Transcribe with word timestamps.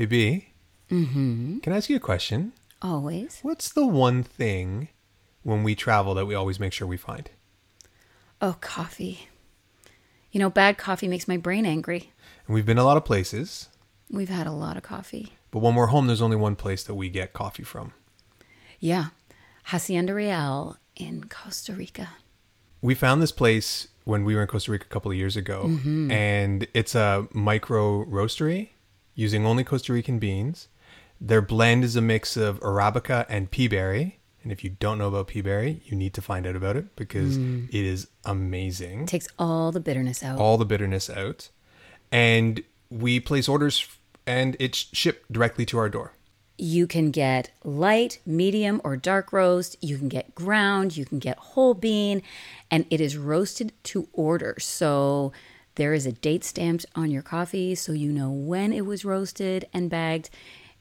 Hey, 0.00 0.06
B, 0.06 0.46
Mm-hmm. 0.90 1.58
can 1.58 1.74
I 1.74 1.76
ask 1.76 1.90
you 1.90 1.96
a 1.96 2.00
question? 2.00 2.54
Always. 2.80 3.40
What's 3.42 3.68
the 3.70 3.86
one 3.86 4.22
thing 4.22 4.88
when 5.42 5.62
we 5.62 5.74
travel 5.74 6.14
that 6.14 6.24
we 6.24 6.34
always 6.34 6.58
make 6.58 6.72
sure 6.72 6.88
we 6.88 6.96
find? 6.96 7.28
Oh, 8.40 8.56
coffee. 8.62 9.28
You 10.32 10.40
know, 10.40 10.48
bad 10.48 10.78
coffee 10.78 11.06
makes 11.06 11.28
my 11.28 11.36
brain 11.36 11.66
angry. 11.66 12.14
And 12.46 12.54
we've 12.54 12.64
been 12.64 12.78
a 12.78 12.84
lot 12.84 12.96
of 12.96 13.04
places, 13.04 13.68
We've 14.10 14.30
had 14.30 14.46
a 14.46 14.52
lot 14.52 14.78
of 14.78 14.82
coffee. 14.82 15.34
but 15.50 15.58
when 15.58 15.74
we're 15.74 15.88
home, 15.88 16.06
there's 16.06 16.22
only 16.22 16.36
one 16.38 16.56
place 16.56 16.82
that 16.84 16.94
we 16.94 17.10
get 17.10 17.34
coffee 17.34 17.62
from. 17.62 17.92
Yeah. 18.78 19.08
Hacienda 19.64 20.14
Real 20.14 20.78
in 20.96 21.24
Costa 21.24 21.74
Rica. 21.74 22.08
We 22.80 22.94
found 22.94 23.20
this 23.20 23.32
place 23.32 23.88
when 24.04 24.24
we 24.24 24.34
were 24.34 24.40
in 24.40 24.48
Costa 24.48 24.72
Rica 24.72 24.86
a 24.86 24.88
couple 24.88 25.10
of 25.10 25.18
years 25.18 25.36
ago, 25.36 25.64
and 26.10 26.66
it's 26.72 26.94
a 26.94 27.28
micro 27.34 28.02
roastery 28.06 28.70
using 29.14 29.46
only 29.46 29.64
Costa 29.64 29.92
Rican 29.92 30.18
beans. 30.18 30.68
Their 31.20 31.42
blend 31.42 31.84
is 31.84 31.96
a 31.96 32.00
mix 32.00 32.36
of 32.36 32.60
Arabica 32.60 33.26
and 33.28 33.50
peaberry. 33.50 34.14
And 34.42 34.50
if 34.50 34.64
you 34.64 34.70
don't 34.70 34.96
know 34.96 35.08
about 35.08 35.28
peaberry, 35.28 35.80
you 35.84 35.96
need 35.96 36.14
to 36.14 36.22
find 36.22 36.46
out 36.46 36.56
about 36.56 36.76
it 36.76 36.96
because 36.96 37.36
mm. 37.36 37.68
it 37.68 37.84
is 37.84 38.08
amazing. 38.24 39.06
Takes 39.06 39.28
all 39.38 39.70
the 39.70 39.80
bitterness 39.80 40.22
out. 40.22 40.38
all 40.38 40.56
the 40.56 40.64
bitterness 40.64 41.10
out. 41.10 41.50
And 42.10 42.62
we 42.88 43.20
place 43.20 43.48
orders 43.48 43.86
and 44.26 44.56
it's 44.58 44.86
shipped 44.92 45.30
directly 45.30 45.66
to 45.66 45.78
our 45.78 45.88
door. 45.88 46.12
You 46.56 46.86
can 46.86 47.10
get 47.10 47.50
light, 47.64 48.20
medium, 48.26 48.80
or 48.84 48.96
dark 48.96 49.32
roast. 49.32 49.76
You 49.80 49.96
can 49.96 50.08
get 50.08 50.34
ground. 50.34 50.96
You 50.96 51.06
can 51.06 51.18
get 51.18 51.38
whole 51.38 51.74
bean. 51.74 52.22
And 52.70 52.86
it 52.90 53.00
is 53.00 53.16
roasted 53.16 53.72
to 53.84 54.08
order. 54.12 54.56
So 54.58 55.32
there 55.80 55.94
is 55.94 56.04
a 56.04 56.12
date 56.12 56.44
stamped 56.44 56.84
on 56.94 57.10
your 57.10 57.22
coffee 57.22 57.74
so 57.74 57.92
you 57.92 58.12
know 58.12 58.30
when 58.30 58.70
it 58.70 58.84
was 58.84 59.02
roasted 59.02 59.64
and 59.72 59.88
bagged. 59.88 60.28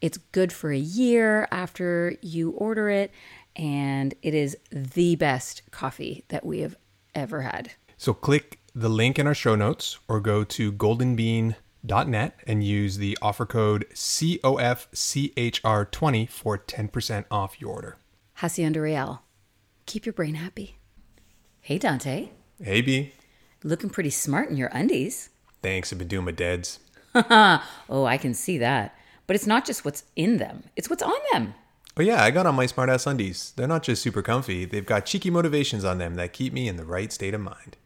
It's 0.02 0.18
good 0.34 0.52
for 0.52 0.74
a 0.74 0.78
year 0.78 1.48
after 1.52 2.18
you 2.22 2.52
order 2.52 2.90
it. 2.90 3.10
And 3.56 4.14
it 4.22 4.34
is 4.34 4.58
the 4.74 5.16
best 5.16 5.62
coffee 5.72 6.26
that 6.28 6.46
we 6.46 6.60
have 6.60 6.76
ever 7.16 7.44
had. 7.44 7.72
So 7.96 8.14
click 8.14 8.60
the 8.76 8.90
link 8.90 9.18
in 9.18 9.26
our 9.26 9.34
show 9.34 9.56
notes 9.56 10.00
or 10.10 10.20
go 10.20 10.44
to 10.44 10.74
goldenbean.net 10.74 12.40
and 12.46 12.62
use 12.62 12.98
the 12.98 13.18
offer 13.22 13.46
code 13.46 13.86
COFCHR20 13.94 16.30
for 16.30 16.58
10% 16.58 17.26
off 17.32 17.62
your 17.62 17.72
order. 17.72 17.96
Hacienda 18.34 18.82
Real. 18.82 19.22
Keep 19.86 20.06
your 20.06 20.12
brain 20.12 20.36
happy. 20.36 20.76
Hey, 21.62 21.78
Dante. 21.78 22.32
Hey 22.62 22.82
B, 22.82 23.14
Looking 23.64 23.90
pretty 23.90 24.10
smart 24.10 24.50
in 24.50 24.58
your 24.58 24.70
undies. 24.70 25.30
thanks. 25.62 25.92
I've 25.92 26.00
been 26.00 26.08
doing 26.08 26.26
my 26.26 26.32
deads. 26.32 26.80
Oh, 27.90 28.06
I 28.06 28.18
can 28.18 28.34
see 28.34 28.58
that. 28.60 28.96
But 29.28 29.36
it's 29.36 29.48
not 29.48 29.66
just 29.66 29.84
what's 29.84 30.04
in 30.16 30.38
them, 30.38 30.64
it's 30.76 30.90
what's 30.90 31.04
on 31.04 31.20
them. 31.32 31.54
Oh 31.98 32.02
yeah, 32.02 32.24
I 32.24 32.32
got 32.32 32.46
on 32.46 32.56
my 32.56 32.66
smartass 32.66 33.06
undies. 33.06 33.52
They're 33.56 33.68
not 33.68 33.84
just 33.84 34.02
super 34.02 34.22
comfy. 34.22 34.66
They've 34.66 34.86
got 34.86 35.06
cheeky 35.06 35.30
motivations 35.30 35.84
on 35.84 35.98
them 35.98 36.16
that 36.16 36.34
keep 36.34 36.54
me 36.54 36.68
in 36.68 36.78
the 36.78 36.86
right 36.86 37.12
state 37.12 37.34
of 37.34 37.42
mind. 37.42 37.78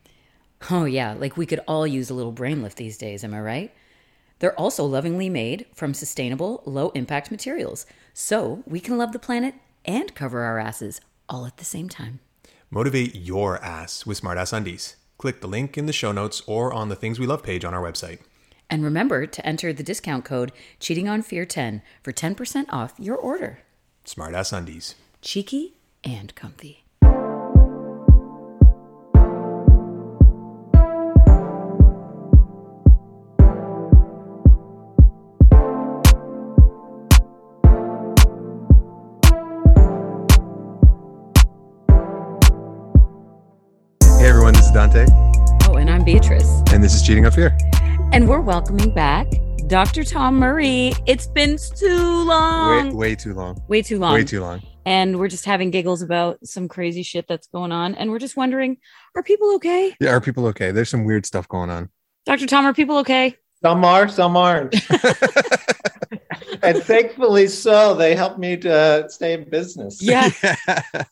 Oh, 0.70 0.86
yeah, 0.86 1.14
like 1.14 1.36
we 1.36 1.46
could 1.46 1.60
all 1.68 1.86
use 1.88 2.10
a 2.10 2.14
little 2.14 2.32
brain 2.32 2.62
lift 2.62 2.78
these 2.78 2.98
days, 2.98 3.24
am 3.24 3.34
I 3.34 3.42
right? 3.42 3.74
They're 4.40 4.58
also 4.60 4.86
lovingly 4.86 5.30
made 5.30 5.66
from 5.74 5.94
sustainable, 5.94 6.62
low 6.66 6.90
impact 6.90 7.32
materials. 7.32 7.86
So 8.14 8.64
we 8.68 8.80
can 8.80 8.98
love 8.98 9.12
the 9.14 9.20
planet 9.20 9.56
and 9.84 10.14
cover 10.16 10.42
our 10.42 10.60
asses 10.60 11.02
all 11.28 11.46
at 11.46 11.58
the 11.58 11.66
same 11.66 11.90
time. 11.90 12.20
Motivate 12.70 13.16
your 13.16 13.62
ass 13.64 14.06
with 14.06 14.22
smartass 14.22 14.54
undies. 14.54 14.96
Click 15.18 15.42
the 15.42 15.48
link 15.48 15.78
in 15.78 15.86
the 15.86 15.94
show 15.94 16.12
notes 16.12 16.42
or 16.48 16.74
on 16.74 16.90
the 16.90 16.96
Things 16.96 17.20
We 17.20 17.28
Love 17.28 17.44
page 17.44 17.64
on 17.64 17.74
our 17.74 17.82
website. 17.82 18.20
And 18.70 18.84
remember 18.84 19.26
to 19.28 19.46
enter 19.46 19.72
the 19.72 19.84
discount 19.84 20.26
code 20.26 20.52
CheatingOnFear10 20.80 21.82
for 22.02 22.12
10% 22.12 22.66
off 22.70 22.94
your 22.98 23.16
order. 23.16 23.60
Smartass 24.06 24.52
undies. 24.52 24.96
Cheeky 25.22 25.76
and 26.04 26.34
comfy. 26.36 26.83
Dante, 44.74 45.06
Oh, 45.68 45.76
and 45.76 45.90
I'm 45.90 46.04
Beatrice. 46.04 46.62
and 46.74 46.84
this 46.84 46.96
is 46.96 47.04
Cheating 47.04 47.26
on 47.26 47.32
Fear. 47.32 47.56
And 48.12 48.28
we're 48.28 48.42
welcoming 48.42 48.92
back 48.94 49.28
Dr. 49.68 50.04
Tom 50.04 50.38
Murray. 50.40 50.94
It's 51.06 51.28
been 51.28 51.58
too 51.76 52.24
long. 52.26 52.88
Way, 52.90 53.10
way 53.10 53.16
too 53.16 53.34
long. 53.34 53.62
Way 53.68 53.82
too 53.84 54.00
long. 54.00 54.14
Way 54.14 54.24
too 54.24 54.42
long. 54.42 54.62
and 54.86 55.20
we're 55.20 55.28
just 55.28 55.46
having 55.46 55.70
giggles 55.72 56.02
about 56.02 56.40
some 56.46 56.68
crazy 56.68 57.04
shit 57.04 57.28
that's 57.28 57.48
going 57.48 57.72
on. 57.72 57.94
And 57.96 58.10
we're 58.10 58.20
just 58.20 58.36
wondering, 58.36 58.78
are 59.16 59.24
people 59.24 59.54
okay? 59.56 59.96
Yeah, 60.00 60.10
are 60.10 60.22
people 60.22 60.48
okay? 60.48 60.72
There's 60.72 60.90
some 60.90 61.06
weird 61.06 61.26
stuff 61.26 61.48
going 61.48 61.70
on. 61.70 61.90
Dr. 62.26 62.48
Tom, 62.48 62.66
are 62.66 62.74
people 62.74 62.98
okay? 63.00 63.36
Some 63.62 63.86
are, 63.86 64.08
some 64.08 64.36
aren't. 64.36 64.74
and 66.64 66.78
thankfully 66.84 67.48
so, 67.48 67.94
they 67.96 68.16
helped 68.16 68.40
me 68.40 68.58
to 68.58 69.06
stay 69.10 69.34
in 69.34 69.50
business. 69.50 70.02
Yeah. 70.02 70.30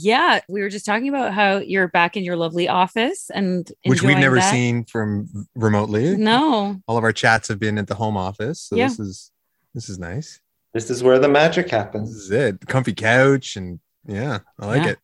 Yeah. 0.00 0.40
We 0.48 0.60
were 0.62 0.68
just 0.68 0.86
talking 0.86 1.08
about 1.08 1.32
how 1.34 1.58
you're 1.58 1.88
back 1.88 2.16
in 2.16 2.24
your 2.24 2.36
lovely 2.36 2.68
office 2.68 3.30
and 3.34 3.70
Which 3.84 4.02
we've 4.02 4.16
never 4.18 4.36
that. 4.36 4.50
seen 4.52 4.84
from 4.84 5.28
remotely. 5.54 6.16
No. 6.16 6.80
All 6.86 6.96
of 6.96 7.04
our 7.04 7.12
chats 7.12 7.48
have 7.48 7.58
been 7.58 7.78
at 7.78 7.86
the 7.86 7.94
home 7.94 8.16
office. 8.16 8.60
So 8.62 8.76
Yeah. 8.76 8.88
this 8.88 8.98
is 9.00 9.30
this 9.74 9.88
is 9.88 9.98
nice. 9.98 10.40
This 10.74 10.90
is 10.90 11.02
where 11.02 11.18
the 11.18 11.28
magic 11.28 11.70
happens. 11.70 12.10
This 12.12 12.28
happens. 12.30 12.50
is 12.56 12.62
it. 12.62 12.66
Comfy 12.68 12.92
couch 12.94 13.56
and 13.56 13.80
yeah, 14.06 14.38
I 14.58 14.66
like 14.66 14.84
Yeah. 14.84 14.90
it. 14.92 14.98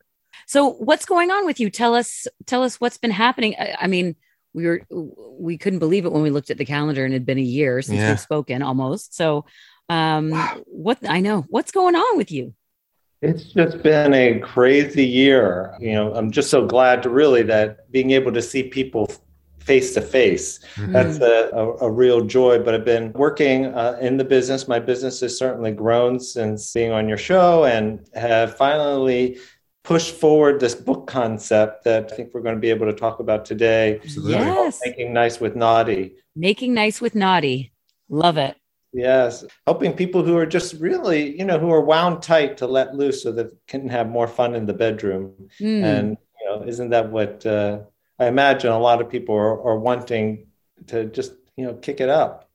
So 0.47 0.71
what's 0.72 1.06
going 1.06 1.31
on 1.31 1.47
with 1.47 1.59
you? 1.60 1.71
Tell 1.71 1.94
us, 1.94 2.27
tell 2.47 2.62
us 2.62 2.81
what's 2.81 2.99
been 2.99 3.10
happening. 3.10 3.54
I, 3.59 3.77
I 3.83 3.87
mean, 3.87 4.15
we 4.53 4.66
were, 4.66 4.83
we 5.38 5.59
couldn't 5.59 5.78
believe 5.81 6.04
it 6.04 6.12
when 6.12 6.22
we 6.22 6.31
looked 6.31 6.50
at 6.50 6.59
the 6.59 6.65
calendar 6.65 7.04
and 7.04 7.12
it 7.15 7.16
had 7.16 7.27
been 7.27 7.38
a 7.38 7.43
year 7.43 7.83
since 7.83 7.99
Yeah. 7.99 8.10
we've 8.10 8.21
spoken 8.21 8.62
almost. 8.62 9.15
So, 9.16 9.47
um, 9.88 10.31
Wow. 10.31 10.62
what 10.66 10.99
I 11.09 11.21
know, 11.21 11.44
what's 11.49 11.72
going 11.72 11.97
on 11.97 12.16
with 12.16 12.31
you? 12.31 12.54
It's 13.23 13.45
just 13.45 13.83
been 13.83 14.13
a 14.13 14.39
crazy 14.41 15.05
year. 15.05 15.75
You 15.81 15.93
know, 15.93 16.15
I'm 16.15 16.31
just 16.31 16.51
so 16.51 16.67
glad 16.67 17.03
to 17.05 17.09
really 17.09 17.43
that 17.45 17.91
being 17.91 18.11
able 18.11 18.33
to 18.33 18.43
see 18.43 18.65
people 18.65 19.11
face 19.61 19.95
to 19.95 20.03
face. 20.03 20.61
Mhm. 20.75 20.93
That's 20.93 21.19
a, 21.21 21.49
a, 21.57 21.87
a 21.87 21.91
real 21.91 22.21
joy. 22.21 22.59
But 22.59 22.75
I've 22.75 22.85
been 22.85 23.13
working 23.15 23.67
uh, 23.67 23.97
in 24.01 24.19
the 24.19 24.25
business. 24.25 24.69
My 24.69 24.79
business 24.79 25.21
has 25.21 25.39
certainly 25.39 25.73
grown 25.73 26.21
since 26.21 26.73
being 26.75 26.93
on 26.93 27.09
your 27.09 27.17
show 27.17 27.65
and 27.65 28.07
have 28.15 28.57
finally 28.57 29.39
pushed 29.83 30.15
forward 30.15 30.61
this 30.61 30.75
book 30.75 31.07
concept 31.07 31.85
that 31.85 32.11
I 32.13 32.15
think 32.17 32.35
we're 32.35 32.43
going 32.43 32.55
to 32.57 32.61
be 32.61 32.71
able 32.71 32.87
to 32.87 32.93
talk 32.93 33.21
about 33.21 33.45
today. 33.45 34.01
Absolutely. 34.03 34.33
Yes. 34.35 34.81
Making 34.85 35.13
nice 35.15 35.41
with 35.41 35.57
naughty. 35.57 36.17
Making 36.37 36.75
nice 36.75 37.01
with 37.01 37.15
naughty. 37.15 37.73
Love 38.09 38.37
it. 38.37 38.57
Yes, 38.94 39.44
helping 39.66 39.93
people 39.93 40.22
who 40.22 40.37
are 40.37 40.47
just 40.47 40.75
really, 40.81 41.37
you 41.37 41.44
know, 41.44 41.59
who 41.59 41.71
are 41.72 41.81
wound 41.81 42.22
tight 42.22 42.59
to 42.59 42.69
let 42.69 42.94
loose 42.94 43.25
so 43.25 43.32
that 43.32 43.53
can 43.66 43.88
have 43.88 44.09
more 44.09 44.28
fun 44.28 44.55
in 44.55 44.66
the 44.66 44.72
bedroom. 44.72 45.34
Mm. 45.60 45.82
And 45.82 46.16
you 46.41 46.47
know, 46.47 46.62
isn't 46.65 46.91
that 46.91 47.10
what 47.10 47.44
uh, 47.44 47.81
I 48.21 48.27
imagine 48.27 48.71
a 48.71 48.78
lot 48.78 49.00
of 49.00 49.10
people 49.10 49.34
are, 49.34 49.60
are 49.66 49.78
wanting 49.78 50.47
to 50.87 51.06
just, 51.06 51.33
you 51.56 51.66
know, 51.66 51.75
kick 51.75 52.00
it 52.00 52.09
up? 52.09 52.49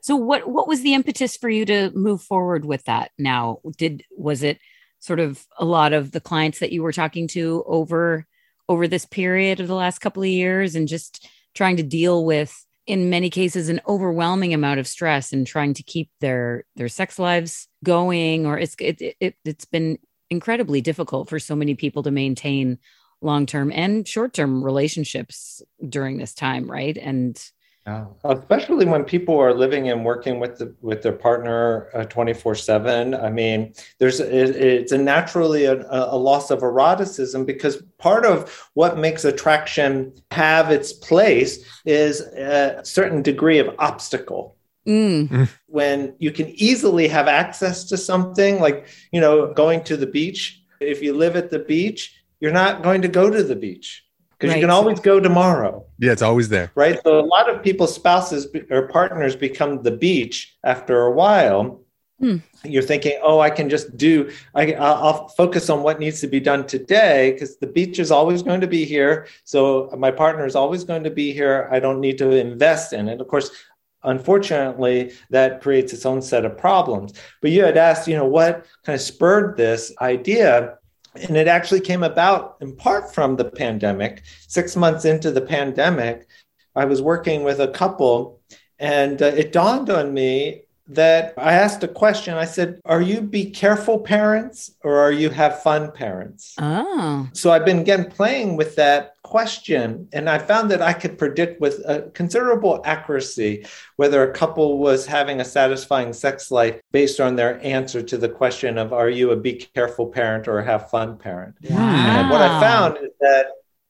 So 0.00 0.16
what 0.16 0.48
what 0.48 0.66
was 0.66 0.80
the 0.80 0.94
impetus 0.94 1.36
for 1.36 1.50
you 1.50 1.66
to 1.66 1.90
move 1.94 2.22
forward 2.22 2.64
with 2.64 2.84
that 2.84 3.10
now? 3.18 3.58
Did 3.76 4.04
was 4.16 4.42
it 4.42 4.58
sort 4.98 5.20
of 5.20 5.46
a 5.58 5.64
lot 5.66 5.92
of 5.92 6.10
the 6.10 6.20
clients 6.20 6.60
that 6.60 6.72
you 6.72 6.82
were 6.82 6.92
talking 6.92 7.28
to 7.28 7.62
over 7.66 8.26
over 8.66 8.88
this 8.88 9.04
period 9.04 9.60
of 9.60 9.68
the 9.68 9.74
last 9.74 9.98
couple 9.98 10.22
of 10.22 10.28
years 10.28 10.74
and 10.74 10.88
just 10.88 11.28
trying 11.54 11.76
to 11.76 11.82
deal 11.82 12.24
with 12.24 12.64
in 12.86 13.10
many 13.10 13.30
cases 13.30 13.68
an 13.68 13.80
overwhelming 13.86 14.54
amount 14.54 14.80
of 14.80 14.88
stress 14.88 15.32
and 15.32 15.46
trying 15.46 15.74
to 15.74 15.82
keep 15.82 16.10
their 16.20 16.64
their 16.76 16.88
sex 16.88 17.18
lives 17.18 17.68
going 17.84 18.46
or 18.46 18.58
it's 18.58 18.74
it, 18.80 19.16
it 19.20 19.36
it's 19.44 19.64
been 19.64 19.98
incredibly 20.30 20.80
difficult 20.80 21.28
for 21.28 21.38
so 21.38 21.54
many 21.54 21.74
people 21.74 22.02
to 22.02 22.10
maintain 22.10 22.78
long-term 23.20 23.70
and 23.72 24.08
short-term 24.08 24.64
relationships 24.64 25.62
during 25.88 26.18
this 26.18 26.34
time 26.34 26.70
right? 26.70 26.96
And 26.96 27.40
Especially 28.24 28.86
when 28.86 29.04
people 29.04 29.38
are 29.38 29.52
living 29.52 29.88
and 29.88 30.04
working 30.04 30.38
with 30.38 30.58
the, 30.58 30.74
with 30.80 31.02
their 31.02 31.12
partner 31.12 31.88
twenty 32.10 32.32
four 32.32 32.54
seven. 32.54 33.14
I 33.14 33.30
mean, 33.30 33.74
there's 33.98 34.20
it, 34.20 34.56
it's 34.56 34.92
a 34.92 34.98
naturally 34.98 35.64
a, 35.64 35.84
a 35.90 36.16
loss 36.16 36.50
of 36.50 36.62
eroticism 36.62 37.44
because 37.44 37.82
part 37.98 38.24
of 38.24 38.68
what 38.74 38.98
makes 38.98 39.24
attraction 39.24 40.12
have 40.30 40.70
its 40.70 40.92
place 40.92 41.64
is 41.84 42.20
a 42.20 42.80
certain 42.84 43.22
degree 43.22 43.58
of 43.58 43.74
obstacle. 43.78 44.56
mm, 44.86 45.48
when 45.66 46.14
you 46.18 46.30
can 46.30 46.48
easily 46.50 47.08
have 47.08 47.28
access 47.28 47.84
to 47.84 47.96
something 47.96 48.60
like 48.60 48.86
you 49.12 49.20
know 49.20 49.52
going 49.52 49.82
to 49.84 49.96
the 49.96 50.06
beach. 50.06 50.60
If 50.80 51.00
you 51.00 51.12
live 51.14 51.36
at 51.36 51.50
the 51.50 51.60
beach 51.60 52.22
you're 52.42 52.52
not 52.52 52.82
going 52.82 53.02
to 53.02 53.08
go 53.08 53.30
to 53.30 53.42
the 53.44 53.54
beach 53.54 54.04
because 54.42 54.54
Right. 54.54 54.60
you 54.60 54.66
can 54.66 54.70
always 54.70 54.98
go 54.98 55.20
tomorrow, 55.20 55.84
Yeah, 56.00 56.10
it's 56.10 56.20
always 56.22 56.48
there. 56.48 56.72
right? 56.74 56.98
So 57.04 57.20
a 57.20 57.28
lot 57.36 57.48
of 57.48 57.62
people's 57.62 57.94
spouses 57.94 58.48
or 58.70 58.88
partners 58.88 59.36
become 59.36 59.82
the 59.84 59.92
beach 59.92 60.56
after 60.64 61.02
a 61.06 61.12
while. 61.12 61.80
Hmm. 62.18 62.38
You're 62.64 62.82
thinking, 62.82 63.18
oh, 63.22 63.38
I 63.40 63.50
can 63.50 63.68
just 63.68 63.96
do. 63.96 64.30
I, 64.54 64.74
I'll 64.74 64.94
I'll 65.04 65.28
focus 65.28 65.70
on 65.70 65.82
what 65.82 65.98
needs 66.00 66.20
to 66.20 66.26
be 66.28 66.40
done 66.40 66.66
today 66.66 67.32
because 67.32 67.56
the 67.56 67.66
beach 67.66 67.98
is 68.00 68.10
always 68.10 68.42
going 68.42 68.60
to 68.60 68.68
be 68.78 68.84
here. 68.84 69.26
So 69.44 69.90
my 69.96 70.10
partner 70.10 70.44
is 70.46 70.54
always 70.56 70.82
going 70.84 71.04
to 71.04 71.10
be 71.10 71.32
here. 71.32 71.68
I 71.72 71.78
don't 71.80 72.00
need 72.00 72.18
to 72.18 72.30
invest 72.30 72.92
in 72.92 73.08
it. 73.08 73.20
Of 73.20 73.26
course, 73.28 73.50
unfortunately, 74.04 75.12
that 75.30 75.60
creates 75.62 75.92
its 75.92 76.06
own 76.06 76.22
set 76.22 76.44
of 76.44 76.56
problems. 76.56 77.12
But 77.40 77.50
you 77.50 77.64
had 77.64 77.76
asked, 77.76 78.06
you 78.08 78.16
know, 78.16 78.26
what 78.26 78.66
kind 78.84 78.94
of 78.94 79.00
spurred 79.00 79.56
this 79.56 79.92
idea? 80.00 80.78
And 81.14 81.36
it 81.36 81.48
actually 81.48 81.80
came 81.80 82.02
about 82.02 82.56
in 82.60 82.74
part 82.74 83.14
from 83.14 83.36
the 83.36 83.44
pandemic. 83.44 84.22
Six 84.48 84.76
months 84.76 85.04
into 85.04 85.30
the 85.30 85.40
pandemic, 85.42 86.26
I 86.74 86.86
was 86.86 87.02
working 87.02 87.44
with 87.44 87.60
a 87.60 87.68
couple, 87.68 88.40
and 88.78 89.20
uh, 89.20 89.26
it 89.26 89.52
dawned 89.52 89.90
on 89.90 90.14
me 90.14 90.62
that 90.88 91.34
I 91.36 91.52
asked 91.52 91.82
a 91.84 91.88
question. 91.88 92.34
I 92.34 92.44
said, 92.44 92.80
Are 92.84 93.00
you 93.00 93.20
be 93.20 93.50
careful 93.50 93.98
parents 93.98 94.72
or 94.82 94.98
are 94.98 95.12
you 95.12 95.30
have 95.30 95.62
fun 95.62 95.92
parents? 95.92 96.54
Oh. 96.58 97.28
So 97.32 97.50
I've 97.50 97.64
been 97.64 97.80
again 97.80 98.10
playing 98.10 98.56
with 98.56 98.76
that 98.76 99.14
question, 99.32 100.08
and 100.12 100.28
I 100.28 100.36
found 100.36 100.70
that 100.72 100.82
I 100.82 100.92
could 100.92 101.16
predict 101.16 101.58
with 101.58 101.80
a 101.86 102.02
considerable 102.12 102.82
accuracy 102.84 103.64
whether 103.96 104.22
a 104.22 104.34
couple 104.34 104.76
was 104.76 105.06
having 105.06 105.40
a 105.40 105.44
satisfying 105.58 106.12
sex 106.12 106.50
life 106.50 106.78
based 106.90 107.18
on 107.18 107.34
their 107.34 107.58
answer 107.64 108.02
to 108.02 108.18
the 108.18 108.28
question 108.28 108.76
of 108.76 108.92
Are 108.92 109.08
you 109.08 109.30
a 109.30 109.36
be 109.36 109.54
careful 109.54 110.08
parent 110.08 110.48
or 110.48 110.58
a 110.58 110.64
have 110.66 110.90
fun 110.90 111.16
parent? 111.16 111.54
And 111.62 112.28
what 112.28 112.42
I 112.42 112.60
found 112.60 112.98
is 112.98 113.12
that 113.20 113.46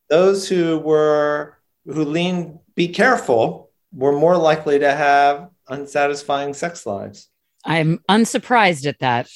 those 0.09 0.49
who 0.49 0.79
were 0.79 1.59
who 1.87 2.05
leaned 2.05 2.61
be 2.77 2.87
careful 2.87 3.73
were 3.93 4.13
more 4.13 4.37
likely 4.37 4.79
to 4.79 4.95
have 4.95 5.51
unsatisfying 5.67 6.55
sex 6.55 6.87
lives. 6.87 7.32
I'm 7.65 8.01
unsurprised 8.09 8.87
at 8.87 8.99
that. 9.01 9.29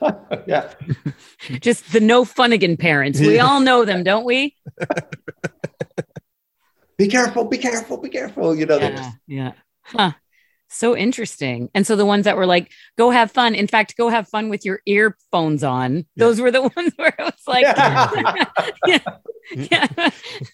yeah. 0.46 0.72
Just 1.60 1.92
the 1.92 2.00
no 2.00 2.24
funnigan 2.24 2.76
parents. 2.76 3.20
We 3.20 3.38
all 3.40 3.60
know 3.60 3.84
them, 3.84 4.04
don't 4.04 4.24
we? 4.24 4.56
Be 6.98 7.08
careful, 7.08 7.44
be 7.46 7.58
careful, 7.58 7.96
be 7.96 8.10
careful. 8.10 8.54
You 8.54 8.66
know, 8.66 8.76
Yeah. 8.76 8.90
just 8.90 9.16
Yeah. 9.26 9.52
Huh. 9.82 10.12
So 10.72 10.96
interesting. 10.96 11.68
And 11.74 11.86
so 11.86 11.96
the 11.96 12.06
ones 12.06 12.24
that 12.24 12.36
were 12.36 12.46
like, 12.46 12.72
go 12.96 13.10
have 13.10 13.30
fun. 13.30 13.54
In 13.54 13.66
fact, 13.66 13.96
go 13.96 14.08
have 14.08 14.28
fun 14.28 14.48
with 14.48 14.64
your 14.64 14.80
earphones 14.86 15.62
on. 15.62 16.06
Those 16.16 16.40
were 16.40 16.50
the 16.50 16.62
ones 16.76 16.92
where 16.96 17.14
it 17.18 17.22
was 17.22 17.46
like, 17.46 17.64
yeah. 17.64 18.98
yeah. 19.54 19.86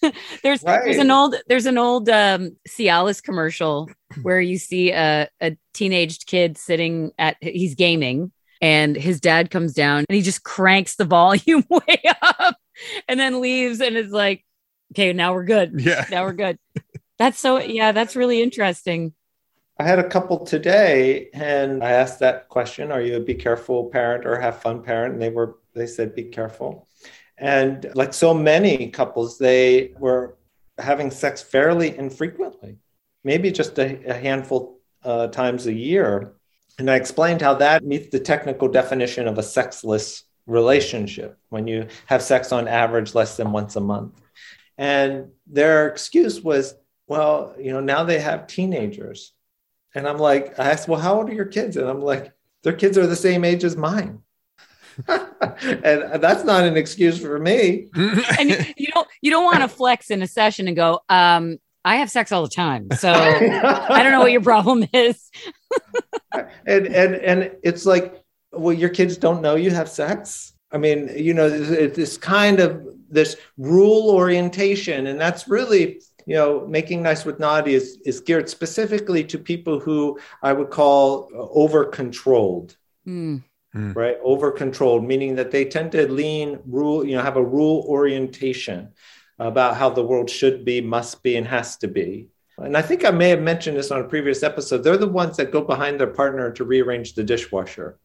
there's 0.43 0.61
there's 0.61 0.63
Right. 0.63 0.99
an 0.99 1.11
old 1.11 1.35
there's 1.47 1.65
an 1.65 1.77
old 1.77 2.09
um 2.09 2.57
Cialis 2.67 3.23
commercial 3.23 3.89
where 4.21 4.41
you 4.41 4.57
see 4.57 4.91
a, 4.91 5.29
a 5.41 5.57
teenaged 5.73 6.27
kid 6.27 6.57
sitting 6.57 7.11
at 7.17 7.37
he's 7.41 7.75
gaming 7.75 8.31
and 8.61 8.95
his 8.95 9.21
dad 9.21 9.49
comes 9.51 9.73
down 9.73 10.03
and 10.09 10.15
he 10.15 10.21
just 10.21 10.43
cranks 10.43 10.95
the 10.95 11.05
volume 11.05 11.63
way 11.69 12.01
up 12.21 12.57
and 13.07 13.19
then 13.19 13.39
leaves 13.41 13.79
and 13.79 13.95
is 13.95 14.11
like, 14.11 14.43
okay, 14.93 15.13
now 15.13 15.33
we're 15.33 15.45
good. 15.45 15.79
Yeah. 15.79 16.05
Now 16.11 16.23
we're 16.25 16.33
good. 16.33 16.57
That's 17.17 17.39
so 17.39 17.59
yeah, 17.59 17.91
that's 17.93 18.15
really 18.15 18.41
interesting. 18.41 19.13
I 19.79 19.83
had 19.83 19.99
a 19.99 20.09
couple 20.09 20.45
today 20.45 21.29
and 21.31 21.81
I 21.81 21.91
asked 21.91 22.19
that 22.19 22.49
question, 22.49 22.91
are 22.91 22.99
you 22.99 23.15
a 23.15 23.19
be 23.21 23.33
careful 23.33 23.85
parent 23.85 24.25
or 24.25 24.37
have 24.37 24.61
fun 24.61 24.83
parent? 24.83 25.13
And 25.13 25.21
they 25.21 25.29
were 25.29 25.57
they 25.73 25.87
said 25.87 26.13
be 26.13 26.25
careful. 26.25 26.85
And 27.37 27.89
like 27.95 28.13
so 28.13 28.33
many 28.33 28.89
couples, 28.89 29.37
they 29.37 29.93
were 29.97 30.37
having 30.77 31.11
sex 31.11 31.41
fairly 31.41 31.97
infrequently, 31.97 32.79
maybe 33.23 33.51
just 33.51 33.79
a, 33.79 34.03
a 34.09 34.13
handful 34.13 34.79
uh, 35.05 35.27
times 35.27 35.65
a 35.65 35.73
year. 35.73 36.33
And 36.77 36.91
I 36.91 36.95
explained 36.95 37.41
how 37.41 37.53
that 37.55 37.85
meets 37.85 38.09
the 38.09 38.19
technical 38.19 38.67
definition 38.67 39.29
of 39.29 39.37
a 39.37 39.43
sexless 39.43 40.25
relationship 40.45 41.37
when 41.49 41.67
you 41.67 41.87
have 42.07 42.21
sex 42.21 42.51
on 42.51 42.67
average 42.67 43.15
less 43.15 43.37
than 43.37 43.53
once 43.53 43.77
a 43.77 43.81
month. 43.81 44.19
And 44.77 45.29
their 45.47 45.87
excuse 45.87 46.41
was, 46.41 46.73
well, 47.07 47.55
you 47.57 47.71
know, 47.71 47.79
now 47.79 48.03
they 48.03 48.19
have 48.19 48.47
teenagers. 48.47 49.33
And 49.95 50.07
I'm 50.07 50.17
like, 50.17 50.59
I 50.59 50.71
asked, 50.71 50.87
well, 50.87 50.99
how 50.99 51.15
old 51.15 51.29
are 51.29 51.33
your 51.33 51.45
kids? 51.45 51.77
And 51.77 51.87
I'm 51.87 52.01
like, 52.01 52.31
their 52.63 52.73
kids 52.73 52.97
are 52.97 53.07
the 53.07 53.15
same 53.15 53.43
age 53.43 53.63
as 53.63 53.75
mine. 53.75 54.21
and 55.07 56.21
that's 56.21 56.43
not 56.43 56.63
an 56.63 56.77
excuse 56.77 57.19
for 57.19 57.39
me. 57.39 57.87
and 58.37 58.49
you, 58.49 58.57
you 58.77 58.87
don't 58.87 59.07
you 59.21 59.31
don't 59.31 59.43
want 59.43 59.59
to 59.59 59.67
flex 59.67 60.11
in 60.11 60.21
a 60.21 60.27
session 60.27 60.67
and 60.67 60.75
go 60.75 60.99
um 61.09 61.57
i 61.85 61.97
have 61.97 62.09
sex 62.11 62.31
all 62.31 62.43
the 62.43 62.49
time 62.49 62.87
so 62.97 63.11
i 63.13 64.03
don't 64.03 64.11
know 64.11 64.19
what 64.19 64.31
your 64.31 64.41
problem 64.41 64.85
is 64.93 65.29
and 66.65 66.87
and 66.87 67.15
and 67.15 67.51
it's 67.63 67.85
like 67.85 68.21
well 68.51 68.73
your 68.73 68.89
kids 68.89 69.17
don't 69.17 69.41
know 69.41 69.55
you 69.55 69.71
have 69.71 69.87
sex 69.87 70.53
i 70.71 70.77
mean 70.77 71.09
you 71.15 71.33
know 71.33 71.47
it's 71.47 71.95
this 71.95 72.17
kind 72.17 72.59
of 72.59 72.85
this 73.09 73.37
rule 73.57 74.09
orientation 74.09 75.07
and 75.07 75.19
that's 75.19 75.47
really 75.47 76.01
you 76.25 76.35
know 76.35 76.65
making 76.67 77.01
nice 77.01 77.25
with 77.25 77.39
naughty 77.39 77.73
is 77.73 77.97
is 78.05 78.19
geared 78.19 78.49
specifically 78.49 79.23
to 79.23 79.37
people 79.37 79.79
who 79.79 80.19
i 80.43 80.51
would 80.53 80.69
call 80.69 81.29
over 81.33 81.85
controlled 81.85 82.75
Hmm. 83.73 83.93
right? 83.93 84.17
Over 84.23 84.51
controlled 84.51 85.03
meaning 85.03 85.35
that 85.35 85.51
they 85.51 85.63
tend 85.65 85.91
to 85.91 86.11
lean 86.11 86.59
rule 86.65 87.05
you 87.05 87.15
know 87.15 87.21
have 87.21 87.37
a 87.37 87.43
rule 87.43 87.85
orientation 87.87 88.89
about 89.37 89.77
how 89.77 89.89
the 89.89 90.03
world 90.03 90.29
should 90.29 90.65
be 90.65 90.81
must 90.81 91.23
be 91.23 91.37
and 91.37 91.47
has 91.47 91.77
to 91.77 91.87
be. 91.87 92.27
And 92.57 92.75
i 92.75 92.81
think 92.81 93.05
i 93.05 93.11
may 93.11 93.29
have 93.29 93.41
mentioned 93.41 93.77
this 93.77 93.91
on 93.91 94.01
a 94.01 94.07
previous 94.07 94.43
episode. 94.43 94.83
They're 94.83 94.97
the 94.97 95.07
ones 95.07 95.37
that 95.37 95.51
go 95.51 95.61
behind 95.61 95.99
their 95.99 96.07
partner 96.21 96.51
to 96.51 96.65
rearrange 96.65 97.13
the 97.13 97.23
dishwasher 97.23 97.97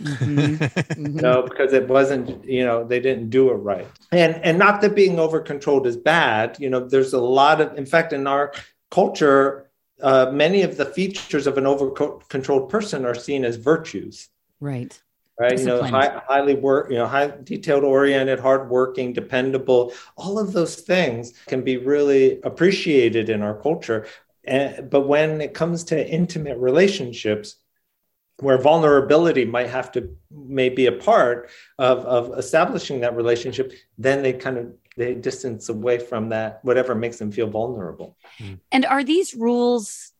Mhm. 0.00 0.58
Mhm. 0.58 1.14
no 1.14 1.42
because 1.42 1.72
it 1.72 1.88
wasn't 1.88 2.44
you 2.44 2.64
know 2.64 2.84
they 2.84 3.00
didn't 3.00 3.30
do 3.30 3.50
it 3.50 3.54
right. 3.54 3.86
And 4.12 4.36
and 4.44 4.58
not 4.58 4.80
that 4.80 4.94
being 4.94 5.18
over 5.18 5.40
controlled 5.40 5.86
is 5.86 5.96
bad 5.96 6.56
you 6.60 6.70
know 6.70 6.80
there's 6.80 7.12
a 7.12 7.20
lot 7.20 7.60
of 7.60 7.76
in 7.76 7.86
fact 7.86 8.12
in 8.12 8.26
our 8.26 8.52
culture 8.90 9.70
uh, 10.00 10.30
many 10.32 10.62
of 10.62 10.76
the 10.76 10.84
features 10.84 11.48
of 11.48 11.58
an 11.58 11.66
over 11.66 11.90
controlled 12.28 12.70
person 12.70 13.04
are 13.04 13.14
seen 13.16 13.44
as 13.44 13.56
virtues. 13.56 14.28
Right. 14.60 14.96
Right 15.40 15.58
you 15.58 15.66
know 15.66 15.82
high, 15.82 16.20
highly 16.26 16.54
work 16.54 16.90
you 16.90 16.98
know 16.98 17.06
high 17.06 17.32
detailed 17.44 17.84
oriented 17.84 18.40
hardworking 18.40 19.12
dependable 19.12 19.92
all 20.16 20.36
of 20.36 20.52
those 20.52 20.76
things 20.76 21.32
can 21.46 21.62
be 21.62 21.76
really 21.76 22.40
appreciated 22.42 23.28
in 23.28 23.42
our 23.42 23.54
culture. 23.60 24.06
And, 24.44 24.88
but 24.88 25.06
when 25.06 25.40
it 25.40 25.54
comes 25.54 25.84
to 25.84 26.08
intimate 26.08 26.58
relationships 26.58 27.56
where 28.40 28.58
vulnerability 28.58 29.44
might 29.44 29.68
have 29.68 29.90
to 29.92 30.16
may 30.30 30.68
be 30.68 30.86
a 30.86 30.92
part 30.92 31.50
of, 31.78 31.98
of 32.00 32.38
establishing 32.38 33.00
that 33.00 33.16
relationship 33.16 33.72
then 33.98 34.22
they 34.22 34.32
kind 34.32 34.58
of 34.58 34.72
they 34.96 35.14
distance 35.14 35.68
away 35.68 35.98
from 35.98 36.30
that 36.30 36.60
whatever 36.64 36.94
makes 36.94 37.18
them 37.18 37.30
feel 37.30 37.46
vulnerable. 37.46 38.16
Hmm. 38.38 38.54
And 38.72 38.84
are 38.84 39.04
these 39.04 39.34
rules 39.34 40.12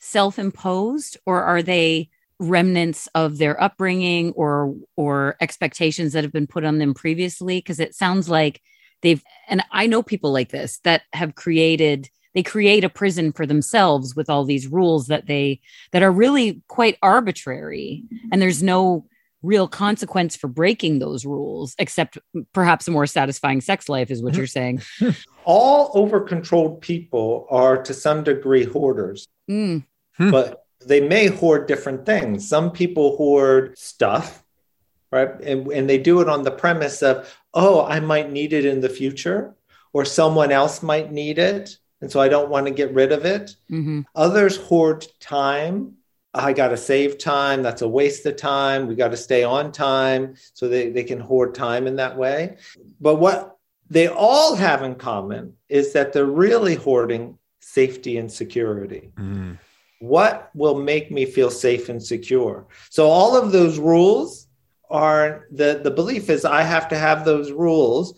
self-imposed 0.00 1.16
or 1.26 1.42
are 1.42 1.62
they 1.62 2.10
remnants 2.38 3.08
of 3.14 3.38
their 3.38 3.60
upbringing 3.62 4.32
or 4.32 4.74
or 4.96 5.36
expectations 5.40 6.12
that 6.12 6.24
have 6.24 6.32
been 6.32 6.48
put 6.48 6.64
on 6.64 6.78
them 6.78 6.92
previously? 6.92 7.58
Because 7.58 7.80
it 7.80 7.94
sounds 7.94 8.28
like 8.28 8.60
they've 9.02 9.22
and 9.48 9.62
i 9.72 9.86
know 9.86 10.02
people 10.02 10.32
like 10.32 10.50
this 10.50 10.78
that 10.84 11.02
have 11.12 11.34
created 11.34 12.08
they 12.36 12.42
create 12.42 12.84
a 12.84 12.90
prison 12.90 13.32
for 13.32 13.46
themselves 13.46 14.14
with 14.14 14.28
all 14.28 14.44
these 14.44 14.66
rules 14.66 15.06
that 15.06 15.26
they 15.26 15.58
that 15.92 16.02
are 16.02 16.12
really 16.12 16.62
quite 16.68 16.98
arbitrary. 17.02 18.04
Mm-hmm. 18.04 18.28
And 18.30 18.42
there's 18.42 18.62
no 18.62 19.06
real 19.42 19.66
consequence 19.66 20.36
for 20.36 20.46
breaking 20.46 20.98
those 20.98 21.24
rules 21.24 21.74
except 21.78 22.18
perhaps 22.52 22.86
a 22.86 22.90
more 22.90 23.06
satisfying 23.06 23.62
sex 23.62 23.88
life 23.88 24.10
is 24.10 24.22
what 24.22 24.32
mm-hmm. 24.32 24.40
you're 24.40 24.46
saying. 24.46 24.82
All 25.44 25.90
over 25.94 26.20
controlled 26.20 26.82
people 26.82 27.46
are 27.48 27.82
to 27.82 27.94
some 27.94 28.22
degree 28.22 28.64
hoarders. 28.64 29.26
Mm, 29.50 29.84
hmm. 30.16 30.30
but 30.30 30.64
they 30.84 31.00
may 31.00 31.28
hoard 31.28 31.66
different 31.66 32.04
things. 32.04 32.46
Some 32.46 32.70
people 32.70 33.16
hoard 33.16 33.78
stuff, 33.78 34.44
right? 35.10 35.40
And, 35.40 35.68
and 35.68 35.88
they 35.88 35.98
do 35.98 36.20
it 36.20 36.28
on 36.28 36.42
the 36.42 36.50
premise 36.50 37.02
of, 37.02 37.34
oh, 37.54 37.82
I 37.82 38.00
might 38.00 38.30
need 38.30 38.52
it 38.52 38.66
in 38.66 38.80
the 38.80 38.88
future, 38.88 39.54
or 39.94 40.04
someone 40.04 40.52
else 40.52 40.82
might 40.82 41.12
need 41.12 41.38
it. 41.38 41.78
And 42.00 42.10
so 42.10 42.20
I 42.20 42.28
don't 42.28 42.50
want 42.50 42.66
to 42.66 42.72
get 42.72 42.92
rid 42.94 43.12
of 43.12 43.24
it. 43.24 43.56
mhm. 43.70 44.04
Others 44.14 44.56
hoard 44.58 45.06
time. 45.20 45.94
I 46.34 46.52
got 46.52 46.68
to 46.68 46.76
save 46.76 47.16
time. 47.18 47.62
That's 47.62 47.80
a 47.82 47.88
waste 47.88 48.26
of 48.26 48.36
time. 48.36 48.86
We 48.86 48.94
got 48.94 49.12
to 49.12 49.16
stay 49.16 49.42
on 49.42 49.72
time. 49.72 50.34
So 50.52 50.68
they, 50.68 50.90
they 50.90 51.04
can 51.04 51.18
hoard 51.20 51.54
time 51.54 51.86
in 51.86 51.96
that 51.96 52.16
way. 52.18 52.56
But 53.00 53.16
what 53.16 53.56
they 53.88 54.08
all 54.08 54.54
have 54.56 54.82
in 54.82 54.96
common 54.96 55.54
is 55.68 55.92
that 55.94 56.12
they're 56.12 56.26
really 56.26 56.74
hoarding 56.74 57.38
safety 57.60 58.18
and 58.18 58.30
security 58.30 59.10
Mm. 59.18 59.58
what 59.98 60.50
will 60.54 60.74
make 60.74 61.10
me 61.10 61.24
feel 61.24 61.50
safe 61.50 61.88
and 61.88 62.00
secure 62.02 62.66
so 62.90 63.08
all 63.08 63.36
of 63.36 63.50
those 63.50 63.78
rules 63.78 64.46
are 64.90 65.46
the 65.50 65.80
the 65.82 65.90
belief 65.90 66.30
is 66.30 66.44
i 66.44 66.62
have 66.62 66.86
to 66.88 66.96
have 66.96 67.24
those 67.24 67.50
rules 67.50 68.14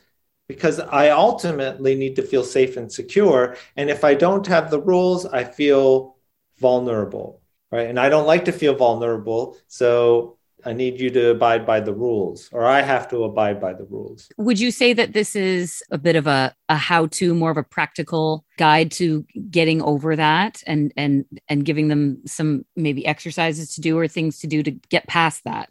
because 0.49 0.81
I 0.81 1.11
ultimately 1.11 1.95
need 1.95 2.17
to 2.17 2.23
feel 2.23 2.43
safe 2.43 2.77
and 2.77 2.91
secure. 2.91 3.57
And 3.77 3.91
if 3.91 4.03
I 4.03 4.15
don't 4.15 4.47
have 4.47 4.71
the 4.71 4.81
rules, 4.81 5.27
I 5.27 5.45
feel 5.45 6.17
vulnerable, 6.59 7.43
right? 7.71 7.89
And 7.89 8.01
I 8.01 8.09
don't 8.09 8.27
like 8.27 8.47
to 8.47 8.53
feel 8.53 8.75
vulnerable. 8.75 9.59
So 9.69 10.39
I 10.65 10.73
need 10.73 11.01
you 11.01 11.11
to 11.11 11.31
abide 11.31 11.65
by 11.65 11.81
the 11.81 11.95
rules, 11.95 12.49
or 12.51 12.67
I 12.67 12.83
have 12.83 13.09
to 13.11 13.25
abide 13.25 13.61
by 13.61 13.75
the 13.75 13.85
rules. 13.85 14.29
Would 14.39 14.59
you 14.59 14.73
say 14.73 14.93
that 14.93 15.13
this 15.13 15.37
is 15.37 15.83
a 15.93 15.99
bit 15.99 16.17
of 16.17 16.27
a, 16.27 16.55
a 16.69 16.77
how 16.77 17.07
to, 17.07 17.35
more 17.35 17.51
of 17.51 17.57
a 17.57 17.63
practical 17.63 18.45
guide 18.57 18.91
to 18.93 19.25
getting 19.51 19.81
over 19.83 20.17
that 20.17 20.63
and 20.67 20.93
and 20.97 21.25
and 21.49 21.65
giving 21.65 21.89
them 21.89 22.23
some 22.27 22.65
maybe 22.75 23.07
exercises 23.07 23.75
to 23.75 23.81
do 23.81 23.97
or 23.97 24.09
things 24.09 24.41
to 24.41 24.47
do 24.49 24.63
to 24.63 24.73
get 24.73 25.07
past 25.07 25.45
that? 25.45 25.69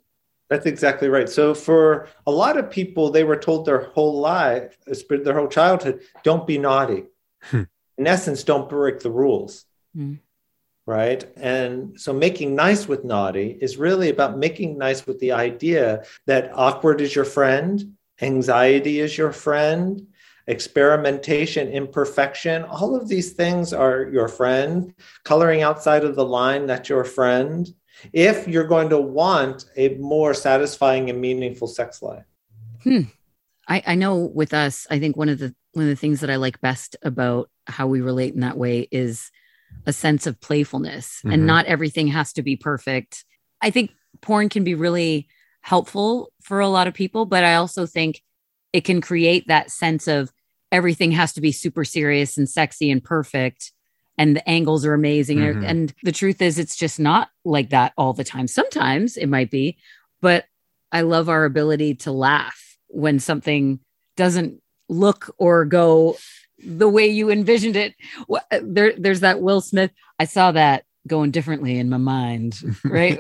That's 0.50 0.66
exactly 0.66 1.10
right. 1.10 1.30
So 1.30 1.54
for 1.54 2.08
a 2.26 2.32
lot 2.32 2.58
of 2.58 2.72
people, 2.72 3.10
they 3.10 3.24
were 3.24 3.36
told 3.36 3.66
their 3.66 3.82
whole 3.82 4.20
life, 4.20 4.78
their 5.10 5.38
whole 5.38 5.50
childhood, 5.50 6.02
don't 6.24 6.48
be 6.48 6.58
naughty. 6.58 7.04
Hmm. 7.42 7.64
In 7.98 8.08
essence, 8.08 8.44
don't 8.44 8.70
break 8.70 9.00
the 9.00 9.12
rules. 9.12 9.66
Hmm 9.94 10.16
right? 10.88 11.26
And 11.36 12.00
so 12.00 12.14
making 12.14 12.56
nice 12.56 12.88
with 12.88 13.04
naughty 13.04 13.58
is 13.62 13.78
really 13.78 14.10
about 14.10 14.40
making 14.40 14.78
nice 14.78 15.06
with 15.06 15.20
the 15.20 15.34
idea 15.34 16.04
that 16.26 16.50
awkward 16.54 17.02
is 17.02 17.14
your 17.14 17.26
friend, 17.26 17.94
anxiety 18.22 19.02
is 19.02 19.18
your 19.18 19.34
friend, 19.34 20.08
experimentation, 20.48 21.68
imperfection, 21.68 22.64
all 22.64 22.96
of 22.96 23.10
these 23.10 23.34
things 23.34 23.74
are 23.74 24.06
your 24.06 24.30
friend. 24.30 24.94
Coloring 25.26 25.62
outside 25.62 26.06
of 26.06 26.16
the 26.16 26.26
line, 26.26 26.66
that's 26.66 26.88
your 26.88 27.04
friend. 27.04 27.68
If 28.14 28.48
you're 28.48 28.68
going 28.68 28.90
to 28.90 29.00
want 29.00 29.66
a 29.76 29.96
more 29.96 30.34
satisfying 30.34 31.10
and 31.10 31.20
meaningful 31.20 31.68
sex 31.68 32.02
life. 32.02 32.26
Hmm. 32.84 33.02
I, 33.68 33.84
I 33.86 33.96
know 33.96 34.18
with 34.18 34.54
us, 34.54 34.88
I 34.90 35.00
think 35.00 35.18
one 35.18 35.30
of 35.30 35.40
the 35.40 35.54
one 35.74 35.86
of 35.86 35.90
the 35.90 35.96
things 35.96 36.22
that 36.22 36.30
I 36.30 36.38
like 36.38 36.62
best 36.62 36.96
about 37.04 37.50
how 37.68 37.88
we 37.88 38.02
relate 38.02 38.34
in 38.34 38.40
that 38.40 38.58
way 38.58 38.88
is 38.92 39.30
a 39.86 39.94
sense 39.94 40.26
of 40.26 40.40
playfulness 40.40 41.20
mm-hmm. 41.20 41.32
and 41.32 41.46
not 41.46 41.66
everything 41.66 42.08
has 42.08 42.34
to 42.34 42.42
be 42.42 42.56
perfect. 42.56 43.26
I 43.62 43.70
think 43.70 43.92
porn 44.22 44.50
can 44.50 44.64
be 44.64 44.76
really 44.76 45.28
helpful 45.62 46.32
for 46.42 46.60
a 46.60 46.70
lot 46.70 46.88
of 46.88 46.94
people, 46.94 47.26
but 47.26 47.44
I 47.44 47.56
also 47.56 47.86
think 47.86 48.24
it 48.74 48.86
can 48.86 49.02
create 49.02 49.48
that 49.48 49.70
sense 49.70 50.08
of 50.08 50.32
everything 50.72 51.12
has 51.12 51.34
to 51.34 51.42
be 51.42 51.52
super 51.52 51.86
serious 51.86 52.38
and 52.38 52.50
sexy 52.50 52.90
and 52.90 53.04
perfect 53.04 53.72
and 54.18 54.36
the 54.36 54.50
angles 54.50 54.86
are 54.86 54.94
amazing 54.94 55.40
mm-hmm. 55.40 55.64
and 55.64 55.94
the 56.04 56.12
truth 56.12 56.42
is 56.42 56.58
it's 56.58 56.76
just 56.76 57.00
not 57.00 57.30
like 57.46 57.70
that 57.70 57.94
all 57.98 58.14
the 58.14 58.24
time. 58.24 58.48
Sometimes 58.48 59.18
it 59.18 59.28
might 59.28 59.52
be, 59.52 59.78
but 60.22 60.46
I 60.92 61.02
love 61.02 61.30
our 61.30 61.46
ability 61.46 61.96
to 61.96 62.12
laugh 62.12 62.78
when 62.88 63.20
something 63.20 63.80
doesn't 64.16 64.62
look 64.90 65.34
or 65.38 65.66
go 65.66 66.18
the 66.64 66.90
way 66.90 67.08
you 67.08 67.30
envisioned 67.30 67.76
it. 67.76 67.96
There, 68.62 68.94
there's 68.98 69.20
that 69.20 69.42
Will 69.42 69.62
Smith. 69.62 69.92
I 70.20 70.26
saw 70.26 70.52
that 70.52 70.84
going 71.06 71.32
differently 71.32 71.78
in 71.78 71.90
my 71.90 71.98
mind, 71.98 72.60
right? 72.84 73.18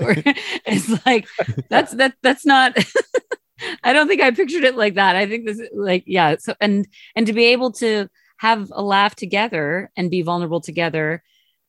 it's 0.65 1.05
like 1.05 1.27
that's 1.69 1.93
that 1.93 2.15
that's 2.21 2.45
not. 2.45 2.77
I 3.83 3.91
don't 3.91 4.07
think 4.07 4.21
I 4.21 4.31
pictured 4.31 4.63
it 4.63 4.75
like 4.75 4.95
that. 4.95 5.15
I 5.15 5.25
think 5.27 5.45
this 5.45 5.61
like 5.73 6.03
yeah. 6.05 6.35
So 6.39 6.55
and 6.61 6.87
and 7.15 7.25
to 7.27 7.33
be 7.33 7.45
able 7.45 7.71
to 7.73 8.07
have 8.37 8.71
a 8.73 8.81
laugh 8.81 9.15
together 9.15 9.91
and 9.97 10.11
be 10.11 10.21
vulnerable 10.21 10.61
together, 10.61 11.23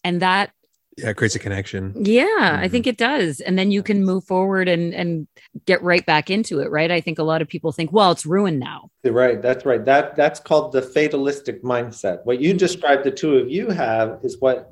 and 0.05 0.23
that 0.23 0.51
yeah, 0.99 1.11
it 1.11 1.17
creates 1.17 1.37
a 1.37 1.39
connection. 1.39 1.95
Yeah, 1.97 2.25
mm-hmm. 2.27 2.65
I 2.65 2.69
think 2.69 2.89
it 2.89 2.97
does. 2.97 3.41
And 3.41 3.57
then 3.57 3.71
you 3.71 3.85
can 3.85 4.05
move 4.05 4.25
forward 4.25 4.69
and 4.69 4.93
and 4.93 5.29
get 5.65 5.83
right 5.83 6.05
back 6.05 6.29
into 6.29 6.61
it, 6.61 6.71
right? 6.71 6.91
I 6.91 7.01
think 7.01 7.21
a 7.21 7.23
lot 7.23 7.41
of 7.41 7.49
people 7.49 7.71
think, 7.71 7.93
well, 7.93 8.11
it's 8.11 8.27
ruined 8.27 8.59
now. 8.59 8.91
Right, 9.05 9.41
that's 9.41 9.65
right. 9.65 9.85
That 9.85 10.17
that's 10.17 10.41
called 10.41 10.73
the 10.73 10.83
fatalistic 10.83 11.63
mindset. 11.63 12.25
What 12.25 12.41
you 12.41 12.51
mm-hmm. 12.51 12.59
described 12.59 13.05
the 13.05 13.13
two 13.13 13.37
of 13.37 13.49
you 13.49 13.71
have 13.71 14.19
is 14.25 14.41
what 14.41 14.69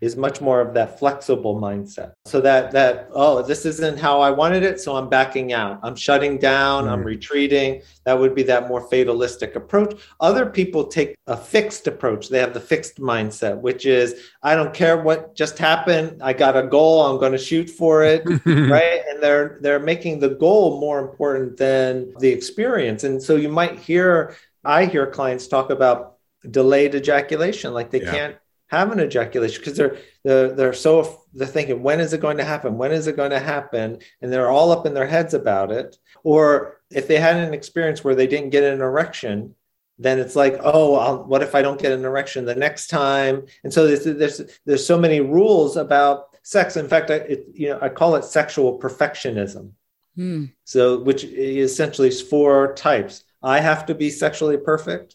is 0.00 0.16
much 0.16 0.40
more 0.40 0.60
of 0.60 0.74
that 0.74 0.98
flexible 0.98 1.60
mindset. 1.60 2.12
So 2.24 2.40
that 2.40 2.72
that 2.72 3.08
oh, 3.12 3.42
this 3.42 3.64
isn't 3.66 3.98
how 3.98 4.20
I 4.20 4.30
wanted 4.30 4.62
it, 4.62 4.80
so 4.80 4.96
I'm 4.96 5.08
backing 5.08 5.52
out. 5.52 5.80
I'm 5.82 5.96
shutting 5.96 6.38
down, 6.38 6.84
mm. 6.84 6.90
I'm 6.90 7.02
retreating. 7.02 7.82
That 8.04 8.18
would 8.18 8.34
be 8.34 8.42
that 8.44 8.68
more 8.68 8.88
fatalistic 8.88 9.56
approach. 9.56 9.98
Other 10.20 10.46
people 10.46 10.84
take 10.84 11.16
a 11.26 11.36
fixed 11.36 11.86
approach. 11.86 12.28
They 12.28 12.38
have 12.38 12.54
the 12.54 12.60
fixed 12.60 12.98
mindset, 12.98 13.58
which 13.60 13.86
is 13.86 14.30
I 14.42 14.54
don't 14.54 14.74
care 14.74 15.02
what 15.02 15.34
just 15.34 15.58
happened. 15.58 16.22
I 16.22 16.32
got 16.32 16.56
a 16.56 16.62
goal, 16.62 17.06
I'm 17.06 17.18
going 17.18 17.32
to 17.32 17.38
shoot 17.38 17.70
for 17.70 18.02
it, 18.02 18.22
right? 18.44 19.02
And 19.08 19.22
they're 19.22 19.58
they're 19.60 19.80
making 19.80 20.20
the 20.20 20.30
goal 20.30 20.80
more 20.80 21.00
important 21.00 21.56
than 21.56 22.14
the 22.18 22.28
experience. 22.28 23.04
And 23.04 23.22
so 23.22 23.36
you 23.36 23.48
might 23.48 23.78
hear 23.78 24.36
I 24.64 24.86
hear 24.86 25.06
clients 25.06 25.46
talk 25.46 25.70
about 25.70 26.16
delayed 26.50 26.94
ejaculation 26.94 27.72
like 27.72 27.90
they 27.90 28.02
yeah. 28.02 28.10
can't 28.10 28.36
have 28.68 28.90
an 28.90 29.00
ejaculation 29.00 29.60
because 29.60 29.76
they're, 29.76 29.96
they're 30.24 30.52
they're 30.52 30.72
so 30.72 31.22
they're 31.32 31.46
thinking 31.46 31.82
when 31.82 32.00
is 32.00 32.12
it 32.12 32.20
going 32.20 32.38
to 32.38 32.44
happen? 32.44 32.78
When 32.78 32.92
is 32.92 33.06
it 33.06 33.16
going 33.16 33.30
to 33.30 33.38
happen? 33.38 33.98
And 34.20 34.32
they're 34.32 34.50
all 34.50 34.72
up 34.72 34.86
in 34.86 34.94
their 34.94 35.06
heads 35.06 35.34
about 35.34 35.70
it. 35.70 35.96
Or 36.24 36.78
if 36.90 37.06
they 37.06 37.18
had 37.18 37.36
an 37.36 37.54
experience 37.54 38.02
where 38.02 38.14
they 38.14 38.26
didn't 38.26 38.50
get 38.50 38.64
an 38.64 38.80
erection 38.80 39.54
then 39.98 40.18
it's 40.18 40.36
like 40.36 40.58
oh 40.62 40.96
I'll, 40.96 41.24
what 41.24 41.42
if 41.42 41.54
i 41.54 41.62
don't 41.62 41.80
get 41.80 41.92
an 41.92 42.04
erection 42.04 42.44
the 42.44 42.54
next 42.54 42.88
time? 42.88 43.46
And 43.64 43.72
so 43.72 43.86
there's 43.86 44.04
there's, 44.04 44.42
there's 44.66 44.86
so 44.86 44.98
many 44.98 45.20
rules 45.20 45.76
about 45.76 46.36
sex. 46.42 46.76
In 46.76 46.88
fact 46.88 47.10
I, 47.10 47.14
it, 47.14 47.46
you 47.54 47.68
know 47.68 47.78
i 47.80 47.88
call 47.88 48.16
it 48.16 48.24
sexual 48.24 48.78
perfectionism. 48.78 49.72
Hmm. 50.16 50.46
so 50.64 51.00
which 51.00 51.24
essentially 51.24 52.08
is 52.08 52.22
four 52.22 52.72
types. 52.74 53.24
I 53.42 53.60
have 53.60 53.86
to 53.86 53.94
be 53.94 54.08
sexually 54.08 54.56
perfect. 54.56 55.14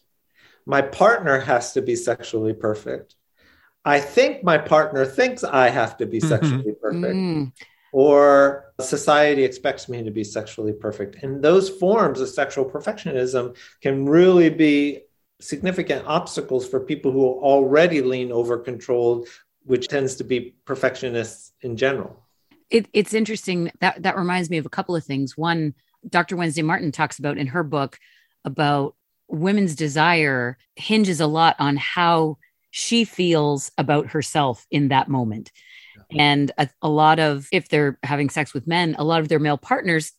My 0.64 0.80
partner 0.80 1.40
has 1.40 1.72
to 1.72 1.82
be 1.82 1.96
sexually 1.96 2.54
perfect 2.54 3.16
I 3.84 4.00
think 4.00 4.44
my 4.44 4.58
partner 4.58 5.04
thinks 5.04 5.42
I 5.44 5.68
have 5.68 5.96
to 5.98 6.06
be 6.06 6.18
mm-hmm. 6.18 6.28
sexually 6.28 6.72
perfect, 6.80 7.14
mm. 7.14 7.52
or 7.92 8.72
society 8.80 9.44
expects 9.44 9.88
me 9.88 10.02
to 10.02 10.10
be 10.10 10.24
sexually 10.24 10.72
perfect. 10.72 11.22
And 11.22 11.42
those 11.42 11.68
forms 11.68 12.20
of 12.20 12.28
sexual 12.28 12.64
perfectionism 12.64 13.56
can 13.80 14.06
really 14.06 14.50
be 14.50 15.02
significant 15.40 16.06
obstacles 16.06 16.68
for 16.68 16.78
people 16.80 17.10
who 17.10 17.26
are 17.26 17.42
already 17.42 18.00
lean 18.00 18.30
over 18.30 18.58
controlled, 18.58 19.26
which 19.64 19.88
tends 19.88 20.14
to 20.16 20.24
be 20.24 20.54
perfectionists 20.64 21.52
in 21.62 21.76
general. 21.76 22.24
It, 22.70 22.86
it's 22.92 23.12
interesting 23.12 23.70
that 23.80 24.02
that 24.02 24.16
reminds 24.16 24.48
me 24.48 24.58
of 24.58 24.66
a 24.66 24.70
couple 24.70 24.96
of 24.96 25.04
things. 25.04 25.36
One, 25.36 25.74
Dr. 26.08 26.36
Wednesday 26.36 26.62
Martin 26.62 26.92
talks 26.92 27.18
about 27.18 27.36
in 27.36 27.48
her 27.48 27.62
book 27.62 27.98
about 28.44 28.94
women's 29.28 29.74
desire 29.74 30.56
hinges 30.76 31.20
a 31.20 31.26
lot 31.26 31.56
on 31.58 31.76
how 31.76 32.38
she 32.72 33.04
feels 33.04 33.70
about 33.78 34.08
herself 34.08 34.66
in 34.70 34.88
that 34.88 35.08
moment. 35.08 35.52
And 36.18 36.50
a, 36.58 36.68
a, 36.80 36.88
lot 36.88 37.18
of, 37.20 37.48
if 37.52 37.68
they're 37.68 37.98
having 38.02 38.28
sex 38.28 38.52
with 38.52 38.66
men, 38.66 38.96
a 38.98 39.04
lot 39.04 39.20
of 39.20 39.28
their 39.28 39.38
male 39.38 39.58
partners 39.58 40.12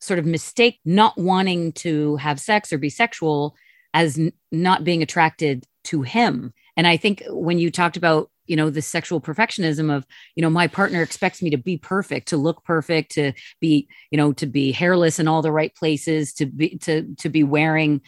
sort 0.00 0.18
of 0.18 0.26
mistake 0.26 0.80
not 0.84 1.18
wanting 1.18 1.72
to 1.72 2.16
have 2.16 2.40
sex 2.40 2.72
or 2.72 2.78
be 2.78 2.88
sexual 2.88 3.56
as 3.94 4.18
n- 4.18 4.32
not 4.52 4.84
being 4.84 5.02
attracted 5.02 5.64
to 5.84 6.02
him. 6.02 6.52
And 6.76 6.86
I 6.86 6.96
think 6.96 7.22
when 7.28 7.58
you 7.58 7.70
talked 7.70 7.96
about, 7.96 8.30
you 8.46 8.56
know, 8.56 8.70
the 8.70 8.82
sexual 8.82 9.20
perfectionism 9.20 9.94
of, 9.94 10.06
you 10.34 10.42
know, 10.42 10.50
my 10.50 10.66
partner 10.66 11.02
expects 11.02 11.42
me 11.42 11.50
to 11.50 11.58
be 11.58 11.76
perfect, 11.76 12.28
to 12.28 12.36
look 12.36 12.64
perfect, 12.64 13.12
to 13.12 13.32
be, 13.60 13.88
you 14.10 14.16
know, 14.16 14.32
to 14.34 14.46
be 14.46 14.72
hairless 14.72 15.18
in 15.18 15.28
all 15.28 15.42
the 15.42 15.52
right 15.52 15.74
places, 15.74 16.32
to 16.34 16.46
be, 16.46 16.78
to, 16.78 17.14
to 17.16 17.28
be 17.28 17.42
wearing, 17.42 18.00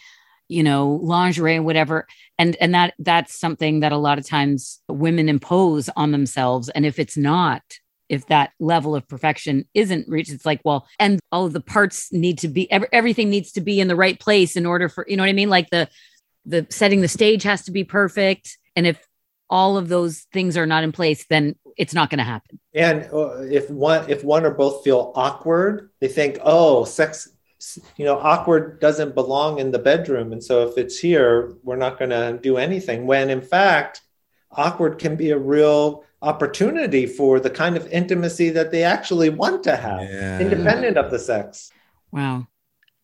you 0.51 0.63
know 0.63 0.99
lingerie 1.01 1.59
whatever. 1.59 2.07
And 2.37 2.55
and 2.59 2.73
that 2.75 2.93
that's 2.99 3.39
something 3.39 3.79
that 3.79 3.91
a 3.91 3.97
lot 3.97 4.19
of 4.19 4.27
times 4.27 4.81
women 4.89 5.29
impose 5.29 5.89
on 5.95 6.11
themselves. 6.11 6.69
And 6.69 6.85
if 6.85 6.99
it's 6.99 7.17
not 7.17 7.63
if 8.11 8.27
that 8.27 8.51
level 8.59 8.93
of 8.93 9.07
perfection 9.07 9.65
isn't 9.73 10.05
reached 10.09 10.31
it's 10.31 10.45
like 10.45 10.59
well 10.65 10.85
and 10.99 11.21
all 11.31 11.47
the 11.47 11.61
parts 11.61 12.11
need 12.11 12.37
to 12.37 12.49
be 12.49 12.69
every, 12.69 12.89
everything 12.91 13.29
needs 13.29 13.53
to 13.53 13.61
be 13.61 13.79
in 13.79 13.87
the 13.87 13.95
right 13.95 14.19
place 14.19 14.57
in 14.57 14.65
order 14.65 14.89
for 14.89 15.05
you 15.07 15.15
know 15.15 15.23
what 15.23 15.29
i 15.29 15.33
mean? 15.33 15.49
Like 15.49 15.69
the 15.69 15.87
the 16.45 16.67
setting 16.69 16.99
the 16.99 17.07
stage 17.07 17.43
has 17.43 17.63
to 17.65 17.71
be 17.71 17.83
perfect. 17.83 18.57
And 18.75 18.85
if 18.85 18.99
all 19.49 19.77
of 19.77 19.87
those 19.87 20.27
things 20.33 20.57
are 20.57 20.65
not 20.65 20.83
in 20.83 20.91
place 20.91 21.25
then 21.29 21.55
it's 21.77 21.93
not 21.93 22.09
going 22.09 22.17
to 22.17 22.25
happen. 22.25 22.59
And 22.73 23.07
uh, 23.13 23.43
if 23.43 23.69
one 23.69 24.09
if 24.09 24.23
one 24.25 24.45
or 24.45 24.51
both 24.51 24.83
feel 24.83 25.13
awkward 25.15 25.89
they 26.01 26.09
think 26.09 26.37
oh 26.43 26.83
sex 26.83 27.29
you 27.97 28.05
know 28.05 28.17
awkward 28.17 28.79
doesn't 28.79 29.15
belong 29.15 29.59
in 29.59 29.71
the 29.71 29.79
bedroom. 29.79 30.31
And 30.31 30.43
so 30.43 30.67
if 30.67 30.77
it's 30.77 30.97
here 30.97 31.55
we're 31.63 31.75
not 31.75 31.99
going 31.99 32.11
to 32.11 32.39
do 32.41 32.57
anything. 32.57 33.05
When 33.05 33.29
in 33.29 33.41
fact 33.41 34.01
awkward 34.51 34.99
can 34.99 35.15
be 35.15 35.31
a 35.31 35.37
real 35.37 36.03
opportunity 36.21 37.05
for 37.05 37.39
the 37.39 37.49
kind 37.49 37.77
of 37.77 37.87
intimacy 37.87 38.49
that 38.51 38.71
they 38.71 38.83
actually 38.83 39.29
want 39.29 39.63
to 39.63 39.75
have 39.75 40.01
yeah. 40.01 40.39
independent 40.39 40.97
of 40.97 41.09
the 41.09 41.19
sex. 41.19 41.71
Wow. 42.11 42.47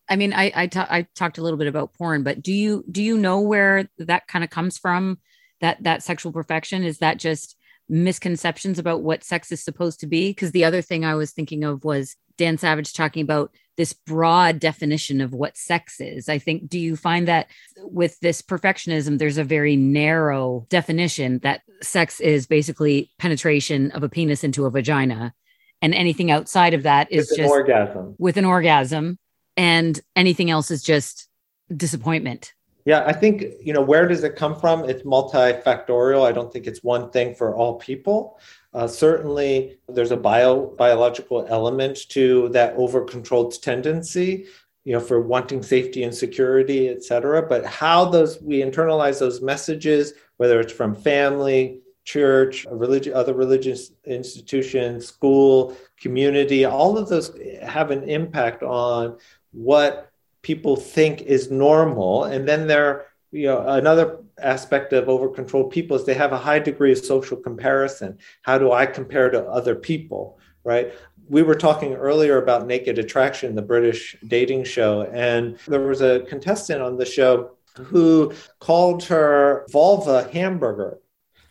I 0.08 0.16
mean 0.16 0.32
I, 0.32 0.52
I, 0.54 0.66
ta- 0.66 0.88
I 0.90 1.06
talked 1.14 1.38
a 1.38 1.42
little 1.42 1.58
bit 1.58 1.68
about 1.68 1.94
porn 1.94 2.22
but 2.22 2.42
do 2.42 2.52
you 2.52 2.84
do 2.90 3.02
you 3.02 3.18
know 3.18 3.40
where 3.40 3.88
that 3.98 4.26
kind 4.26 4.44
of 4.44 4.50
comes 4.50 4.78
from? 4.78 5.18
That 5.60 5.82
that 5.82 6.02
sexual 6.02 6.32
perfection? 6.32 6.84
Is 6.84 6.98
that 6.98 7.18
just 7.18 7.56
misconceptions 7.88 8.78
about 8.78 9.02
what 9.02 9.24
sex 9.24 9.50
is 9.50 9.62
supposed 9.62 10.00
to 10.00 10.06
be? 10.06 10.30
Because 10.30 10.52
the 10.52 10.64
other 10.64 10.82
thing 10.82 11.04
i 11.04 11.14
was 11.14 11.32
thinking 11.32 11.64
of 11.64 11.84
was 11.84 12.16
dan 12.36 12.56
savage 12.56 12.94
talking 12.94 13.22
about 13.22 13.52
this 13.78 13.92
broad 13.94 14.58
definition 14.58 15.22
of 15.22 15.32
what 15.32 15.56
sex 15.56 16.00
is. 16.00 16.28
I 16.28 16.38
think, 16.38 16.68
do 16.68 16.78
you 16.78 16.96
find 16.96 17.28
that 17.28 17.46
with 17.78 18.18
this 18.20 18.42
perfectionism, 18.42 19.18
there's 19.18 19.38
a 19.38 19.44
very 19.44 19.76
narrow 19.76 20.66
definition 20.68 21.38
that 21.38 21.62
sex 21.80 22.20
is 22.20 22.48
basically 22.48 23.12
penetration 23.18 23.92
of 23.92 24.02
a 24.02 24.08
penis 24.08 24.42
into 24.42 24.66
a 24.66 24.70
vagina, 24.70 25.32
and 25.80 25.94
anything 25.94 26.30
outside 26.30 26.74
of 26.74 26.82
that 26.82 27.10
is 27.12 27.30
With 27.30 27.38
an 27.38 27.44
just 27.44 27.50
orgasm. 27.50 28.14
with 28.18 28.36
an 28.36 28.44
orgasm, 28.44 29.18
and 29.56 29.98
anything 30.16 30.50
else 30.50 30.72
is 30.72 30.82
just 30.82 31.28
disappointment. 31.74 32.52
Yeah, 32.84 33.04
I 33.06 33.12
think, 33.12 33.44
you 33.62 33.72
know, 33.72 33.82
where 33.82 34.08
does 34.08 34.24
it 34.24 34.34
come 34.34 34.58
from? 34.58 34.88
It's 34.88 35.02
multifactorial. 35.02 36.26
I 36.26 36.32
don't 36.32 36.52
think 36.52 36.66
it's 36.66 36.82
one 36.82 37.10
thing 37.10 37.34
for 37.34 37.54
all 37.54 37.74
people. 37.74 38.40
Uh, 38.74 38.86
certainly, 38.86 39.78
there's 39.88 40.10
a 40.10 40.16
bio, 40.16 40.66
biological 40.76 41.46
element 41.48 41.98
to 42.08 42.48
that 42.50 42.74
over 42.76 43.02
controlled 43.02 43.60
tendency, 43.62 44.46
you 44.84 44.92
know, 44.92 45.00
for 45.00 45.20
wanting 45.20 45.62
safety 45.62 46.02
and 46.02 46.14
security, 46.14 46.88
et 46.88 47.02
cetera. 47.02 47.42
But 47.42 47.64
how 47.64 48.04
those 48.04 48.40
we 48.42 48.60
internalize 48.60 49.18
those 49.18 49.40
messages, 49.40 50.12
whether 50.36 50.60
it's 50.60 50.72
from 50.72 50.94
family, 50.94 51.80
church, 52.04 52.66
religion, 52.70 53.14
other 53.14 53.34
religious 53.34 53.92
institutions, 54.04 55.06
school, 55.06 55.76
community, 56.00 56.64
all 56.64 56.96
of 56.96 57.08
those 57.08 57.38
have 57.62 57.90
an 57.90 58.02
impact 58.04 58.62
on 58.62 59.18
what 59.52 60.10
people 60.42 60.76
think 60.76 61.22
is 61.22 61.50
normal. 61.50 62.24
And 62.24 62.46
then 62.48 62.66
there, 62.66 63.06
you 63.30 63.46
know, 63.46 63.66
another 63.66 64.18
aspect 64.40 64.92
of 64.92 65.08
over 65.08 65.28
controlled 65.28 65.70
people 65.70 65.96
is 65.96 66.04
they 66.04 66.14
have 66.14 66.32
a 66.32 66.38
high 66.38 66.58
degree 66.58 66.92
of 66.92 66.98
social 66.98 67.36
comparison. 67.36 68.18
How 68.42 68.58
do 68.58 68.72
I 68.72 68.86
compare 68.86 69.30
to 69.30 69.44
other 69.44 69.74
people? 69.74 70.38
Right. 70.64 70.92
We 71.28 71.42
were 71.42 71.54
talking 71.54 71.94
earlier 71.94 72.42
about 72.42 72.66
Naked 72.66 72.98
Attraction, 72.98 73.54
the 73.54 73.62
British 73.62 74.16
dating 74.26 74.64
show, 74.64 75.02
and 75.02 75.58
there 75.66 75.86
was 75.86 76.00
a 76.00 76.20
contestant 76.20 76.82
on 76.82 76.96
the 76.96 77.04
show 77.04 77.52
who 77.76 78.32
called 78.60 79.04
her 79.04 79.66
vulva 79.70 80.28
hamburger 80.32 80.98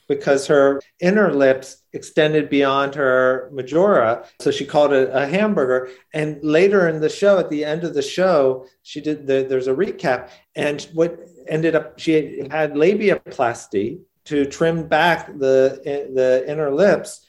because 0.07 0.47
her 0.47 0.81
inner 0.99 1.33
lips 1.33 1.83
extended 1.93 2.49
beyond 2.49 2.95
her 2.95 3.49
majora. 3.53 4.25
So 4.39 4.51
she 4.51 4.65
called 4.65 4.93
it 4.93 5.09
a 5.11 5.27
hamburger. 5.27 5.89
And 6.13 6.41
later 6.43 6.87
in 6.87 7.01
the 7.01 7.09
show, 7.09 7.39
at 7.39 7.49
the 7.49 7.65
end 7.65 7.83
of 7.83 7.93
the 7.93 8.01
show, 8.01 8.67
she 8.83 9.01
did 9.01 9.27
the, 9.27 9.45
there's 9.47 9.67
a 9.67 9.73
recap. 9.73 10.29
And 10.55 10.81
what 10.93 11.19
ended 11.47 11.75
up, 11.75 11.99
she 11.99 12.47
had 12.51 12.73
labiaplasty 12.73 13.99
to 14.25 14.45
trim 14.45 14.87
back 14.87 15.27
the, 15.27 15.81
the 16.13 16.43
inner 16.47 16.73
lips 16.73 17.25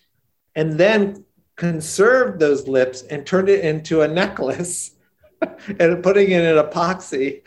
and 0.54 0.72
then 0.78 1.24
conserved 1.56 2.40
those 2.40 2.66
lips 2.66 3.02
and 3.02 3.26
turned 3.26 3.48
it 3.48 3.64
into 3.64 4.02
a 4.02 4.08
necklace. 4.08 4.92
and 5.78 6.02
putting 6.02 6.30
it 6.32 6.42
in 6.42 6.56
epoxy. 6.56 7.42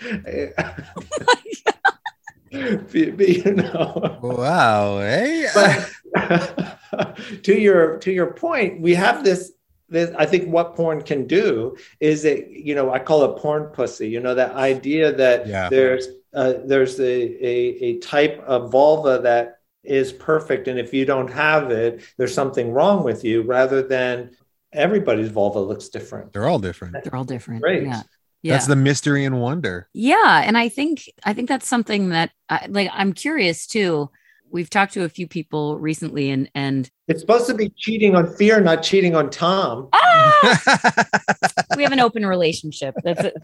you 3.44 3.54
know. 3.54 4.20
Wow. 4.22 5.00
Hey. 5.00 5.48
But 5.54 7.18
to 7.44 7.60
your 7.60 7.98
to 7.98 8.12
your 8.12 8.34
point, 8.34 8.82
we 8.82 8.96
have 8.96 9.24
this 9.24 9.52
this 9.90 10.14
I 10.18 10.26
think 10.26 10.50
what 10.50 10.76
porn 10.76 11.02
can 11.02 11.28
do 11.28 11.76
is 12.00 12.24
it, 12.26 12.48
you 12.50 12.76
know, 12.76 12.92
I 12.92 13.00
call 13.00 13.26
it 13.26 13.42
porn 13.42 13.66
pussy, 13.74 14.08
you 14.10 14.20
know, 14.20 14.36
that 14.36 14.54
idea 14.54 15.12
that 15.14 15.48
Yeah. 15.48 15.70
there's 15.70 16.08
uh, 16.34 16.54
there's 16.66 17.00
a, 17.00 17.04
a 17.04 17.56
a 17.84 18.00
type 18.00 18.40
of 18.46 18.72
vulva 18.72 19.20
that 19.24 19.58
is 19.84 20.14
perfect 20.14 20.68
and 20.68 20.80
if 20.80 20.94
you 20.94 21.06
don't 21.06 21.32
have 21.32 21.72
it, 21.72 22.04
there's 22.18 22.34
something 22.34 22.72
wrong 22.72 23.04
with 23.04 23.24
you 23.24 23.42
rather 23.42 23.82
than 23.82 24.32
everybody's 24.72 25.30
vulva 25.30 25.60
looks 25.60 25.90
different. 25.90 26.32
They're 26.34 26.48
all 26.48 26.60
different. 26.60 27.04
They're 27.04 27.16
all 27.16 27.26
different. 27.26 27.62
Great. 27.62 27.84
Yeah. 27.84 28.04
Yeah. 28.44 28.54
That's 28.54 28.68
the 28.68 28.76
mystery 28.76 29.26
and 29.26 29.40
wonder. 29.40 29.88
Yeah, 29.94 30.42
and 30.44 30.58
I 30.58 30.68
think 30.70 31.04
I 31.24 31.34
think 31.34 31.48
that's 31.48 31.68
something 31.68 32.10
that 32.10 32.32
I, 32.50 32.66
like 32.70 32.90
I'm 32.92 33.14
curious 33.14 33.68
too. 33.68 34.10
We've 34.50 34.70
talked 34.70 34.94
to 34.94 35.04
a 35.04 35.10
few 35.10 35.28
people 35.28 35.78
recently, 35.80 36.32
and 36.32 36.50
and 36.56 36.90
It's 37.08 37.22
supposed 37.22 37.46
to 37.48 37.54
be 37.54 37.70
cheating 37.78 38.16
on 38.16 38.34
fear, 38.36 38.60
not 38.60 38.82
cheating 38.82 39.16
on 39.16 39.30
Tom. 39.30 39.90
ah, 39.94 41.06
we 41.78 41.84
have 41.84 41.92
an 41.92 42.00
open 42.00 42.26
relationship. 42.26 42.96
That's 43.04 43.26
it. 43.26 43.36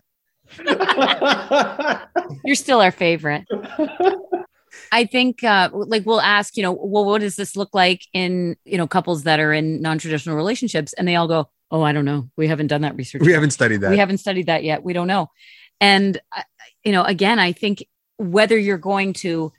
You're 2.46 2.56
still 2.56 2.82
our 2.82 2.92
favorite. 2.92 3.46
I 4.92 5.06
think 5.06 5.44
uh, 5.44 5.70
like 5.74 6.06
we'll 6.06 6.22
ask, 6.22 6.56
you 6.56 6.64
know, 6.64 6.72
well, 6.72 7.06
what 7.06 7.22
does 7.22 7.36
this 7.36 7.56
look 7.56 7.74
like 7.74 8.04
in 8.14 8.56
you 8.66 8.78
know 8.78 8.88
couples 8.88 9.24
that 9.24 9.40
are 9.40 9.54
in 9.54 9.82
non-traditional 9.82 10.36
relationships, 10.36 10.94
and 10.94 11.08
they 11.08 11.16
all 11.16 11.28
go, 11.28 11.50
oh, 11.72 11.82
I 11.82 11.92
don't 11.92 12.06
know. 12.06 12.30
We 12.38 12.48
haven't 12.48 12.68
done 12.68 12.82
that 12.82 12.96
research. 12.96 13.22
we 13.22 13.30
yet. 13.30 13.36
haven't 13.36 13.52
studied 13.52 13.82
that. 13.82 13.92
We 13.92 13.98
haven't 13.98 14.20
studied 14.20 14.48
that 14.48 14.64
yet. 14.64 14.84
We 14.84 14.94
don't 14.94 15.08
know. 15.08 15.30
And, 15.80 16.20
uh, 16.36 16.44
you 16.84 16.92
know, 16.92 17.04
again, 17.04 17.40
I 17.40 17.52
think 17.52 17.86
whether 18.18 18.58
you're 18.58 18.78
going 18.78 19.14
to 19.14 19.52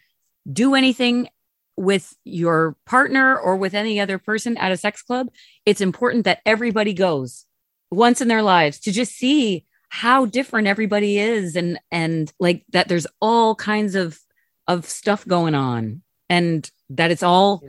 do 0.50 0.74
anything 0.74 1.28
with 1.76 2.16
your 2.24 2.76
partner 2.87 3.38
or 3.38 3.56
with 3.56 3.74
any 3.74 4.00
other 4.00 4.18
person 4.18 4.56
at 4.56 4.72
a 4.72 4.76
sex 4.76 5.02
club, 5.02 5.28
it's 5.64 5.80
important 5.80 6.24
that 6.24 6.40
everybody 6.44 6.92
goes 6.92 7.44
once 7.90 8.20
in 8.20 8.28
their 8.28 8.42
lives 8.42 8.80
to 8.80 8.92
just 8.92 9.12
see 9.12 9.64
how 9.88 10.27
different 10.27 10.68
everybody 10.68 11.18
is 11.18 11.57
and 11.57 11.79
and 11.90 12.33
like 12.38 12.64
that 12.70 12.88
there's 12.88 13.07
all 13.20 13.55
kinds 13.55 13.94
of 13.94 14.18
of 14.66 14.85
stuff 14.85 15.27
going 15.27 15.55
on 15.55 16.03
and 16.29 16.70
that 16.90 17.11
it's 17.11 17.22
all 17.22 17.62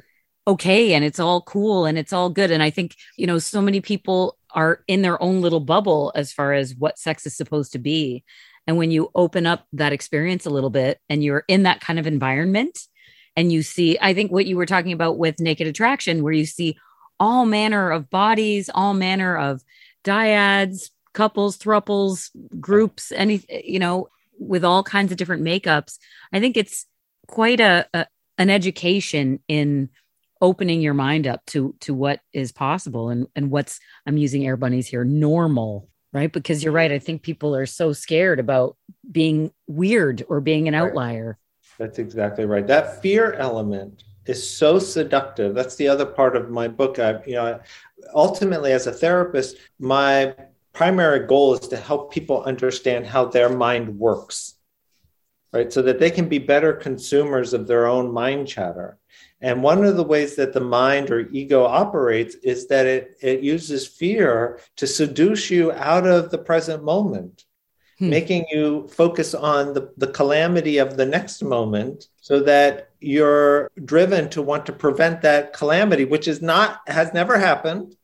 okay 0.47 0.93
and 0.93 1.05
it's 1.05 1.19
all 1.19 1.41
cool 1.41 1.85
and 1.85 1.97
it's 1.97 2.11
all 2.11 2.29
good. 2.29 2.51
And 2.51 2.61
i 2.63 2.69
think 2.69 2.95
you 3.17 3.27
know 3.27 3.39
so 3.39 3.61
many 3.61 3.81
people 3.81 4.37
are 4.51 4.83
in 4.87 5.01
their 5.01 5.21
own 5.21 5.41
little 5.41 5.59
bubble 5.59 6.11
as 6.15 6.33
far 6.33 6.53
as 6.53 6.75
what 6.75 6.97
sex 6.97 7.27
is 7.27 7.37
supposed 7.37 7.73
to 7.73 7.79
be. 7.79 8.23
And 8.65 8.77
when 8.77 8.89
you 8.89 9.11
open 9.13 9.45
up 9.45 9.67
that 9.73 9.93
experience 9.93 10.47
a 10.47 10.49
little 10.49 10.71
bit 10.71 10.99
and 11.07 11.23
you're 11.23 11.43
in 11.47 11.63
that 11.63 11.81
kind 11.81 11.99
of 11.99 12.07
environment 12.07 12.79
and 13.35 13.51
you 13.51 13.63
see 13.63 13.97
i 14.01 14.13
think 14.13 14.31
what 14.31 14.45
you 14.45 14.57
were 14.57 14.65
talking 14.65 14.91
about 14.91 15.17
with 15.17 15.39
naked 15.39 15.67
attraction 15.67 16.23
where 16.23 16.33
you 16.33 16.45
see 16.45 16.77
all 17.19 17.45
manner 17.45 17.91
of 17.91 18.09
bodies 18.09 18.69
all 18.73 18.93
manner 18.93 19.37
of 19.37 19.63
dyads 20.03 20.89
couples 21.19 21.57
thruples 21.57 22.29
groups 22.59 23.11
any 23.11 23.43
you 23.49 23.79
know 23.79 24.07
with 24.39 24.63
all 24.63 24.83
kinds 24.83 25.11
of 25.11 25.17
different 25.17 25.43
makeups 25.43 25.97
i 26.31 26.39
think 26.39 26.55
it's 26.55 26.85
quite 27.27 27.59
a, 27.59 27.85
a 27.93 28.07
an 28.37 28.49
education 28.49 29.39
in 29.47 29.89
opening 30.41 30.81
your 30.81 30.93
mind 30.93 31.27
up 31.27 31.45
to 31.45 31.75
to 31.81 31.93
what 31.93 32.21
is 32.31 32.51
possible 32.51 33.09
and 33.09 33.27
and 33.35 33.51
what's 33.51 33.79
i'm 34.05 34.17
using 34.17 34.45
air 34.45 34.57
bunnies 34.57 34.87
here 34.87 35.03
normal 35.03 35.89
right 36.13 36.31
because 36.31 36.63
you're 36.63 36.79
right 36.81 36.91
i 36.91 36.99
think 36.99 37.21
people 37.21 37.53
are 37.55 37.65
so 37.65 37.91
scared 37.91 38.39
about 38.39 38.77
being 39.11 39.51
weird 39.67 40.23
or 40.29 40.39
being 40.39 40.67
an 40.67 40.73
outlier 40.73 41.37
That's 41.79 41.97
exactly 41.97 42.45
right. 42.45 42.67
That 42.67 43.01
fear 43.01 43.33
element 43.33 44.03
is 44.25 44.47
so 44.47 44.79
seductive. 44.79 45.55
That's 45.55 45.77
the 45.77 45.87
other 45.87 46.05
part 46.05 46.35
of 46.35 46.51
my 46.51 46.67
book. 46.67 46.99
I, 46.99 47.23
you 47.25 47.35
know, 47.35 47.59
ultimately, 48.13 48.73
as 48.73 48.85
a 48.85 48.91
therapist, 48.91 49.55
my 49.79 50.35
primary 50.79 51.27
goal 51.27 51.55
is 51.55 51.67
to 51.67 51.75
help 51.75 52.09
people 52.09 52.41
understand 52.43 53.05
how 53.05 53.25
their 53.25 53.49
mind 53.49 53.99
works, 53.99 54.55
right? 55.51 55.73
So 55.73 55.81
that 55.81 55.99
they 55.99 56.09
can 56.09 56.29
be 56.29 56.39
better 56.39 56.71
consumers 56.71 57.53
of 57.53 57.67
their 57.67 57.85
own 57.85 58.13
mind 58.13 58.47
chatter. 58.47 58.97
And 59.41 59.61
one 59.61 59.83
of 59.83 59.97
the 59.97 60.05
ways 60.05 60.37
that 60.37 60.53
the 60.53 60.61
mind 60.61 61.11
or 61.11 61.27
ego 61.31 61.65
operates 61.65 62.35
is 62.35 62.69
that 62.69 62.85
it, 62.85 63.17
it 63.21 63.41
uses 63.41 63.85
fear 63.87 64.61
to 64.77 64.87
seduce 64.87 65.51
you 65.51 65.73
out 65.73 66.07
of 66.07 66.31
the 66.31 66.37
present 66.37 66.81
moment 66.81 67.43
Hmm. 67.99 68.09
making 68.11 68.45
you 68.49 68.87
focus 68.87 69.33
on 69.35 69.73
the, 69.73 69.91
the 69.97 70.07
calamity 70.07 70.77
of 70.77 70.95
the 70.95 71.05
next 71.05 71.43
moment 71.43 72.07
so 72.21 72.39
that 72.39 72.91
you're 73.01 73.69
driven 73.83 74.29
to 74.29 74.41
want 74.41 74.65
to 74.67 74.71
prevent 74.71 75.21
that 75.23 75.51
calamity 75.51 76.05
which 76.05 76.25
is 76.29 76.41
not 76.41 76.79
has 76.87 77.13
never 77.13 77.37
happened 77.37 77.97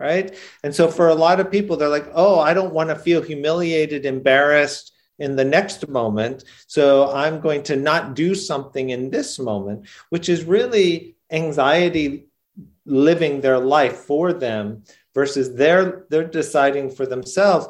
right 0.00 0.34
and 0.64 0.74
so 0.74 0.88
for 0.88 1.08
a 1.08 1.14
lot 1.14 1.38
of 1.38 1.50
people 1.50 1.76
they're 1.76 1.88
like 1.88 2.10
oh 2.14 2.40
i 2.40 2.52
don't 2.52 2.74
want 2.74 2.88
to 2.88 2.96
feel 2.96 3.22
humiliated 3.22 4.04
embarrassed 4.06 4.92
in 5.18 5.36
the 5.36 5.44
next 5.44 5.88
moment 5.88 6.44
so 6.66 7.12
i'm 7.12 7.40
going 7.40 7.62
to 7.62 7.76
not 7.76 8.14
do 8.14 8.34
something 8.34 8.90
in 8.90 9.10
this 9.10 9.38
moment 9.38 9.86
which 10.08 10.28
is 10.28 10.44
really 10.44 11.14
anxiety 11.30 12.26
living 12.86 13.40
their 13.40 13.58
life 13.58 13.98
for 13.98 14.32
them 14.32 14.82
versus 15.14 15.54
they're 15.54 16.06
they're 16.08 16.24
deciding 16.24 16.90
for 16.90 17.06
themselves 17.06 17.68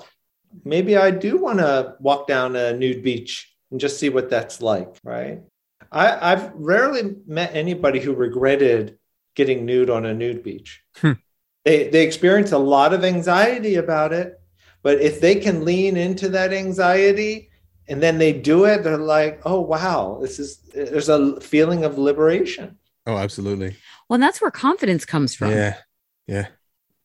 maybe 0.64 0.96
I 0.96 1.10
do 1.10 1.38
want 1.38 1.58
to 1.58 1.96
walk 2.00 2.26
down 2.26 2.56
a 2.56 2.72
nude 2.72 3.02
beach 3.02 3.54
and 3.70 3.80
just 3.80 3.98
see 3.98 4.08
what 4.08 4.30
that's 4.30 4.60
like, 4.60 4.96
right? 5.04 5.42
I, 5.92 6.32
I've 6.32 6.52
rarely 6.54 7.16
met 7.26 7.54
anybody 7.54 8.00
who 8.00 8.14
regretted 8.14 8.98
getting 9.34 9.64
nude 9.64 9.90
on 9.90 10.06
a 10.06 10.14
nude 10.14 10.42
beach. 10.42 10.82
Hmm. 10.96 11.12
They, 11.64 11.88
they 11.88 12.04
experience 12.04 12.52
a 12.52 12.58
lot 12.58 12.94
of 12.94 13.04
anxiety 13.04 13.74
about 13.76 14.12
it, 14.12 14.40
but 14.82 15.00
if 15.00 15.20
they 15.20 15.34
can 15.36 15.64
lean 15.64 15.96
into 15.96 16.28
that 16.30 16.52
anxiety 16.52 17.50
and 17.88 18.02
then 18.02 18.18
they 18.18 18.32
do 18.32 18.64
it, 18.64 18.82
they're 18.82 18.96
like, 18.96 19.40
oh, 19.44 19.60
wow, 19.60 20.18
this 20.22 20.38
is, 20.38 20.58
there's 20.74 21.08
a 21.08 21.40
feeling 21.40 21.84
of 21.84 21.98
liberation. 21.98 22.78
Oh, 23.06 23.16
absolutely. 23.16 23.76
well 24.08 24.14
and 24.16 24.22
that's 24.22 24.40
where 24.40 24.50
confidence 24.50 25.04
comes 25.04 25.34
from 25.34 25.50
Yeah. 25.50 25.76
Yeah. 26.26 26.46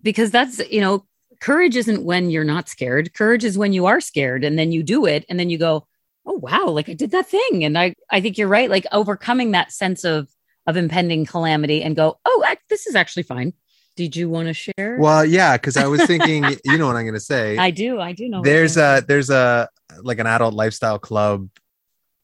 because 0.03 0.29
that's 0.29 0.59
you 0.69 0.81
know 0.81 1.05
courage 1.41 1.75
isn't 1.75 2.03
when 2.03 2.29
you're 2.29 2.43
not 2.43 2.69
scared. 2.69 3.13
Courage 3.13 3.43
is 3.43 3.57
when 3.57 3.73
you 3.73 3.85
are 3.87 3.99
scared 4.01 4.43
and 4.43 4.57
then 4.59 4.71
you 4.71 4.83
do 4.83 5.05
it 5.05 5.25
and 5.29 5.39
then 5.39 5.49
you 5.49 5.57
go, 5.57 5.87
"Oh 6.25 6.39
wow, 6.41 6.67
like 6.67 6.89
I 6.89 6.93
did 6.93 7.11
that 7.11 7.27
thing." 7.27 7.63
And 7.63 7.77
I 7.77 7.95
I 8.11 8.21
think 8.21 8.37
you're 8.37 8.47
right, 8.47 8.69
like 8.69 8.85
overcoming 8.91 9.51
that 9.51 9.71
sense 9.71 10.03
of 10.03 10.27
of 10.67 10.77
impending 10.77 11.25
calamity 11.25 11.81
and 11.81 11.95
go, 11.95 12.19
"Oh, 12.25 12.43
I, 12.45 12.57
this 12.69 12.85
is 12.87 12.95
actually 12.95 13.23
fine." 13.23 13.53
Did 13.95 14.15
you 14.15 14.29
want 14.29 14.47
to 14.47 14.53
share? 14.53 14.97
Well, 14.99 15.25
yeah, 15.25 15.55
because 15.55 15.77
I 15.77 15.87
was 15.87 16.05
thinking, 16.05 16.43
you 16.65 16.77
know 16.77 16.87
what 16.87 16.95
I'm 16.95 17.05
gonna 17.05 17.19
say. 17.19 17.57
I 17.57 17.71
do. 17.71 17.99
I 17.99 18.11
do 18.11 18.27
know. 18.27 18.41
there's 18.41 18.77
a 18.77 19.03
there's 19.07 19.29
a 19.29 19.69
like 20.01 20.19
an 20.19 20.27
adult 20.27 20.53
lifestyle 20.53 20.99
club 20.99 21.49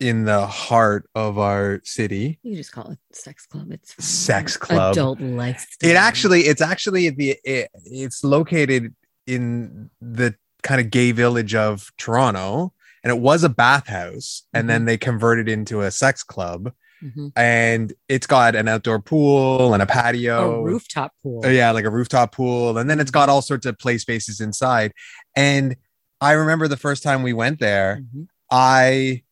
in 0.02 0.26
the 0.26 0.48
heart 0.48 1.08
of 1.14 1.38
our 1.38 1.80
city. 1.84 2.40
you 2.42 2.56
just 2.56 2.72
call 2.72 2.90
it 2.90 3.00
sex 3.14 3.46
club. 3.46 3.72
It's 3.72 3.94
fine. 3.94 4.04
Sex 4.04 4.58
club. 4.58 4.94
Adult 4.94 5.22
lifestyle. 5.22 5.90
It 5.90 5.96
actually 5.96 6.42
it's 6.42 6.62
actually 6.62 7.10
the 7.10 7.38
it, 7.46 7.70
it's 7.86 8.24
located 8.24 8.94
in 9.28 9.90
the 10.02 10.36
kind 10.64 10.82
of 10.82 10.90
gay 10.90 11.12
village 11.12 11.56
of 11.56 11.92
Toronto, 11.98 12.74
and 13.04 13.12
it 13.12 13.20
was 13.20 13.44
a 13.44 13.50
bathhouse, 13.50 14.44
and 14.54 14.70
then 14.70 14.82
mm-hmm. 14.82 14.88
they 14.88 14.98
converted 14.98 15.48
into 15.48 15.82
a 15.82 15.92
sex 15.92 16.24
club, 16.24 16.74
Mhm. 17.04 17.32
and 17.36 17.94
it's 18.08 18.28
got 18.28 18.56
an 18.56 18.68
outdoor 18.68 19.00
pool 19.00 19.74
and 19.74 19.82
a 19.82 19.86
patio. 19.86 20.60
a 20.60 20.64
rooftop 20.64 21.14
pool. 21.24 21.46
Yeah, 21.46 21.72
like 21.72 21.86
a 21.86 21.90
rooftop 21.90 22.32
pool. 22.34 22.78
And 22.78 22.90
then 22.90 23.00
it's 23.00 23.12
got 23.12 23.28
all 23.30 23.42
sorts 23.42 23.66
of 23.66 23.78
play 23.80 23.98
spaces 23.98 24.40
inside. 24.40 24.94
And 25.36 25.76
I 26.20 26.34
remember 26.34 26.68
the 26.68 26.78
first 26.78 27.02
time 27.04 27.24
we 27.24 27.34
went 27.34 27.60
there, 27.60 28.02
Mhm. 28.16 28.28
I 28.52 29.24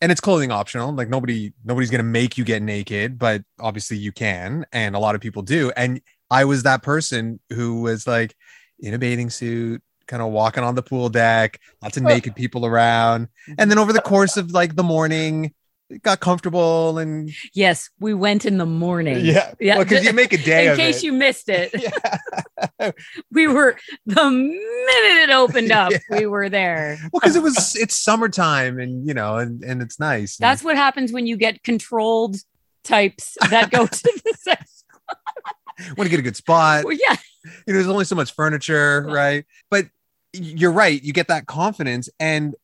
and 0.00 0.12
it's 0.12 0.20
clothing 0.20 0.52
optional. 0.52 0.92
Like 0.92 1.08
nobody 1.08 1.52
nobody's 1.64 1.90
gonna 1.90 2.02
make 2.04 2.38
you 2.38 2.44
get 2.44 2.62
naked, 2.62 3.18
but 3.18 3.42
obviously 3.58 3.96
you 3.96 4.12
can, 4.12 4.64
and 4.72 4.94
a 4.94 4.98
lot 5.00 5.14
of 5.16 5.20
people 5.20 5.42
do. 5.42 5.72
And 5.76 6.00
I 6.30 6.44
was 6.44 6.62
that 6.64 6.82
person 6.82 7.40
who 7.50 7.80
was 7.82 8.06
like 8.06 8.36
in 8.78 8.94
a 8.94 8.98
bathing 8.98 9.28
suit, 9.30 9.82
kind 10.06 10.22
of 10.22 10.30
walking 10.30 10.62
on 10.62 10.74
the 10.76 10.82
pool 10.82 11.08
deck, 11.08 11.58
lots 11.82 11.96
of 11.96 12.02
naked 12.04 12.36
people 12.36 12.64
around. 12.64 13.28
And 13.58 13.70
then 13.70 13.78
over 13.78 13.92
the 13.92 14.00
course 14.00 14.36
of 14.36 14.52
like 14.52 14.76
the 14.76 14.82
morning, 14.84 15.52
got 16.02 16.20
comfortable 16.20 16.98
and 16.98 17.30
Yes, 17.54 17.88
we 17.98 18.12
went 18.14 18.44
in 18.44 18.58
the 18.58 18.66
morning. 18.66 19.24
yeah, 19.24 19.54
Yeah, 19.58 19.78
because 19.78 20.04
you 20.04 20.12
make 20.12 20.32
a 20.32 20.38
day 20.38 20.70
in 20.70 20.76
case 20.76 20.98
it. 20.98 21.04
you 21.04 21.12
missed 21.12 21.48
it, 21.48 21.70
yeah. 22.80 22.90
we 23.32 23.46
were 23.48 23.76
the 24.06 24.30
minute 24.30 25.22
it 25.22 25.30
opened 25.30 25.72
up, 25.72 25.92
we 26.10 26.26
were 26.26 26.48
there. 26.48 26.98
Well, 27.12 27.20
because 27.20 27.36
it 27.36 27.42
was 27.42 27.74
it's 27.76 27.96
summertime 27.96 28.78
and 28.78 29.06
you 29.06 29.14
know, 29.14 29.36
and 29.38 29.62
and 29.64 29.80
it's 29.82 29.98
nice. 29.98 30.38
And- 30.38 30.44
That's 30.44 30.62
what 30.62 30.76
happens 30.76 31.12
when 31.12 31.26
you 31.26 31.36
get 31.36 31.62
controlled 31.62 32.36
types 32.84 33.36
that 33.50 33.70
go 33.70 33.86
to 33.86 34.20
the 34.24 34.34
sex. 34.40 34.84
club 34.88 35.18
want 35.96 36.06
to 36.06 36.10
get 36.10 36.18
a 36.20 36.22
good 36.22 36.36
spot. 36.36 36.84
Well, 36.84 36.92
yeah, 37.00 37.16
You 37.44 37.72
know, 37.72 37.74
there's 37.74 37.86
only 37.88 38.04
so 38.04 38.16
much 38.16 38.34
furniture, 38.34 39.04
Yeah. 39.08 39.14
right? 39.14 39.44
But 39.70 39.86
you're 40.32 40.72
right. 40.72 41.00
You 41.02 41.12
get 41.12 41.28
that 41.28 41.46
confidence, 41.46 42.08
and 42.20 42.54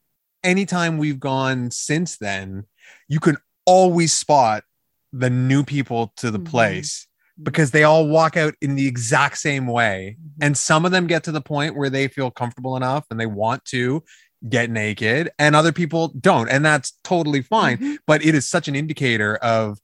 anytime 0.43 0.99
we've 0.99 1.21
gone 1.21 1.71
since 1.71 2.17
then, 2.19 2.65
you 3.09 3.21
can 3.21 3.37
always 3.67 4.13
spot 4.13 4.65
the 5.13 5.31
new 5.31 5.65
people 5.65 6.13
to 6.17 6.31
the 6.31 6.39
Mhm. 6.39 6.47
place 6.47 7.07
because 7.43 7.71
they 7.73 7.83
all 7.83 8.07
walk 8.07 8.37
out 8.37 8.55
in 8.61 8.75
the 8.75 8.87
exact 8.87 9.39
same 9.39 9.67
way. 9.67 10.17
And 10.41 10.57
some 10.57 10.85
of 10.85 10.93
them 10.93 11.07
get 11.07 11.25
to 11.25 11.33
the 11.33 11.41
point 11.41 11.77
where 11.77 11.91
they 11.91 12.09
feel 12.09 12.31
comfortable 12.31 12.77
enough 12.77 13.05
and 13.11 13.19
they 13.19 13.27
want 13.27 13.65
to 13.67 14.05
get 14.49 14.71
naked, 14.71 15.31
and 15.39 15.57
other 15.57 15.73
people 15.73 16.09
don't. 16.21 16.49
And 16.51 16.65
that's 16.65 16.93
totally 17.03 17.43
fine. 17.43 17.79
Mhm. 17.79 17.97
But 18.07 18.25
it 18.25 18.35
is 18.35 18.49
such 18.49 18.69
an 18.69 18.77
indicator 18.77 19.37
of, 19.37 19.79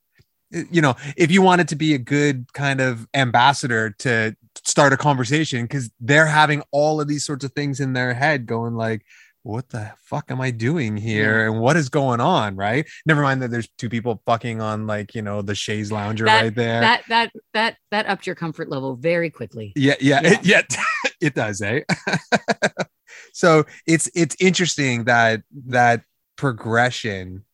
you 0.50 0.82
know, 0.82 0.96
if 1.16 1.30
you 1.30 1.40
wanted 1.42 1.68
to 1.68 1.76
be 1.76 1.94
a 1.94 1.98
good 1.98 2.52
kind 2.52 2.80
of 2.80 3.08
ambassador 3.14 3.90
to 4.00 4.36
start 4.64 4.92
a 4.92 4.96
conversation, 4.96 5.62
because 5.62 5.90
they're 5.98 6.26
having 6.26 6.62
all 6.72 7.00
of 7.00 7.08
these 7.08 7.24
sorts 7.24 7.44
of 7.44 7.52
things 7.52 7.80
in 7.80 7.94
their 7.94 8.12
head 8.14 8.46
going 8.46 8.74
like, 8.74 9.02
what 9.42 9.70
the 9.70 9.92
fuck 10.04 10.30
am 10.30 10.40
I 10.40 10.50
doing 10.50 10.96
here? 10.96 11.46
And 11.46 11.60
what 11.60 11.76
is 11.76 11.88
going 11.88 12.20
on? 12.20 12.56
Right. 12.56 12.86
Never 13.06 13.22
mind 13.22 13.40
that 13.42 13.50
there's 13.50 13.68
two 13.78 13.88
people 13.88 14.22
fucking 14.26 14.60
on 14.60 14.86
like, 14.86 15.14
you 15.14 15.22
know, 15.22 15.40
the 15.42 15.54
chaise 15.54 15.90
lounger 15.90 16.26
That- 16.26 16.42
right 16.42 16.54
there. 16.54 16.80
that 16.80 17.02
that 17.08 17.32
that 17.54 17.76
that 17.90 18.06
upped 18.06 18.26
your 18.26 18.36
comfort 18.36 18.68
level 18.68 18.96
very 18.96 19.30
quickly. 19.30 19.72
Yeah, 19.76 19.94
yeah, 20.00 20.20
Yeah. 20.22 20.30
It, 20.32 20.38
yeah, 20.46 20.62
it 21.20 21.34
does, 21.34 21.62
eh? 21.62 21.80
so 23.32 23.64
it's 23.86 24.10
it's 24.14 24.36
interesting 24.40 25.04
that 25.04 25.42
that 25.66 26.02
progression 26.36 27.44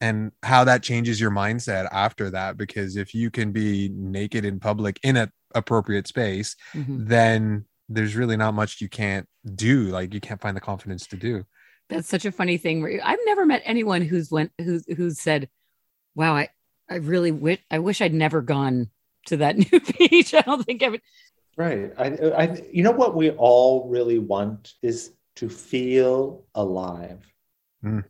and 0.00 0.32
how 0.42 0.64
that 0.64 0.82
changes 0.82 1.20
your 1.20 1.30
mindset 1.30 1.86
after 1.92 2.30
that. 2.30 2.56
Because 2.56 2.96
if 2.96 3.14
you 3.14 3.30
can 3.30 3.52
be 3.52 3.90
naked 3.94 4.44
in 4.44 4.58
public 4.60 4.98
in 5.02 5.16
an 5.16 5.30
appropriate 5.54 6.06
space, 6.06 6.56
Mhm. 6.74 7.06
then 7.08 7.64
there's 7.90 8.16
really 8.16 8.36
not 8.36 8.54
much 8.54 8.80
you 8.80 8.88
can't 8.88 9.28
do. 9.54 9.82
Like 9.88 10.14
you 10.14 10.20
can't 10.20 10.40
find 10.40 10.56
the 10.56 10.60
confidence 10.60 11.06
to 11.08 11.16
do. 11.16 11.44
That's 11.88 12.08
such 12.08 12.24
a 12.24 12.32
funny 12.32 12.56
thing. 12.56 12.80
Where 12.80 13.00
I've 13.04 13.18
never 13.26 13.44
met 13.44 13.62
anyone 13.64 14.02
who's 14.02 14.30
went 14.30 14.52
who's 14.58 14.86
who's 14.96 15.20
said, 15.20 15.48
"Wow, 16.14 16.36
I 16.36 16.48
I 16.88 16.96
really 16.96 17.32
wish 17.32 17.58
I 17.70 17.80
wish 17.80 18.00
I'd 18.00 18.14
never 18.14 18.40
gone 18.40 18.90
to 19.26 19.38
that 19.38 19.56
new 19.72 19.80
beach." 19.98 20.32
I 20.32 20.40
don't 20.42 20.64
think 20.64 20.82
I 20.82 20.88
would. 20.88 21.02
Right. 21.56 21.92
I, 21.98 22.06
I, 22.06 22.62
you 22.72 22.82
know 22.84 22.92
what 22.92 23.16
we 23.16 23.30
all 23.32 23.88
really 23.88 24.18
want 24.18 24.74
is 24.82 25.12
to 25.36 25.48
feel 25.48 26.44
alive. 26.54 27.26
Mm. 27.84 28.04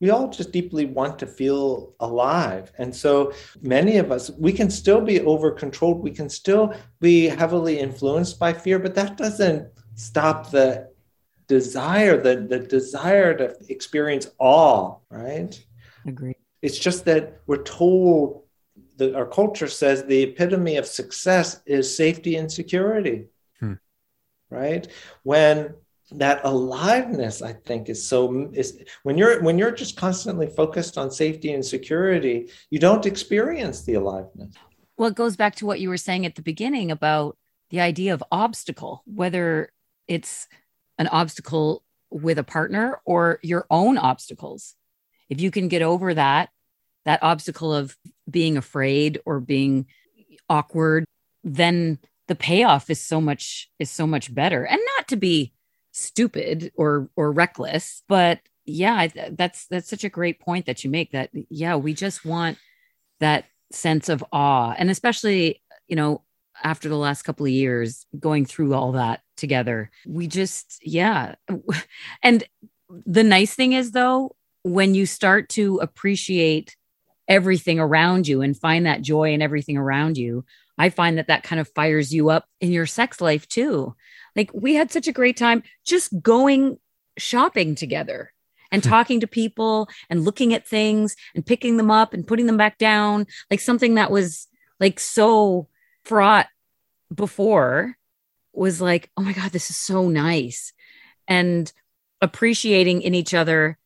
We 0.00 0.10
all 0.10 0.28
just 0.28 0.52
deeply 0.52 0.84
want 0.84 1.18
to 1.20 1.26
feel 1.26 1.94
alive. 2.00 2.70
And 2.76 2.94
so 2.94 3.32
many 3.62 3.96
of 3.96 4.12
us, 4.12 4.30
we 4.30 4.52
can 4.52 4.70
still 4.70 5.00
be 5.00 5.20
over 5.22 5.50
controlled. 5.50 6.02
We 6.02 6.10
can 6.10 6.28
still 6.28 6.74
be 7.00 7.28
heavily 7.28 7.78
influenced 7.78 8.38
by 8.38 8.52
fear, 8.52 8.78
but 8.78 8.94
that 8.94 9.16
doesn't 9.16 9.68
stop 9.94 10.50
the 10.50 10.90
desire, 11.46 12.20
the, 12.20 12.36
the 12.36 12.58
desire 12.58 13.34
to 13.38 13.56
experience 13.68 14.28
awe, 14.38 14.96
right? 15.10 15.58
Agree. 16.06 16.36
It's 16.60 16.78
just 16.78 17.04
that 17.06 17.40
we're 17.46 17.62
told 17.62 18.42
that 18.96 19.14
our 19.14 19.26
culture 19.26 19.68
says 19.68 20.04
the 20.04 20.22
epitome 20.22 20.76
of 20.76 20.86
success 20.86 21.60
is 21.66 21.94
safety 21.94 22.36
and 22.36 22.50
security. 22.50 23.26
Hmm. 23.60 23.74
Right? 24.50 24.88
When 25.22 25.74
that 26.12 26.40
aliveness, 26.44 27.42
I 27.42 27.52
think, 27.52 27.88
is 27.88 28.06
so 28.06 28.50
is 28.52 28.82
when 29.02 29.18
you're 29.18 29.42
when 29.42 29.58
you're 29.58 29.72
just 29.72 29.96
constantly 29.96 30.46
focused 30.46 30.96
on 30.98 31.10
safety 31.10 31.52
and 31.52 31.64
security, 31.64 32.50
you 32.70 32.78
don't 32.78 33.06
experience 33.06 33.82
the 33.82 33.94
aliveness. 33.94 34.54
Well, 34.96 35.08
it 35.08 35.16
goes 35.16 35.36
back 35.36 35.56
to 35.56 35.66
what 35.66 35.80
you 35.80 35.88
were 35.88 35.96
saying 35.96 36.24
at 36.24 36.36
the 36.36 36.42
beginning 36.42 36.90
about 36.90 37.36
the 37.70 37.80
idea 37.80 38.14
of 38.14 38.22
obstacle, 38.30 39.02
whether 39.04 39.70
it's 40.06 40.46
an 40.98 41.08
obstacle 41.08 41.82
with 42.10 42.38
a 42.38 42.44
partner 42.44 43.00
or 43.04 43.40
your 43.42 43.66
own 43.68 43.98
obstacles. 43.98 44.74
If 45.28 45.40
you 45.40 45.50
can 45.50 45.68
get 45.68 45.82
over 45.82 46.14
that, 46.14 46.50
that 47.04 47.22
obstacle 47.22 47.74
of 47.74 47.96
being 48.30 48.56
afraid 48.56 49.20
or 49.26 49.40
being 49.40 49.86
awkward, 50.48 51.04
then 51.42 51.98
the 52.28 52.36
payoff 52.36 52.90
is 52.90 53.00
so 53.00 53.20
much 53.20 53.68
is 53.78 53.90
so 53.90 54.06
much 54.06 54.32
better. 54.32 54.64
And 54.64 54.80
not 54.96 55.08
to 55.08 55.16
be 55.16 55.52
stupid 55.96 56.72
or 56.76 57.08
or 57.16 57.32
reckless, 57.32 58.02
but 58.08 58.40
yeah, 58.64 59.08
that's 59.30 59.66
that's 59.66 59.88
such 59.88 60.04
a 60.04 60.10
great 60.10 60.40
point 60.40 60.66
that 60.66 60.84
you 60.84 60.90
make 60.90 61.12
that 61.12 61.30
yeah, 61.48 61.76
we 61.76 61.94
just 61.94 62.24
want 62.24 62.58
that 63.20 63.46
sense 63.72 64.08
of 64.08 64.24
awe. 64.32 64.74
And 64.76 64.90
especially 64.90 65.62
you 65.88 65.96
know 65.96 66.22
after 66.62 66.88
the 66.88 66.96
last 66.96 67.22
couple 67.22 67.46
of 67.46 67.52
years 67.52 68.06
going 68.18 68.46
through 68.46 68.72
all 68.72 68.92
that 68.92 69.22
together 69.36 69.90
we 70.06 70.26
just 70.26 70.78
yeah. 70.82 71.34
And 72.22 72.44
the 72.88 73.24
nice 73.24 73.54
thing 73.54 73.72
is 73.72 73.90
though 73.90 74.36
when 74.62 74.94
you 74.94 75.06
start 75.06 75.48
to 75.50 75.78
appreciate 75.78 76.76
everything 77.28 77.78
around 77.78 78.28
you 78.28 78.42
and 78.42 78.56
find 78.56 78.86
that 78.86 79.02
joy 79.02 79.32
in 79.32 79.42
everything 79.42 79.76
around 79.76 80.16
you 80.16 80.44
i 80.78 80.88
find 80.88 81.18
that 81.18 81.26
that 81.26 81.42
kind 81.42 81.58
of 81.58 81.68
fires 81.74 82.14
you 82.14 82.30
up 82.30 82.46
in 82.60 82.70
your 82.70 82.86
sex 82.86 83.20
life 83.20 83.48
too 83.48 83.94
like 84.36 84.50
we 84.54 84.74
had 84.74 84.92
such 84.92 85.08
a 85.08 85.12
great 85.12 85.36
time 85.36 85.62
just 85.84 86.12
going 86.22 86.78
shopping 87.18 87.74
together 87.74 88.32
and 88.70 88.84
hmm. 88.84 88.90
talking 88.90 89.20
to 89.20 89.26
people 89.26 89.88
and 90.10 90.24
looking 90.24 90.52
at 90.54 90.66
things 90.66 91.16
and 91.34 91.46
picking 91.46 91.76
them 91.76 91.90
up 91.90 92.12
and 92.12 92.26
putting 92.26 92.46
them 92.46 92.56
back 92.56 92.78
down 92.78 93.26
like 93.50 93.60
something 93.60 93.94
that 93.94 94.10
was 94.10 94.46
like 94.78 95.00
so 95.00 95.68
fraught 96.04 96.46
before 97.14 97.96
was 98.52 98.80
like 98.80 99.10
oh 99.16 99.22
my 99.22 99.32
god 99.32 99.52
this 99.52 99.70
is 99.70 99.76
so 99.76 100.08
nice. 100.08 100.72
And 101.28 101.72
appreciating 102.20 103.02
in 103.02 103.14
each 103.14 103.34
other 103.34 103.78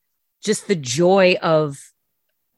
just 0.42 0.68
the 0.68 0.76
joy 0.76 1.36
of 1.42 1.78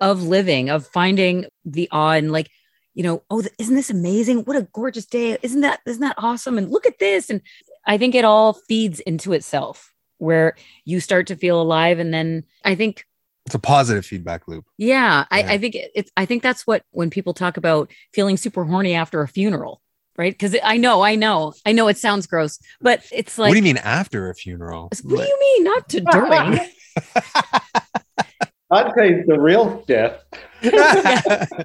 of 0.01 0.23
living 0.23 0.69
of 0.69 0.87
finding 0.87 1.47
the 1.65 1.89
awe 1.91 2.13
and 2.13 2.31
like 2.33 2.51
you 2.95 3.03
know 3.03 3.23
oh 3.31 3.43
isn't 3.59 3.75
this 3.75 3.91
amazing? 3.91 4.41
What 4.45 4.57
a 4.57 4.69
gorgeous 4.73 5.07
day. 5.07 5.39
Isn't 5.43 5.63
that 5.63 5.81
isn't 5.87 6.03
that 6.03 6.17
awesome? 6.19 6.59
And 6.59 6.71
look 6.71 6.87
at 6.87 6.99
this. 6.99 7.31
And 7.31 7.41
i 7.87 7.99
think 7.99 8.15
it 8.15 8.25
all 8.25 8.53
feeds 8.53 9.01
into 9.01 9.33
itself 9.33 9.93
where 10.19 10.55
you 10.85 11.01
start 11.01 11.27
to 11.27 11.37
feel 11.37 11.61
alive 11.61 11.99
and 11.99 12.13
then 12.15 12.45
i 12.65 12.75
think 12.75 13.05
It's 13.47 13.55
a 13.55 13.59
positive 13.59 14.07
feedback 14.07 14.47
loop. 14.47 14.65
yeah, 14.79 15.25
I, 15.31 15.41
Yeah. 15.41 15.51
I 15.53 15.59
think 15.59 15.77
it's 15.77 16.11
i 16.17 16.25
think 16.27 16.43
that's 16.43 16.67
what 16.67 16.85
when 16.93 17.11
people 17.11 17.35
talk 17.35 17.57
about 17.57 17.91
feeling 18.15 18.37
super 18.37 18.65
horny 18.65 18.95
after 18.95 19.21
a 19.23 19.29
funeral 19.29 19.81
right? 20.19 20.35
Because 20.35 20.55
I 20.63 20.77
know, 20.77 21.01
I 21.01 21.15
know, 21.15 21.55
I 21.65 21.73
know 21.73 21.89
it 21.89 21.97
sounds 21.97 22.27
gross, 22.27 22.59
but 22.83 23.03
it's 23.11 23.39
like, 23.39 23.49
what 23.49 23.55
do 23.55 23.59
you 23.59 23.65
mean 23.65 23.79
after 23.79 24.29
a 24.29 24.35
funeral? 24.35 24.91
What 25.05 25.23
do 25.23 25.27
you 25.27 25.39
mean? 25.41 25.65
Not 25.65 25.89
to 25.89 26.01
during. 26.01 26.61
I'd 28.71 28.93
say 28.95 29.23
the 29.27 29.39
real 29.41 29.83
death. 29.87 30.23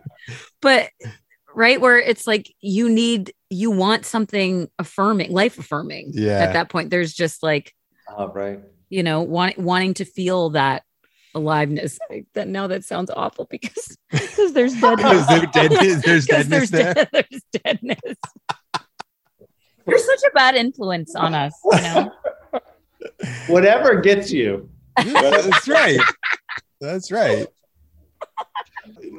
but 0.61 0.89
right 1.57 1.81
where 1.81 1.97
it's 1.99 2.27
like 2.27 2.53
you 2.61 2.87
need 2.87 3.33
you 3.49 3.71
want 3.71 4.05
something 4.05 4.69
affirming 4.79 5.31
life 5.31 5.57
affirming 5.57 6.11
Yeah. 6.13 6.39
at 6.39 6.53
that 6.53 6.69
point 6.69 6.89
there's 6.91 7.13
just 7.13 7.41
like 7.43 7.73
Oh, 8.15 8.27
right. 8.29 8.59
you 8.89 9.01
know 9.03 9.21
want, 9.23 9.57
wanting 9.57 9.95
to 9.95 10.05
feel 10.05 10.51
that 10.51 10.83
aliveness 11.35 11.97
Like, 12.09 12.27
that 12.35 12.47
now 12.47 12.67
that 12.67 12.85
sounds 12.85 13.09
awful 13.09 13.47
because 13.49 13.97
because 14.11 14.53
there's 14.53 14.73
deadness 14.81 15.25
Because 15.27 15.27
there- 15.27 15.45
dead- 15.67 15.71
there's 15.71 16.25
'Cause 16.25 16.25
deadness 16.47 16.69
there. 16.69 16.93
dead- 16.93 17.09
there's 17.11 17.43
deadness 17.63 17.99
you're 19.87 19.97
such 19.99 20.19
a 20.29 20.31
bad 20.33 20.55
influence 20.55 21.15
on 21.15 21.33
us 21.33 21.53
you 21.65 21.81
know 21.81 22.11
Whatever 23.47 24.01
gets 24.01 24.31
you. 24.31 24.69
That's 24.97 25.67
right. 25.67 25.99
That's 26.81 27.11
right. 27.11 27.47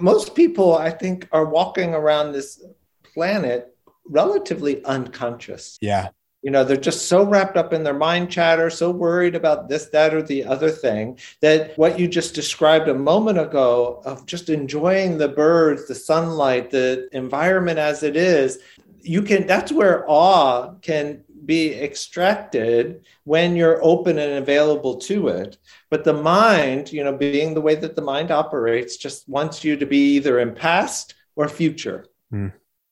Most 0.01 0.35
people, 0.35 0.77
I 0.77 0.91
think, 0.91 1.29
are 1.33 1.45
walking 1.45 1.95
around 1.95 2.33
this 2.33 2.63
planet 3.03 3.75
relatively 4.07 4.85
unconscious. 4.85 5.79
Yeah. 5.81 6.09
You 6.43 6.53
know, 6.53 6.63
they're 6.63 6.77
just 6.77 7.07
so 7.07 7.25
wrapped 7.25 7.57
up 7.57 7.73
in 7.73 7.83
their 7.83 7.95
mind 7.95 8.31
chatter, 8.31 8.71
so 8.71 8.91
worried 8.91 9.35
about 9.35 9.69
this, 9.69 9.87
that, 9.87 10.15
or 10.15 10.23
the 10.23 10.45
other 10.45 10.71
thing 10.71 11.19
that 11.41 11.77
what 11.77 11.99
you 11.99 12.07
just 12.07 12.35
described 12.35 12.89
a 12.89 12.95
moment 12.95 13.39
ago 13.39 14.01
of 14.05 14.25
just 14.25 14.49
enjoying 14.49 15.19
the 15.19 15.29
birds, 15.29 15.89
the 15.89 15.97
sunlight, 15.97 16.71
the 16.71 17.09
environment 17.13 17.81
as 17.81 18.05
it 18.05 18.17
is, 18.17 18.61
you 19.01 19.23
can, 19.23 19.47
that's 19.47 19.73
where 19.73 20.05
awe 20.09 20.75
can 20.81 21.25
be 21.49 21.75
extracted 21.75 23.07
when 23.25 23.57
you're 23.57 23.83
open 23.83 24.19
and 24.19 24.35
available 24.35 24.97
to 24.99 25.29
it. 25.29 25.57
But 25.89 26.05
the 26.05 26.13
mind, 26.13 26.93
you 26.93 27.03
know, 27.03 27.17
being 27.17 27.55
the 27.55 27.63
way 27.63 27.75
that 27.75 27.97
the 27.97 28.03
mind 28.03 28.31
operates, 28.31 28.99
just 28.99 29.27
wants 29.29 29.65
you 29.65 29.75
to 29.77 29.87
be 29.87 30.17
either 30.17 30.39
in 30.41 30.55
past 30.55 31.15
or 31.37 31.49
future. 31.49 32.05
Hmm. 32.31 32.49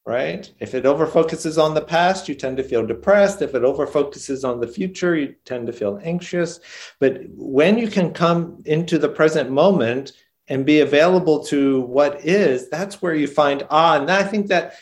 Right? 0.06 0.50
If 0.58 0.74
it 0.74 0.86
over 0.86 1.06
focuses 1.06 1.58
on 1.58 1.74
the 1.74 1.82
past, 1.82 2.28
you 2.28 2.34
tend 2.34 2.56
to 2.56 2.62
feel 2.62 2.86
depressed. 2.86 3.42
If 3.42 3.54
it 3.54 3.64
over 3.64 3.86
focuses 3.86 4.42
on 4.42 4.60
the 4.60 4.68
future, 4.68 5.14
you 5.14 5.34
tend 5.44 5.66
to 5.66 5.72
feel 5.72 6.00
anxious. 6.02 6.60
But 6.98 7.24
when 7.34 7.76
you 7.76 7.88
can 7.88 8.12
come 8.12 8.62
into 8.64 8.98
the 8.98 9.08
present 9.08 9.50
moment 9.50 10.12
and 10.48 10.64
be 10.64 10.80
available 10.80 11.44
to 11.46 11.80
what 11.80 12.24
is, 12.24 12.70
that's 12.70 13.02
where 13.02 13.16
you 13.16 13.26
find 13.26 13.66
awe. 13.68 14.00
And 14.00 14.10
I 14.10 14.22
think 14.22 14.46
that 14.46 14.74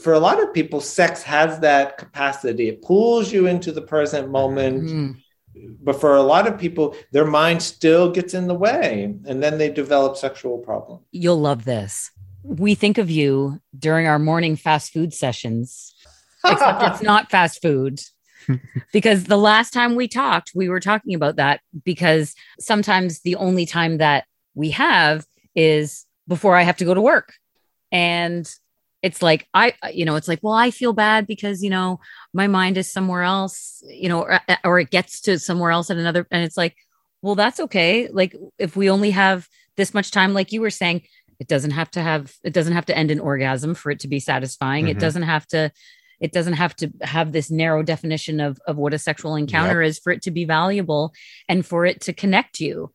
for 0.00 0.12
a 0.12 0.18
lot 0.18 0.42
of 0.42 0.52
people, 0.52 0.80
sex 0.80 1.22
has 1.22 1.60
that 1.60 1.98
capacity. 1.98 2.68
It 2.68 2.82
pulls 2.82 3.32
you 3.32 3.46
into 3.46 3.72
the 3.72 3.82
present 3.82 4.30
moment. 4.30 4.84
Mm. 4.84 5.22
but 5.80 5.98
for 5.98 6.14
a 6.14 6.22
lot 6.22 6.46
of 6.46 6.58
people 6.58 6.94
their 7.12 7.24
mind 7.24 7.62
still 7.62 8.10
gets 8.10 8.34
in 8.34 8.46
the 8.46 8.54
way 8.54 9.14
and 9.24 9.42
then 9.42 9.56
they 9.56 9.70
develop 9.70 10.16
sexual 10.16 10.58
problems. 10.58 11.02
You'll 11.12 11.40
love 11.40 11.64
this. 11.64 12.10
We 12.42 12.74
think 12.74 12.98
of 12.98 13.10
you 13.10 13.60
during 13.76 14.06
our 14.06 14.18
morning 14.18 14.56
fast 14.56 14.92
food 14.92 15.14
sessions 15.14 15.94
except 16.44 16.82
it's 16.82 17.02
not 17.02 17.30
fast 17.30 17.62
food. 17.62 18.00
Because 18.92 19.24
the 19.24 19.38
last 19.38 19.72
time 19.72 19.96
we 19.96 20.06
talked 20.06 20.52
we 20.54 20.68
were 20.68 20.78
talking 20.78 21.14
about 21.14 21.36
that 21.36 21.60
because 21.84 22.34
sometimes 22.60 23.20
the 23.20 23.34
only 23.36 23.66
time 23.66 23.98
that 23.98 24.24
we 24.54 24.70
have 24.70 25.26
is 25.56 26.06
before 26.28 26.54
i 26.54 26.62
have 26.62 26.76
to 26.76 26.84
go 26.84 26.94
to 26.94 27.00
work. 27.00 27.32
And 27.90 28.48
it's 29.06 29.22
like 29.28 29.42
i 29.62 29.66
uh, 29.82 29.88
you 29.98 30.04
know 30.06 30.16
it's 30.16 30.28
like 30.32 30.42
well 30.42 30.54
i 30.66 30.70
feel 30.70 30.92
bad 30.92 31.26
because 31.26 31.62
you 31.66 31.70
know 31.76 31.88
my 32.40 32.46
mind 32.58 32.76
is 32.76 32.92
somewhere 32.96 33.22
else 33.22 33.82
you 34.02 34.08
know 34.10 34.20
or, 34.22 34.32
uh, 34.32 34.38
uh, 34.48 34.56
or 34.68 34.78
it 34.78 34.90
gets 34.90 35.20
to 35.26 35.38
somewhere 35.38 35.70
else 35.76 35.88
at 35.90 35.96
another 35.96 36.26
and 36.30 36.42
it's 36.46 36.56
like 36.64 36.74
well 37.22 37.34
that's 37.34 37.60
okay. 37.60 38.08
Like 38.20 38.36
if 38.58 38.76
we 38.76 38.88
only 38.90 39.10
have 39.10 39.48
this 39.76 39.92
much 39.94 40.10
time 40.10 40.32
like 40.34 40.52
you 40.52 40.60
were 40.60 40.70
saying 40.70 41.02
it 41.40 41.48
doesn't 41.48 41.72
have 41.72 41.90
to 41.92 42.00
have 42.02 42.32
it 42.44 42.52
doesn't 42.52 42.74
have 42.74 42.86
to 42.86 42.96
end 42.96 43.10
in 43.10 43.20
orgasm 43.20 43.74
for 43.74 43.90
it 43.90 44.00
to 44.00 44.08
be 44.08 44.20
satisfying. 44.20 44.86
It 44.88 44.96
Mhm. 44.96 45.00
doesn't 45.00 45.22
have 45.34 45.46
to 45.48 45.72
it 46.20 46.32
doesn't 46.32 46.54
have 46.62 46.74
to 46.76 46.90
have 47.02 47.32
this 47.32 47.50
narrow 47.50 47.82
definition 47.82 48.38
of 48.40 48.58
of 48.68 48.76
what 48.76 48.94
a 48.94 48.98
sexual 48.98 49.34
encounter 49.34 49.82
is 49.82 49.98
for 49.98 50.12
it 50.12 50.22
to 50.22 50.30
be 50.30 50.44
valuable 50.44 51.12
and 51.48 51.66
for 51.66 51.84
it 51.84 52.00
to 52.02 52.12
connect 52.12 52.60
you. 52.60 52.92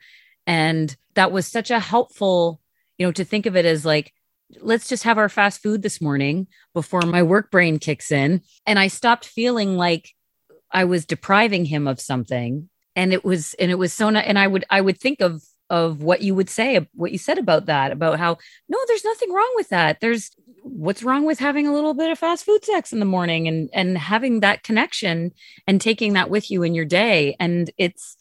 And 0.47 0.95
that 1.15 1.31
was 1.31 1.45
such 1.57 1.69
a 1.71 1.79
helpful 1.79 2.61
you 2.97 3.05
know 3.05 3.11
to 3.11 3.25
think 3.25 3.45
of 3.45 3.55
it 3.55 3.65
as 3.65 3.85
like 3.85 4.13
let's 4.59 4.87
just 4.87 5.03
have 5.03 5.17
our 5.17 5.29
fast 5.29 5.61
food 5.61 5.81
this 5.81 6.01
morning 6.01 6.47
before 6.73 7.01
my 7.01 7.23
work 7.23 7.51
brain 7.51 7.79
kicks 7.79 8.11
in. 8.11 8.41
And 8.65 8.77
i 8.79 8.87
stopped 8.87 9.25
feeling 9.25 9.77
like 9.77 10.09
i 10.71 10.83
was 10.85 11.05
depriving 11.05 11.65
him 11.65 11.87
of 11.87 11.99
something. 11.99 12.69
And 12.95 13.13
it 13.13 13.23
was 13.23 13.53
and 13.55 13.71
it 13.71 13.75
was 13.75 13.93
so 13.93 14.09
and 14.09 14.37
i 14.37 14.47
would 14.47 14.65
i 14.69 14.81
would 14.81 14.99
think 14.99 15.21
of 15.21 15.41
of 15.69 16.03
what 16.03 16.21
you 16.21 16.35
would 16.35 16.49
say 16.49 16.85
what 16.93 17.13
you 17.13 17.17
said 17.17 17.37
about 17.37 17.67
that 17.67 17.93
about 17.93 18.19
how 18.19 18.37
no 18.67 18.77
there's 18.87 19.05
nothing 19.05 19.31
wrong 19.31 19.51
with 19.55 19.69
that. 19.69 19.99
There's 20.01 20.31
what's 20.63 21.03
wrong 21.03 21.25
with 21.25 21.39
having 21.39 21.67
a 21.67 21.73
little 21.73 21.93
bit 21.93 22.11
of 22.11 22.19
fast 22.19 22.45
food 22.45 22.63
sex 22.65 22.91
in 22.93 22.99
the 22.99 23.05
morning 23.05 23.47
and 23.47 23.69
and 23.73 23.97
having 23.97 24.41
that 24.41 24.63
connection 24.63 25.31
and 25.67 25.79
taking 25.79 26.13
that 26.13 26.29
with 26.29 26.51
you 26.51 26.63
in 26.63 26.75
your 26.75 26.85
day. 26.85 27.35
And 27.39 27.71
it's 27.77 28.17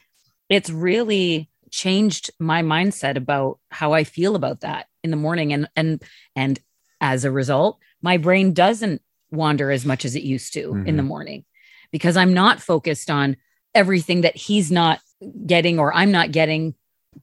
it's 0.49 0.71
really 0.71 1.51
changed 1.71 2.31
my 2.39 2.63
mindset 2.63 3.17
about 3.17 3.59
how 3.71 3.93
i 3.93 4.03
feel 4.03 4.35
about 4.35 4.61
that 4.61 4.87
in 5.03 5.11
the 5.11 5.17
morning 5.17 5.53
and 5.53 5.69
and 5.77 6.03
and 6.37 6.61
as 7.01 7.25
a 7.25 7.31
result 7.31 7.79
my 8.03 8.17
brain 8.17 8.53
doesn't 8.53 9.03
wander 9.31 9.71
as 9.71 9.85
much 9.87 10.05
as 10.05 10.15
it 10.17 10.23
used 10.23 10.53
to 10.55 10.75
in 10.87 10.97
the 10.97 11.03
Mhm. 11.03 11.07
morning 11.07 11.45
because 11.93 12.17
i'm 12.17 12.35
not 12.35 12.61
focused 12.61 13.11
on 13.11 13.37
everything 13.75 14.23
that 14.23 14.37
he's 14.37 14.71
not 14.71 15.01
getting 15.47 15.79
or 15.79 15.95
i'm 15.95 16.11
not 16.11 16.33
getting 16.33 16.75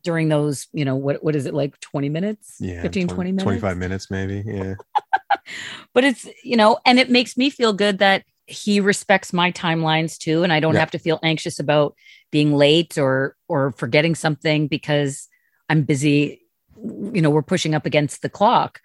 during 0.03 0.29
those 0.29 0.67
you 0.73 0.85
know 0.85 0.95
what 0.95 1.23
what 1.23 1.35
is 1.35 1.45
it 1.45 1.53
like 1.53 1.79
20 1.79 2.09
minutes 2.09 2.57
Yeah. 2.59 2.81
15 2.81 3.07
20 3.07 3.31
minutes 3.31 3.43
25 3.43 3.77
minutes, 3.77 4.11
maybe. 4.11 4.43
Yeah. 4.45 4.75
but 5.93 6.03
it's 6.03 6.27
you 6.43 6.57
know 6.57 6.79
and 6.85 6.99
it 6.99 7.09
makes 7.09 7.37
me 7.37 7.49
feel 7.49 7.73
good 7.73 7.99
that 7.99 8.23
he 8.45 8.79
respects 8.79 9.33
my 9.33 9.51
timelines 9.51 10.17
too 10.17 10.43
and 10.43 10.51
i 10.53 10.59
don't 10.59 10.73
Yeah. 10.73 10.79
have 10.79 10.91
to 10.91 10.99
feel 10.99 11.19
anxious 11.23 11.59
about 11.59 11.95
being 12.31 12.53
late 12.55 12.97
or 12.97 13.35
or 13.47 13.71
forgetting 13.73 14.15
something 14.15 14.67
because 14.67 15.27
i'm 15.69 15.83
busy 15.83 16.41
you 16.83 17.21
know 17.21 17.29
we're 17.29 17.41
pushing 17.41 17.73
up 17.75 17.85
against 17.85 18.21
the 18.21 18.29
clock 18.29 18.81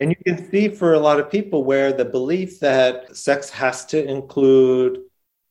and 0.00 0.10
you 0.10 0.16
can 0.26 0.50
see 0.50 0.68
for 0.68 0.92
a 0.94 0.98
lot 1.00 1.18
of 1.20 1.30
people 1.30 1.64
where 1.64 1.92
the 1.92 2.04
belief 2.04 2.60
that 2.60 3.16
sex 3.16 3.48
has 3.50 3.84
to 3.86 4.04
include 4.04 5.00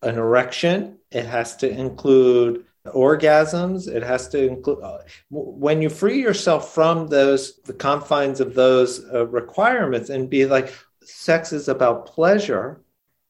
an 0.01 0.17
erection 0.17 0.97
it 1.12 1.25
has 1.25 1.55
to 1.58 1.69
include 1.69 2.65
orgasms 2.88 3.88
it 3.88 4.03
has 4.03 4.27
to 4.29 4.45
include 4.47 4.79
uh, 4.84 4.99
when 5.29 5.81
you 5.81 5.89
free 5.89 6.21
yourself 6.21 6.73
from 6.73 7.08
those 7.08 7.58
the 7.65 7.73
confines 7.73 8.39
of 8.39 8.53
those 8.53 9.03
uh, 9.13 9.25
requirements 9.27 10.10
and 10.10 10.29
be 10.29 10.45
like 10.45 10.71
sex 11.03 11.51
is 11.53 11.67
about 11.67 12.05
pleasure 12.05 12.81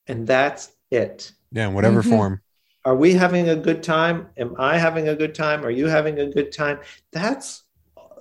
and 0.08 0.28
that's 0.28 0.72
it 0.92 1.32
Yeah. 1.52 1.68
In 1.68 1.74
whatever 1.74 2.02
Mhm. 2.02 2.10
form. 2.10 2.42
are 2.84 2.96
we 2.96 3.14
having 3.14 3.48
a 3.50 3.56
good 3.56 3.82
time 3.84 4.28
am 4.38 4.56
i 4.60 4.78
having 4.78 5.08
a 5.08 5.16
good 5.16 5.34
time 5.36 5.66
are 5.66 5.72
you 5.72 5.88
having 5.88 6.20
a 6.20 6.28
good 6.30 6.52
time 6.52 6.80
that's 7.12 7.64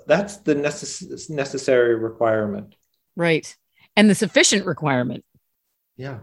that's 0.06 0.38
the 0.38 0.54
necess- 0.54 1.30
necessary 1.30 1.94
requirement. 1.94 2.74
Right. 3.16 3.54
And 3.96 4.10
the 4.10 4.14
sufficient 4.14 4.66
requirement. 4.66 5.24
Yeah. 5.96 6.18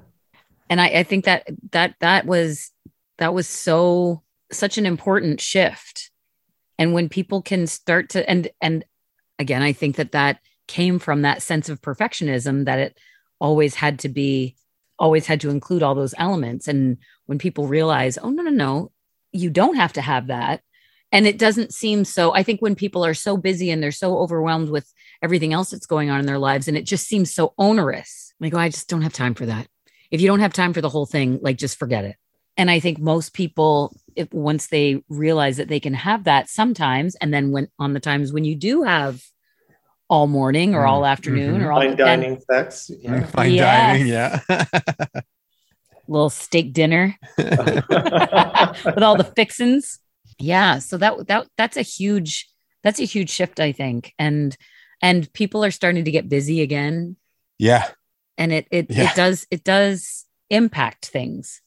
And 0.69 0.79
I, 0.79 0.87
I 0.87 1.03
think 1.03 1.25
that 1.25 1.47
that 1.71 1.95
that 1.99 2.25
was 2.25 2.71
that 3.17 3.33
was 3.33 3.47
so 3.47 4.23
such 4.51 4.77
an 4.77 4.85
important 4.85 5.41
shift. 5.41 6.11
And 6.77 6.93
when 6.93 7.09
people 7.09 7.41
can 7.41 7.67
start 7.67 8.09
to 8.09 8.29
and 8.29 8.49
and 8.61 8.83
again 9.39 9.61
i 9.61 9.73
think 9.73 9.95
that 9.95 10.11
that 10.11 10.39
came 10.67 10.99
from 10.99 11.21
that 11.21 11.41
sense 11.41 11.69
of 11.69 11.81
perfectionism 11.81 12.65
that 12.65 12.79
it 12.79 12.97
always 13.39 13.75
had 13.75 13.99
to 13.99 14.09
be 14.09 14.55
always 14.99 15.25
had 15.25 15.41
to 15.41 15.49
include 15.49 15.83
all 15.83 15.95
those 15.95 16.13
elements. 16.17 16.67
And 16.67 16.97
when 17.25 17.37
people 17.37 17.67
realize 17.67 18.17
oh 18.17 18.29
no 18.29 18.43
no 18.43 18.51
no 18.51 18.91
you 19.31 19.49
don't 19.49 19.75
have 19.75 19.93
to 19.93 20.01
have 20.01 20.27
that 20.27 20.61
and 21.11 21.27
it 21.27 21.37
doesn't 21.37 21.73
seem 21.73 22.03
so 22.05 22.33
i 22.33 22.43
think 22.43 22.61
when 22.61 22.75
people 22.75 23.05
are 23.05 23.13
so 23.13 23.37
busy 23.37 23.69
and 23.69 23.81
they're 23.81 23.91
so 23.91 24.17
overwhelmed 24.17 24.69
with 24.69 24.91
everything 25.21 25.53
else 25.53 25.69
that's 25.69 25.85
going 25.85 26.09
on 26.09 26.19
in 26.19 26.25
their 26.25 26.39
lives 26.39 26.67
and 26.67 26.77
it 26.77 26.85
just 26.85 27.07
seems 27.07 27.33
so 27.33 27.53
onerous 27.57 28.33
like 28.39 28.53
oh 28.53 28.57
i 28.59 28.69
just 28.69 28.87
don't 28.89 29.01
have 29.03 29.13
time 29.13 29.33
for 29.33 29.45
that 29.45 29.67
if 30.11 30.19
you 30.21 30.27
don't 30.27 30.39
have 30.39 30.53
time 30.53 30.73
for 30.73 30.81
the 30.81 30.89
whole 30.89 31.05
thing 31.05 31.39
like 31.41 31.57
just 31.57 31.77
forget 31.79 32.03
it 32.05 32.15
and 32.57 32.69
i 32.71 32.79
think 32.79 32.99
most 32.99 33.33
people 33.33 33.95
if 34.15 34.31
once 34.33 34.67
they 34.67 35.01
realize 35.09 35.57
that 35.57 35.67
they 35.69 35.79
can 35.79 35.93
have 35.93 36.25
that 36.25 36.49
sometimes 36.49 37.15
and 37.15 37.33
then 37.33 37.51
when 37.51 37.67
on 37.79 37.93
the 37.93 37.99
times 37.99 38.31
when 38.33 38.43
you 38.43 38.55
do 38.55 38.83
have 38.83 39.21
all 40.09 40.27
morning 40.27 40.75
or 40.75 40.85
all 40.85 41.05
afternoon 41.05 41.61
Mhm. 41.61 41.65
or 41.65 41.71
all 41.71 41.79
fine 41.81 41.95
then 41.95 42.19
dining 42.19 42.41
sex 42.41 42.91
yeah. 42.99 43.23
Fine 43.27 43.53
Yes. 43.53 43.87
dining. 43.87 44.07
Yeah. 44.07 45.21
little 46.09 46.29
steak 46.29 46.73
dinner 46.73 47.15
with 47.37 49.01
all 49.03 49.15
the 49.15 49.31
fixins 49.35 49.99
yeah 50.41 50.79
so 50.79 50.97
that 50.97 51.27
that 51.27 51.47
that's 51.57 51.77
a 51.77 51.81
huge 51.81 52.49
that's 52.83 52.99
a 52.99 53.05
huge 53.05 53.29
shift 53.29 53.59
i 53.59 53.71
think 53.71 54.13
and 54.19 54.57
and 55.01 55.31
people 55.33 55.63
are 55.63 55.71
starting 55.71 56.05
to 56.05 56.11
get 56.11 56.29
busy 56.29 56.61
again 56.61 57.15
yeah. 57.57 57.89
and 58.37 58.51
it 58.51 58.67
it, 58.71 58.87
Yeah. 58.89 59.11
it 59.11 59.15
does 59.15 59.47
it 59.51 59.63
does 59.63 60.25
impact 60.49 61.05
things 61.07 61.61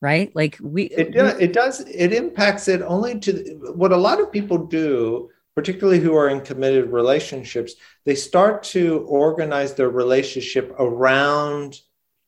right 0.00 0.34
like 0.34 0.58
we 0.60 0.84
it, 0.84 1.12
do, 1.12 1.26
it 1.26 1.52
does 1.52 1.80
it 1.80 2.12
impacts 2.12 2.68
it 2.68 2.82
only 2.82 3.18
to 3.18 3.32
what 3.74 3.92
a 3.92 3.96
lot 3.96 4.20
of 4.20 4.30
people 4.30 4.58
do 4.58 5.28
particularly 5.56 5.98
who 5.98 6.14
are 6.14 6.28
in 6.28 6.40
committed 6.40 6.92
relationships 6.92 7.74
they 8.04 8.14
start 8.14 8.62
to 8.62 9.04
organize 9.08 9.74
their 9.74 9.90
relationship 9.90 10.72
around 10.78 11.80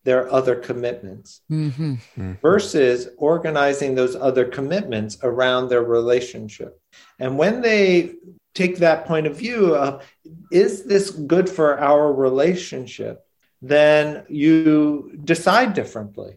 their 0.05 0.33
other 0.33 0.55
commitments 0.57 1.43
Mhm. 1.51 1.99
versus 2.41 3.09
organizing 3.19 3.95
those 3.95 4.17
other 4.17 4.45
commitments 4.47 5.19
around 5.23 5.69
their 5.69 5.83
relationship 5.83 6.81
and 7.19 7.37
when 7.39 7.61
they 7.61 8.15
take 8.55 8.79
that 8.79 9.05
point 9.07 9.27
of 9.27 9.37
view 9.37 9.75
of 9.77 10.03
is 10.51 10.85
this 10.85 11.11
good 11.11 11.49
for 11.49 11.79
our 11.79 12.13
relationship 12.13 13.25
then 13.63 14.25
you 14.29 15.13
decide 15.25 15.75
differently 15.75 16.33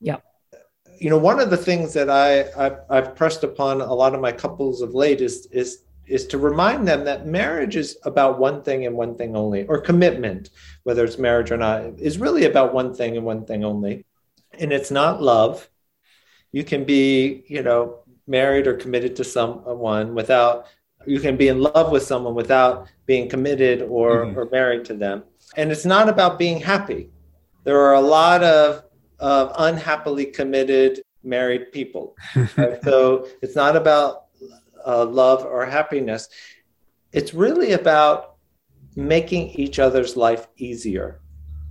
Yeah. 0.00 0.18
you 0.98 1.10
know 1.10 1.18
one 1.18 1.40
of 1.40 1.50
the 1.50 1.56
things 1.68 1.92
that 1.94 2.08
I, 2.08 2.28
I 2.64 2.76
i've 2.90 3.16
pressed 3.16 3.42
upon 3.44 3.80
a 3.80 3.92
lot 4.02 4.14
of 4.14 4.20
my 4.20 4.32
couples 4.32 4.80
of 4.82 4.94
late 4.94 5.20
is 5.20 5.46
is 5.46 5.82
is 6.10 6.26
to 6.26 6.38
remind 6.38 6.86
them 6.86 7.04
that 7.04 7.26
marriage 7.26 7.76
is 7.76 7.96
about 8.04 8.38
one 8.38 8.62
thing 8.62 8.84
and 8.86 8.96
one 8.96 9.14
thing 9.16 9.36
only 9.36 9.66
or 9.66 9.80
commitment 9.80 10.50
whether 10.82 11.04
it's 11.04 11.18
marriage 11.18 11.50
or 11.50 11.56
not 11.56 11.84
is 11.98 12.18
really 12.18 12.44
about 12.46 12.74
one 12.74 12.92
thing 12.94 13.16
and 13.16 13.24
one 13.24 13.44
thing 13.44 13.64
only 13.64 14.04
and 14.58 14.72
it's 14.72 14.90
not 14.90 15.22
love 15.22 15.68
you 16.52 16.64
can 16.64 16.84
be 16.84 17.44
you 17.46 17.62
know 17.62 17.98
married 18.26 18.66
or 18.66 18.74
committed 18.74 19.14
to 19.16 19.24
someone 19.24 20.14
without 20.14 20.66
you 21.06 21.18
can 21.20 21.36
be 21.36 21.48
in 21.48 21.58
love 21.60 21.90
with 21.90 22.02
someone 22.02 22.34
without 22.34 22.86
being 23.06 23.26
committed 23.28 23.80
or, 23.82 24.26
Mhm. 24.26 24.36
or 24.36 24.44
married 24.50 24.84
to 24.86 24.94
them 24.94 25.22
and 25.56 25.70
it's 25.72 25.86
not 25.86 26.08
about 26.08 26.38
being 26.38 26.58
happy 26.60 27.10
there 27.64 27.78
are 27.80 27.94
a 27.94 28.00
lot 28.00 28.42
of, 28.42 28.82
of 29.18 29.52
unhappily 29.58 30.26
committed 30.26 31.00
married 31.22 31.70
people 31.72 32.16
right? 32.56 32.82
so 32.88 33.26
it's 33.42 33.54
not 33.56 33.76
about 33.76 34.24
uh, 34.86 35.04
love 35.04 35.44
or 35.44 35.64
happiness 35.66 36.28
it's 37.12 37.34
really 37.34 37.72
about 37.72 38.36
making 38.96 39.48
each 39.50 39.78
other's 39.78 40.16
life 40.16 40.48
easier. 40.56 41.20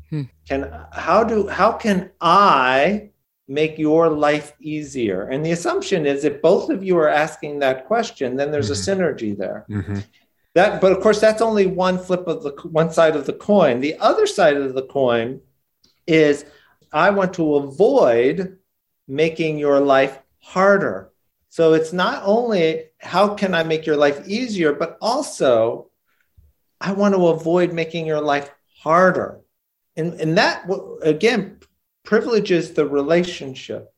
Hmm. 0.09 0.23
can 0.47 0.61
how 0.91 1.23
do 1.23 1.47
how 1.47 1.71
can 1.71 2.09
i 2.19 3.11
make 3.47 3.77
your 3.77 4.09
life 4.09 4.53
easier? 4.59 5.23
And 5.31 5.45
the 5.45 5.51
assumption 5.51 6.05
is 6.05 6.23
if 6.23 6.41
both 6.41 6.69
of 6.69 6.83
you 6.83 6.97
are 6.97 7.09
asking 7.09 7.59
that 7.59 7.85
question 7.85 8.35
then 8.35 8.51
there's 8.51 8.71
a 8.71 8.73
synergy 8.87 9.37
there. 9.37 9.65
Mhm. 9.69 10.03
that 10.55 10.81
but 10.81 10.91
of 10.91 10.99
course 11.01 11.19
that's 11.21 11.43
only 11.43 11.67
one 11.67 11.97
flip 11.99 12.25
of 12.27 12.41
the 12.43 12.53
one 12.79 12.91
side 12.91 13.15
of 13.15 13.25
the 13.27 13.33
coin. 13.33 13.81
The 13.81 13.95
other 13.99 14.25
side 14.25 14.57
of 14.57 14.73
the 14.73 14.87
coin 14.99 15.41
is 16.07 16.45
i 16.91 17.09
want 17.11 17.31
to 17.35 17.55
avoid 17.55 18.57
making 19.07 19.59
your 19.59 19.79
life 19.79 20.15
harder 20.39 21.11
so 21.49 21.73
it's 21.73 21.93
not 21.93 22.21
only 22.25 22.85
how 22.99 23.33
can 23.33 23.53
i 23.53 23.63
make 23.63 23.85
your 23.85 23.97
life 23.97 24.27
easier 24.27 24.73
but 24.73 24.97
also 25.01 25.89
i 26.79 26.91
want 26.91 27.13
to 27.13 27.27
avoid 27.27 27.73
making 27.73 28.05
your 28.05 28.21
life 28.21 28.49
harder. 28.79 29.41
And 29.95 30.13
and 30.13 30.37
that 30.37 30.65
again 31.01 31.59
privileges 32.03 32.73
the 32.73 32.87
relationship. 32.87 33.93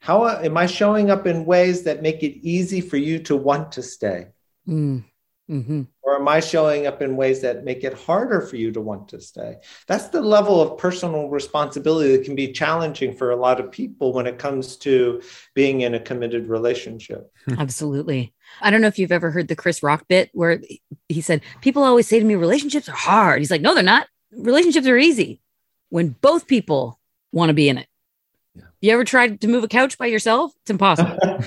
How 0.00 0.28
am 0.28 0.56
i 0.56 0.66
showing 0.66 1.10
up 1.10 1.26
in 1.26 1.44
ways 1.44 1.82
that 1.84 2.02
make 2.02 2.22
it 2.22 2.46
easy 2.46 2.80
for 2.80 2.96
you 2.96 3.18
to 3.20 3.36
want 3.36 3.72
to 3.72 3.82
stay? 3.82 4.28
Mm. 4.66 5.04
Mhm. 5.50 5.86
or 6.02 6.16
am 6.16 6.28
I 6.28 6.40
showing 6.40 6.86
up 6.86 7.00
in 7.00 7.16
ways 7.16 7.40
that 7.40 7.64
make 7.64 7.82
it 7.82 7.94
harder 7.94 8.42
for 8.42 8.56
you 8.56 8.70
to 8.72 8.80
want 8.80 9.08
to 9.08 9.20
stay? 9.20 9.56
That's 9.86 10.08
the 10.08 10.20
level 10.20 10.60
of 10.60 10.78
personal 10.78 11.28
responsibility 11.30 12.16
that 12.16 12.24
can 12.24 12.34
be 12.34 12.52
challenging 12.52 13.14
for 13.14 13.30
a 13.30 13.36
lot 13.36 13.58
of 13.58 13.70
people 13.72 14.12
when 14.12 14.26
it 14.26 14.38
comes 14.38 14.76
to 14.78 15.22
being 15.54 15.80
in 15.80 15.94
a 15.94 16.00
committed 16.00 16.48
relationship. 16.48 17.32
Absolutely. 17.56 18.34
I 18.60 18.70
don't 18.70 18.80
know 18.82 18.88
if 18.88 18.98
you've 18.98 19.12
ever 19.12 19.30
heard 19.30 19.48
the 19.48 19.56
Chris 19.56 19.82
Rock 19.82 20.06
bit 20.08 20.30
where 20.32 20.60
he 21.08 21.20
said, 21.22 21.40
People 21.62 21.82
always 21.82 22.06
say 22.06 22.18
to 22.18 22.24
me, 22.24 22.34
relationships 22.34 22.88
are 22.88 22.92
hard. 22.92 23.38
He's 23.38 23.50
like, 23.50 23.62
No, 23.62 23.74
they're 23.74 23.82
not. 23.82 24.06
Relationships 24.32 24.86
are 24.86 24.98
easy 24.98 25.40
when 25.88 26.08
both 26.20 26.46
people 26.46 27.00
want 27.32 27.48
to 27.48 27.54
be 27.54 27.68
in 27.68 27.78
it. 27.78 27.86
Yeah. 28.54 28.64
You 28.80 28.92
ever 28.92 29.04
tried 29.04 29.40
to 29.40 29.48
move 29.48 29.64
a 29.64 29.68
couch 29.68 29.96
by 29.96 30.06
yourself? 30.06 30.52
It's 30.62 30.70
impossible. 30.70 31.18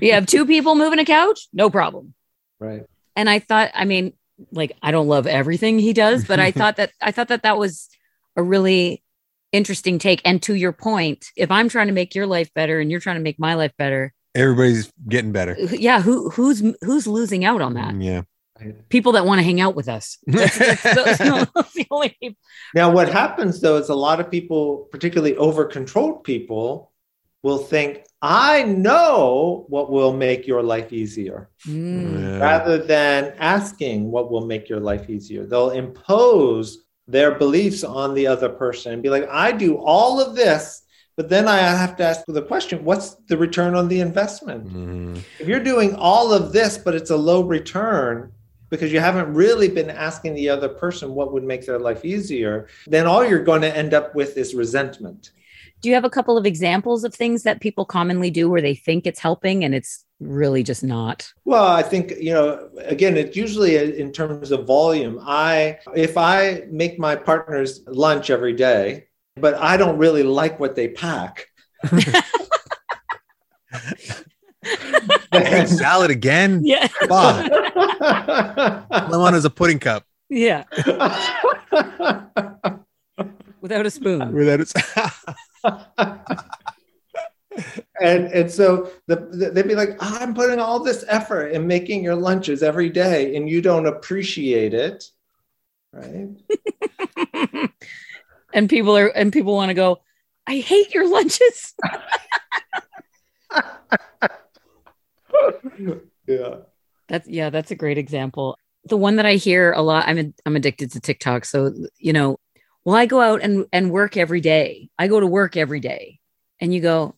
you 0.00 0.12
have 0.12 0.26
two 0.26 0.46
people 0.46 0.74
moving 0.74 0.98
a 0.98 1.04
couch? 1.04 1.48
No 1.52 1.70
problem. 1.70 2.14
Right. 2.64 2.82
And 3.16 3.30
I 3.30 3.38
thought, 3.38 3.70
I 3.74 3.84
mean, 3.84 4.12
like, 4.50 4.72
I 4.82 4.90
don't 4.90 5.06
love 5.08 5.26
everything 5.26 5.78
he 5.78 5.92
does, 5.92 6.24
but 6.24 6.40
I 6.40 6.50
thought 6.58 6.76
that, 6.76 6.90
I 7.00 7.12
thought 7.12 7.28
that 7.28 7.42
that 7.44 7.58
was 7.58 7.88
a 8.36 8.42
really 8.42 9.02
interesting 9.52 9.98
take. 10.00 10.20
And 10.24 10.42
to 10.42 10.54
your 10.54 10.72
point, 10.72 11.26
if 11.36 11.50
I'm 11.50 11.68
trying 11.68 11.86
to 11.86 11.92
make 11.92 12.14
your 12.14 12.26
life 12.26 12.52
better 12.54 12.80
and 12.80 12.90
you're 12.90 12.98
trying 13.00 13.16
to 13.16 13.22
make 13.22 13.38
my 13.38 13.54
life 13.54 13.72
better, 13.78 14.12
Everybody's 14.36 14.90
getting 15.08 15.30
better. 15.30 15.56
yeah 15.70 16.02
who 16.02 16.28
who's 16.30 16.60
who's 16.82 17.06
losing 17.06 17.44
out 17.44 17.60
on 17.62 17.74
that 17.74 17.94
Yeah. 18.00 18.22
people 18.88 19.12
that 19.12 19.24
want 19.24 19.38
to 19.38 19.44
hang 19.44 19.60
out 19.60 19.76
with 19.76 19.88
us 19.88 20.18
that's, 20.26 20.58
that's, 20.58 20.82
those 20.82 21.18
the 21.74 21.86
only. 21.92 22.36
Now, 22.74 22.90
what 22.90 23.08
happens 23.08 23.60
though 23.60 23.76
is 23.76 23.90
a 23.90 23.94
lot 23.94 24.18
of 24.18 24.28
people, 24.28 24.88
particularly 24.90 25.36
over 25.36 25.64
controlled 25.66 26.24
people, 26.24 26.90
will 27.44 27.58
think, 27.58 28.04
I 28.22 28.62
know 28.62 29.66
what 29.68 29.92
will 29.92 30.14
make 30.14 30.46
your 30.46 30.62
life 30.62 30.92
easier. 30.92 31.50
Mm, 31.68 32.12
Yeah. 32.20 32.38
rather 32.50 32.78
than 32.78 33.34
asking 33.38 34.10
what 34.10 34.30
will 34.32 34.46
make 34.46 34.64
your 34.72 34.80
life 34.80 35.08
easier. 35.10 35.44
They'll 35.44 35.70
impose 35.84 36.66
their 37.06 37.32
beliefs 37.44 37.84
on 37.84 38.14
the 38.14 38.26
other 38.26 38.48
person 38.48 38.92
and 38.94 39.02
be 39.02 39.10
like, 39.10 39.28
I 39.30 39.52
do 39.52 39.76
all 39.76 40.14
of 40.24 40.34
this, 40.34 40.62
but 41.18 41.28
then 41.28 41.46
I 41.46 41.58
have 41.58 41.94
to 41.98 42.02
ask 42.10 42.20
the 42.26 42.40
question 42.52 42.82
what's 42.82 43.08
the 43.28 43.36
return 43.36 43.74
on 43.74 43.86
the 43.88 44.00
investment? 44.00 44.62
Mhm. 44.66 45.18
If 45.38 45.46
you're 45.46 45.68
doing 45.72 45.94
all 45.96 46.32
of 46.32 46.44
this, 46.54 46.78
but 46.78 46.94
it's 46.94 47.10
a 47.10 47.16
low 47.30 47.42
return, 47.42 48.32
because 48.70 48.90
you 48.90 49.00
haven't 49.00 49.28
really 49.34 49.68
been 49.68 49.90
asking 49.90 50.32
the 50.34 50.48
other 50.48 50.70
person 50.84 51.14
what 51.14 51.32
would 51.32 51.44
make 51.44 51.64
their 51.66 51.78
life 51.78 52.02
easier, 52.14 52.66
then 52.94 53.04
all 53.06 53.22
you're 53.28 53.44
going 53.52 53.60
to 53.68 53.76
end 53.82 53.92
up 53.92 54.14
with 54.18 54.36
is 54.42 54.54
resentment. 54.54 55.30
Do 55.84 55.90
you 55.90 55.94
have 55.94 56.04
a 56.04 56.10
couple 56.10 56.38
of 56.38 56.46
examples 56.46 57.04
of 57.04 57.14
things 57.14 57.42
that 57.42 57.60
people 57.60 57.84
commonly 57.84 58.30
do 58.30 58.48
where 58.48 58.62
they 58.62 58.74
think 58.74 59.06
it's 59.06 59.20
helping 59.20 59.62
and 59.62 59.74
it's 59.74 60.02
really 60.18 60.62
just 60.62 60.82
not 60.82 61.30
Well, 61.44 61.66
I 61.66 61.82
think 61.82 62.14
you 62.18 62.32
know. 62.32 62.70
Again, 62.86 63.18
it's 63.18 63.36
usually 63.36 63.76
in 64.00 64.10
terms 64.10 64.50
of 64.50 64.66
volume. 64.66 65.20
I 65.22 65.78
if 65.94 66.16
I 66.16 66.62
make 66.70 66.98
my 66.98 67.16
partners 67.16 67.82
lunch 67.86 68.30
every 68.30 68.54
day, 68.54 69.08
but 69.36 69.52
I 69.56 69.76
don't 69.76 69.98
really 69.98 70.22
like 70.22 70.58
what 70.58 70.74
they 70.74 70.88
pack. 70.88 71.48
Egg 75.32 75.68
salad 75.68 76.10
again. 76.10 76.62
yeah 76.64 76.88
Bob, 77.06 77.50
I 77.52 79.06
want 79.10 79.36
as 79.36 79.44
a 79.44 79.50
pudding 79.50 79.78
cup 79.78 80.06
yeah 80.30 80.64
without 83.60 83.84
a 83.84 83.90
spoon 83.90 84.32
without 84.32 84.60
it's. 84.60 84.72
And 88.00 88.26
and 88.26 88.50
so 88.50 88.90
the, 89.06 89.16
the- 89.16 89.50
they'd 89.52 89.68
be 89.68 89.74
like, 89.74 89.96
I'm 90.00 90.34
putting 90.34 90.58
all 90.58 90.80
this 90.80 91.04
effort 91.08 91.48
in 91.48 91.66
making 91.66 92.02
your 92.04 92.16
lunches 92.16 92.62
every 92.62 92.90
day, 92.90 93.36
and 93.36 93.48
you 93.48 93.62
don't 93.62 93.86
appreciate 93.86 94.74
it, 94.74 95.04
right? 95.92 96.28
and 98.54 98.68
people 98.68 98.96
are 98.96 99.08
and 99.08 99.32
people 99.32 99.54
want 99.54 99.70
to 99.70 99.74
go 99.74 99.98
i 100.46 100.56
hate 100.58 100.92
your 100.94 101.08
lunches 101.08 101.74
Yeah. 106.26 106.56
That's 107.08 107.28
yeah, 107.28 107.50
that's 107.50 107.70
a 107.70 107.74
great 107.76 107.98
example. 107.98 108.56
The 108.84 108.96
one 108.96 109.16
that 109.16 109.26
I 109.26 109.34
hear 109.34 109.72
a 109.72 109.82
lot, 109.82 110.08
I'm 110.08 110.34
I'm 110.46 110.56
addicted 110.56 110.92
to 110.92 111.00
TikTok. 111.00 111.44
So, 111.44 111.74
you 111.98 112.12
know, 112.12 112.38
well, 112.84 112.96
I 112.96 113.06
go 113.06 113.20
out 113.20 113.42
and 113.42 113.66
and 113.72 113.90
work 113.90 114.16
every 114.16 114.40
day. 114.40 114.90
I 114.98 115.08
go 115.08 115.20
to 115.20 115.26
work 115.26 115.56
every 115.56 115.80
day. 115.80 116.20
And 116.60 116.72
you 116.72 116.80
go, 116.80 117.16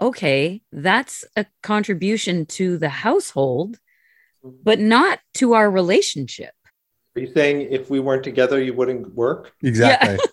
okay, 0.00 0.62
that's 0.72 1.24
a 1.36 1.46
contribution 1.62 2.46
to 2.46 2.78
the 2.78 2.88
household, 2.88 3.78
mm-hmm. 4.44 4.56
but 4.62 4.80
not 4.80 5.20
to 5.34 5.52
our 5.54 5.70
relationship. 5.70 6.52
Are 7.14 7.20
you 7.20 7.32
saying 7.32 7.68
if 7.70 7.90
we 7.90 8.00
weren't 8.00 8.24
together, 8.24 8.60
you 8.62 8.74
wouldn't 8.74 9.14
work? 9.14 9.52
Exactly. 9.62 10.18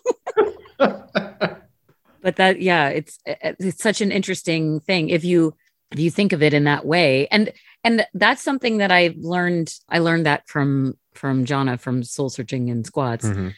But 2.26 2.34
that 2.36 2.60
yeah, 2.60 2.88
it's 2.88 3.20
uh, 3.24 3.34
uh, 3.40 3.52
it's 3.60 3.80
such 3.80 4.00
an 4.00 4.10
interesting 4.10 4.80
thing 4.80 5.10
if 5.10 5.24
you 5.24 5.54
if 5.92 6.00
you 6.00 6.10
think 6.10 6.32
of 6.32 6.42
it 6.42 6.54
in 6.54 6.64
that 6.64 6.84
way. 6.84 7.28
And 7.28 7.52
and 7.84 8.04
that's 8.14 8.42
something 8.42 8.78
that 8.78 8.90
I 8.90 9.14
learned 9.16 9.72
I 9.88 10.00
learned 10.00 10.26
that 10.26 10.48
from 10.48 10.98
from 11.14 11.44
Jonna 11.44 11.78
from 11.78 12.02
Soul 12.02 12.28
Searching 12.28 12.68
and 12.68 12.84
Squats. 12.84 13.26
Mhm. 13.26 13.54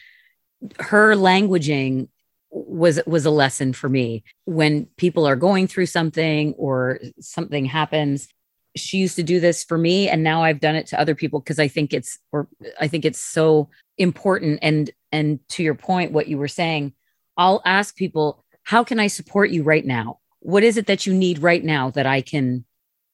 Her 0.79 1.15
languaging 1.15 2.07
was 2.51 2.99
was 3.05 3.25
a 3.25 3.31
lesson 3.31 3.73
for 3.73 3.89
me. 3.89 4.23
When 4.45 4.85
people 4.97 5.25
are 5.25 5.35
going 5.35 5.67
through 5.67 5.85
something 5.87 6.53
or 6.53 6.99
something 7.19 7.65
happens 7.65 8.27
she 8.75 8.97
used 8.97 9.15
to 9.15 9.23
do 9.23 9.39
this 9.39 9.63
for 9.63 9.77
me 9.77 10.09
and 10.09 10.23
now 10.23 10.43
I've 10.43 10.59
done 10.59 10.75
it 10.75 10.87
to 10.87 10.99
other 10.99 11.15
people 11.15 11.39
because 11.39 11.59
I 11.59 11.67
think 11.67 11.93
it's 11.93 12.19
or 12.31 12.47
I 12.79 12.87
think 12.87 13.05
it's 13.05 13.19
so 13.19 13.69
important. 13.97 14.59
And 14.61 14.89
and 15.11 15.39
to 15.49 15.63
your 15.63 15.75
point 15.75 16.11
what 16.11 16.27
you 16.27 16.37
were 16.37 16.47
saying 16.47 16.93
I'll 17.37 17.61
ask 17.65 17.95
people 17.95 18.43
how 18.63 18.83
can 18.83 18.99
I 18.99 19.07
support 19.07 19.49
you 19.49 19.63
right 19.63 19.85
now? 19.85 20.19
What 20.41 20.63
is 20.63 20.77
it 20.77 20.85
that 20.87 21.05
you 21.05 21.13
need 21.13 21.39
right 21.39 21.63
now 21.63 21.89
that 21.91 22.05
I 22.05 22.21
can 22.21 22.65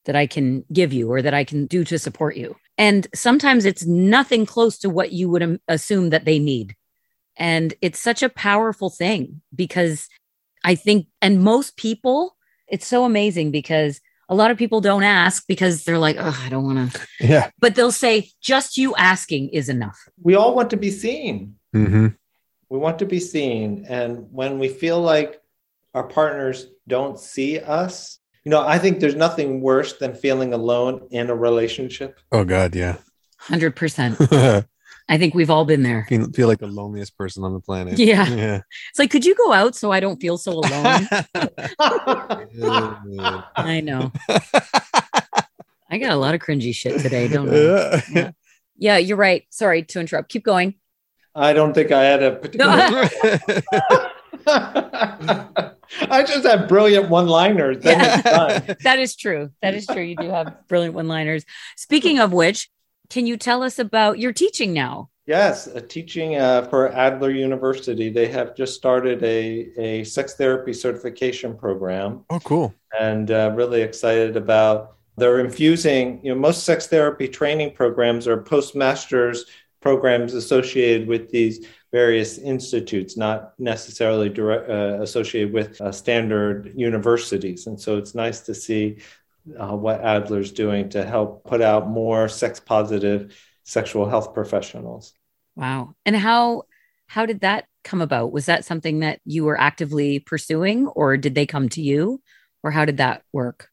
that 0.06 0.16
I 0.16 0.28
can 0.28 0.66
give 0.72 0.94
you 0.94 1.12
or 1.12 1.22
that 1.22 1.34
I 1.34 1.44
can 1.44 1.66
do 1.66 1.84
to 1.86 1.98
support 1.98 2.36
you? 2.36 2.56
And 2.78 3.08
sometimes 3.16 3.66
it's 3.66 3.86
nothing 3.86 4.46
close 4.46 4.78
to 4.80 4.90
what 4.90 5.14
you 5.14 5.30
would 5.30 5.60
assume 5.68 6.10
that 6.10 6.26
they 6.26 6.40
need 6.40 6.76
and 7.38 7.74
it's 7.82 8.00
such 8.00 8.24
a 8.24 8.30
powerful 8.30 8.90
thing 8.90 9.42
because 9.54 10.08
I 10.64 10.76
think 10.76 11.08
and 11.22 11.44
most 11.44 11.78
people 11.78 12.36
it's 12.68 12.88
so 12.88 13.06
amazing 13.06 13.52
because 13.52 14.02
a 14.30 14.36
lot 14.36 14.52
of 14.52 14.58
people 14.58 14.82
don't 14.82 15.04
ask 15.04 15.46
because 15.48 15.84
they're 15.84 16.00
like, 16.00 16.18
oh, 16.20 16.42
I 16.44 16.50
don't 16.50 16.64
want 16.64 16.94
to. 16.94 17.08
Yeah. 17.20 17.50
But 17.60 17.76
they'll 17.76 17.92
say, 17.92 18.30
just 18.42 18.78
you 18.78 18.96
asking 18.96 19.50
is 19.50 19.70
enough. 19.70 20.00
We 20.22 20.36
all 20.36 20.56
want 20.56 20.72
to 20.72 20.78
be 20.78 20.92
seen. 20.92 21.56
Mm-hmm. 21.76 22.08
We 22.70 22.78
want 22.80 23.00
to 23.00 23.06
be 23.06 23.20
seen. 23.20 23.86
And 23.88 24.28
when 24.32 24.58
we 24.58 24.68
feel 24.68 25.00
like 25.00 25.42
our 25.94 26.08
partners 26.08 26.68
don't 26.88 27.20
see 27.20 27.60
us, 27.60 28.20
you 28.44 28.50
know, 28.50 28.66
I 28.66 28.80
think 28.80 29.00
there's 29.00 29.16
nothing 29.16 29.62
worse 29.62 29.94
than 29.94 30.14
feeling 30.14 30.54
alone 30.54 31.08
in 31.12 31.30
a 31.30 31.36
relationship. 31.36 32.20
Oh, 32.32 32.44
God. 32.44 32.76
Yeah. 32.76 32.98
100%. 33.44 34.66
I 35.08 35.18
think 35.20 35.36
we've 35.36 35.52
all 35.52 35.66
been 35.66 35.84
there. 35.84 36.06
feel, 36.10 36.32
feel 36.32 36.48
like 36.48 36.60
the 36.60 36.68
loneliest 36.68 37.16
person 37.18 37.44
on 37.44 37.54
the 37.54 37.60
planet. 37.60 38.00
Yeah. 38.00 38.28
Yeah. 38.28 38.62
It's 38.90 38.98
like, 38.98 39.12
could 39.12 39.26
you 39.26 39.36
go 39.36 39.54
out 39.54 39.76
so 39.76 39.92
I 39.92 40.00
don't 40.00 40.20
feel 40.20 40.38
so 40.38 40.54
alone? 40.54 41.08
I 43.56 43.82
know. 43.84 44.12
I 45.90 45.98
got 46.00 46.12
a 46.12 46.16
lot 46.16 46.34
of 46.34 46.42
cringy 46.42 46.74
shit 46.74 47.00
today, 47.02 47.28
don't 47.28 47.50
I? 47.50 48.04
Yeah. 48.12 48.32
Yeah, 48.78 48.98
you're 48.98 49.18
right. 49.18 49.46
Sorry 49.52 49.84
to 49.84 50.00
interrupt. 50.00 50.30
Keep 50.30 50.44
going. 50.44 50.76
I 51.34 51.54
don't 51.54 51.74
think 51.74 51.92
I 51.92 52.04
had 52.04 52.24
a 52.24 52.36
particular. 52.36 53.10
I 56.10 56.24
just 56.24 56.46
have 56.46 56.68
brilliant 56.68 57.10
one-liners. 57.10 57.80
Then 57.80 58.00
it's 58.02 58.84
that 58.84 59.00
is 59.00 59.16
true. 59.16 59.52
That 59.62 59.74
is 59.76 59.86
true. 59.86 60.02
You 60.02 60.16
do 60.16 60.30
have 60.30 60.68
brilliant 60.68 60.96
one-liners. 60.96 61.46
Speaking 61.76 62.20
of 62.20 62.34
which, 62.34 62.70
can 63.10 63.28
you 63.28 63.38
tell 63.38 63.64
us 63.64 63.80
about 63.80 64.20
your 64.20 64.34
teaching 64.34 64.74
now? 64.74 65.10
Yes, 65.26 65.66
a 65.68 65.82
teaching 65.82 66.36
uh, 66.36 66.68
for 66.70 66.92
Adler 66.94 67.32
University. 67.32 68.10
They 68.10 68.28
have 68.28 68.56
just 68.56 68.76
started 68.76 69.24
a, 69.24 69.72
a 69.78 70.04
sex 70.04 70.36
therapy 70.36 70.72
certification 70.72 71.58
program. 71.58 72.24
oh, 72.30 72.40
cool. 72.42 72.74
and 73.00 73.32
uh, 73.32 73.52
really 73.56 73.82
excited 73.82 74.38
about. 74.38 74.98
They're 75.18 75.40
infusing, 75.40 76.20
you 76.24 76.34
know, 76.34 76.40
most 76.40 76.64
sex 76.64 76.88
therapy 76.88 77.28
training 77.28 77.72
programs 77.72 78.28
are 78.28 78.42
postmasters 78.42 79.46
programs 79.86 80.34
associated 80.34 81.08
with 81.08 81.30
these 81.30 81.68
various 81.92 82.40
institutes, 82.40 83.16
not 83.16 83.54
necessarily 83.60 84.30
direct, 84.30 84.68
uh, 84.68 85.02
associated 85.02 85.54
with 85.54 85.80
uh, 85.80 85.92
standard 85.92 86.74
universities. 86.76 87.68
And 87.68 87.80
so 87.80 87.98
it's 87.98 88.16
nice 88.16 88.40
to 88.42 88.56
see 88.56 88.98
uh, 89.58 89.76
what 89.76 90.02
Adler's 90.02 90.52
doing 90.52 90.90
to 90.90 91.06
help 91.06 91.44
put 91.44 91.62
out 91.62 91.90
more 91.90 92.28
sex 92.28 92.60
positive 92.60 93.40
sexual 93.64 94.08
health 94.08 94.34
professionals. 94.34 95.14
Wow. 95.56 95.96
And 96.06 96.16
how 96.16 96.64
how 97.08 97.26
did 97.26 97.42
that 97.42 97.66
come 97.84 98.02
about? 98.02 98.32
Was 98.32 98.48
that 98.48 98.66
something 98.66 99.00
that 99.00 99.20
you 99.26 99.46
were 99.46 99.60
actively 99.60 100.20
pursuing 100.20 100.88
or 100.88 101.18
did 101.18 101.36
they 101.36 101.46
come 101.46 101.70
to 101.70 101.82
you 101.82 102.22
or 102.64 102.72
how 102.72 102.86
did 102.86 102.98
that 102.98 103.24
work? 103.32 103.70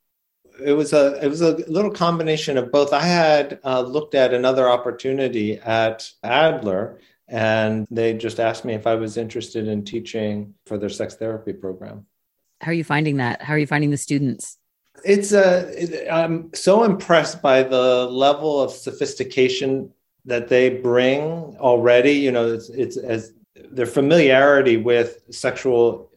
it 0.64 0.72
was 0.72 0.92
a 0.92 1.22
it 1.24 1.28
was 1.28 1.40
a 1.40 1.56
little 1.68 1.90
combination 1.90 2.58
of 2.58 2.70
both. 2.70 2.92
I 2.92 3.02
had 3.02 3.60
uh, 3.64 3.80
looked 3.80 4.14
at 4.14 4.34
another 4.34 4.68
opportunity 4.68 5.58
at 5.58 6.10
Adler, 6.22 7.00
and 7.28 7.86
they 7.90 8.14
just 8.14 8.40
asked 8.40 8.64
me 8.64 8.74
if 8.74 8.86
I 8.86 8.94
was 8.94 9.16
interested 9.16 9.68
in 9.68 9.84
teaching 9.84 10.54
for 10.66 10.78
their 10.78 10.88
sex 10.88 11.14
therapy 11.14 11.52
program. 11.52 12.06
How 12.60 12.70
are 12.70 12.74
you 12.74 12.84
finding 12.84 13.16
that? 13.16 13.42
How 13.42 13.54
are 13.54 13.58
you 13.58 13.66
finding 13.66 13.90
the 13.90 13.96
students? 13.96 14.58
It's 15.04 15.32
a 15.32 15.68
it, 15.70 16.08
I'm 16.10 16.52
so 16.54 16.84
impressed 16.84 17.42
by 17.42 17.62
the 17.62 18.06
level 18.06 18.60
of 18.60 18.70
sophistication 18.70 19.90
that 20.26 20.48
they 20.48 20.70
bring 20.70 21.56
already. 21.58 22.12
You 22.12 22.32
know, 22.32 22.52
it's 22.52 22.68
it's 22.68 22.96
as 22.96 23.32
their 23.70 23.86
familiarity 23.86 24.76
with 24.76 25.22
sexual 25.30 26.10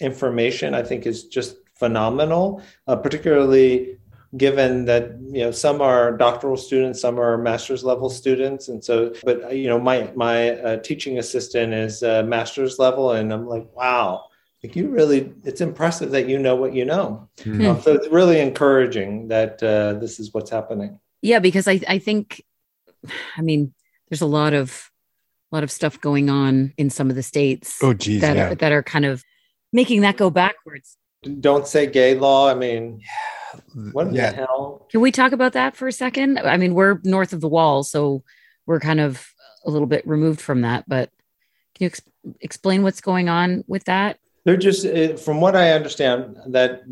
information. 0.00 0.74
I 0.74 0.82
think 0.82 1.06
is 1.06 1.24
just 1.24 1.56
phenomenal, 1.74 2.62
uh, 2.86 2.96
particularly 2.96 3.98
given 4.36 4.84
that 4.84 5.18
you 5.20 5.42
know 5.42 5.50
some 5.50 5.80
are 5.80 6.16
doctoral 6.16 6.56
students, 6.56 7.00
some 7.00 7.18
are 7.18 7.36
master's 7.36 7.82
level 7.82 8.08
students, 8.08 8.68
and 8.68 8.84
so. 8.84 9.12
But 9.24 9.44
uh, 9.44 9.48
you 9.48 9.68
know, 9.68 9.80
my 9.80 10.10
my 10.14 10.50
uh, 10.50 10.76
teaching 10.78 11.18
assistant 11.18 11.72
is 11.74 12.02
uh, 12.02 12.22
master's 12.22 12.78
level, 12.78 13.12
and 13.12 13.32
I'm 13.32 13.46
like, 13.46 13.66
wow. 13.74 14.26
Like 14.62 14.76
you 14.76 14.88
really, 14.88 15.32
it's 15.44 15.60
impressive 15.62 16.10
that 16.10 16.28
you 16.28 16.38
know 16.38 16.54
what 16.54 16.74
you 16.74 16.84
know. 16.84 17.28
Mhm. 17.38 17.64
Uh, 17.64 17.80
so 17.80 17.94
it's 17.94 18.08
really 18.08 18.40
encouraging 18.40 19.28
that 19.28 19.62
uh, 19.62 19.94
this 19.94 20.20
is 20.20 20.34
what's 20.34 20.50
happening. 20.50 20.98
Yeah, 21.22 21.38
because 21.38 21.66
I 21.66 21.80
I 21.88 21.98
think 21.98 22.44
I 23.36 23.42
mean 23.42 23.72
there's 24.08 24.20
a 24.20 24.26
lot 24.26 24.52
of 24.52 24.90
a 25.50 25.56
lot 25.56 25.64
of 25.64 25.70
stuff 25.70 26.00
going 26.00 26.28
on 26.28 26.74
in 26.76 26.90
some 26.90 27.08
of 27.10 27.16
the 27.16 27.22
states 27.22 27.78
Oh, 27.82 27.94
geez. 27.94 28.20
that 28.20 28.36
Yeah. 28.36 28.50
are 28.50 28.54
that 28.54 28.72
are 28.72 28.82
kind 28.82 29.06
of 29.06 29.24
making 29.72 30.02
that 30.02 30.16
go 30.18 30.28
backwards. 30.30 30.96
Don't 31.40 31.66
say 31.66 31.86
gay 31.86 32.14
law. 32.14 32.50
I 32.50 32.54
mean, 32.54 33.00
what 33.92 34.12
yeah. 34.12 34.30
the 34.30 34.36
hell? 34.36 34.86
Can 34.90 35.00
we 35.00 35.10
talk 35.10 35.32
about 35.32 35.54
that 35.54 35.74
for 35.76 35.88
a 35.88 35.92
second? 35.92 36.38
I 36.38 36.56
mean, 36.58 36.74
we're 36.74 36.98
north 37.04 37.32
of 37.32 37.40
the 37.40 37.48
wall, 37.48 37.82
so 37.82 38.22
we're 38.66 38.80
kind 38.80 39.00
of 39.00 39.26
a 39.64 39.70
little 39.70 39.86
bit 39.88 40.06
removed 40.06 40.40
from 40.40 40.62
that, 40.62 40.84
but 40.88 41.10
can 41.74 41.84
you 41.84 41.86
ex- 41.86 42.02
explain 42.40 42.82
what's 42.82 43.00
going 43.02 43.28
on 43.28 43.64
with 43.66 43.84
that? 43.84 44.18
They're 44.50 44.56
just, 44.56 44.84
uh, 44.84 45.16
from 45.16 45.40
what 45.40 45.54
I 45.54 45.70
understand, 45.70 46.36
that, 46.48 46.82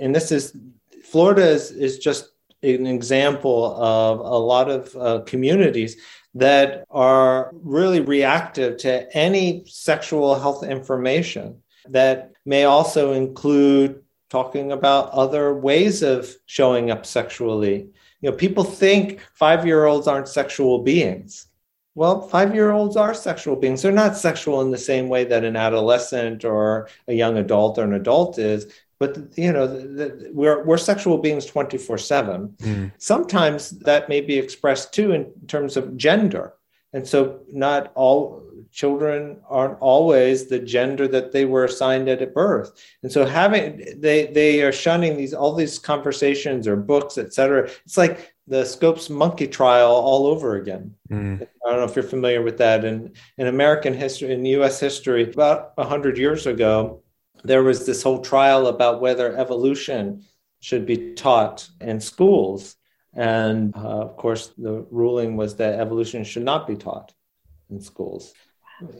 and 0.00 0.14
this 0.14 0.32
is, 0.32 0.56
Florida 1.04 1.46
is, 1.46 1.70
is 1.70 1.98
just 1.98 2.30
an 2.62 2.86
example 2.86 3.76
of 3.76 4.20
a 4.20 4.38
lot 4.38 4.70
of 4.70 4.96
uh, 4.96 5.20
communities 5.26 5.98
that 6.32 6.86
are 6.88 7.50
really 7.52 8.00
reactive 8.00 8.78
to 8.78 9.14
any 9.14 9.62
sexual 9.66 10.40
health 10.40 10.64
information 10.64 11.60
that 11.90 12.32
may 12.46 12.64
also 12.64 13.12
include 13.12 14.02
talking 14.30 14.72
about 14.72 15.10
other 15.10 15.54
ways 15.54 16.02
of 16.02 16.34
showing 16.46 16.90
up 16.90 17.04
sexually. 17.04 17.90
You 18.22 18.30
know, 18.30 18.36
people 18.38 18.64
think 18.64 19.20
five 19.34 19.66
year 19.66 19.84
olds 19.84 20.08
aren't 20.08 20.28
sexual 20.28 20.78
beings. 20.78 21.48
Well, 21.94 22.22
five 22.22 22.54
year 22.54 22.70
olds 22.72 22.96
are 22.96 23.14
sexual 23.14 23.56
beings. 23.56 23.82
They're 23.82 23.92
not 23.92 24.16
sexual 24.16 24.62
in 24.62 24.70
the 24.70 24.78
same 24.78 25.08
way 25.08 25.24
that 25.24 25.44
an 25.44 25.56
adolescent 25.56 26.44
or 26.44 26.88
a 27.06 27.12
young 27.12 27.36
adult 27.36 27.78
or 27.78 27.84
an 27.84 27.92
adult 27.92 28.38
is. 28.38 28.72
But 28.98 29.18
you 29.36 29.52
know, 29.52 29.66
the, 29.66 29.86
the, 29.88 30.30
we're 30.32 30.64
we're 30.64 30.78
sexual 30.78 31.18
beings 31.18 31.44
twenty 31.44 31.76
four 31.76 31.98
seven. 31.98 32.54
Mm. 32.60 32.92
Sometimes 32.98 33.70
that 33.80 34.08
may 34.08 34.20
be 34.20 34.38
expressed 34.38 34.94
too 34.94 35.12
in 35.12 35.30
terms 35.48 35.76
of 35.76 35.96
gender, 35.96 36.54
and 36.92 37.06
so 37.06 37.40
not 37.52 37.92
all 37.94 38.42
children 38.70 39.38
aren't 39.50 39.78
always 39.80 40.46
the 40.46 40.58
gender 40.58 41.06
that 41.06 41.32
they 41.32 41.44
were 41.44 41.64
assigned 41.64 42.08
at, 42.08 42.22
at 42.22 42.32
birth. 42.32 42.72
And 43.02 43.12
so 43.12 43.26
having 43.26 44.00
they 44.00 44.26
they 44.26 44.62
are 44.62 44.72
shunning 44.72 45.16
these 45.16 45.34
all 45.34 45.54
these 45.54 45.78
conversations 45.78 46.66
or 46.66 46.76
books, 46.76 47.18
et 47.18 47.34
cetera. 47.34 47.68
It's 47.84 47.98
like 47.98 48.31
the 48.46 48.64
Scopes 48.64 49.08
monkey 49.08 49.46
trial 49.46 49.92
all 49.92 50.26
over 50.26 50.56
again. 50.56 50.94
Mm. 51.10 51.42
I 51.42 51.70
don't 51.70 51.78
know 51.78 51.84
if 51.84 51.94
you're 51.94 52.02
familiar 52.02 52.42
with 52.42 52.58
that. 52.58 52.84
In 52.84 53.12
in 53.38 53.46
American 53.46 53.94
history, 53.94 54.32
in 54.32 54.44
U.S. 54.44 54.80
history, 54.80 55.30
about 55.30 55.72
hundred 55.78 56.18
years 56.18 56.46
ago, 56.46 57.02
there 57.44 57.62
was 57.62 57.86
this 57.86 58.02
whole 58.02 58.20
trial 58.20 58.66
about 58.66 59.00
whether 59.00 59.36
evolution 59.36 60.24
should 60.60 60.86
be 60.86 61.14
taught 61.14 61.68
in 61.80 62.00
schools, 62.00 62.76
and 63.14 63.74
uh, 63.76 64.00
of 64.00 64.16
course, 64.16 64.52
the 64.58 64.86
ruling 64.90 65.36
was 65.36 65.56
that 65.56 65.78
evolution 65.78 66.24
should 66.24 66.44
not 66.44 66.66
be 66.66 66.76
taught 66.76 67.12
in 67.70 67.80
schools. 67.80 68.34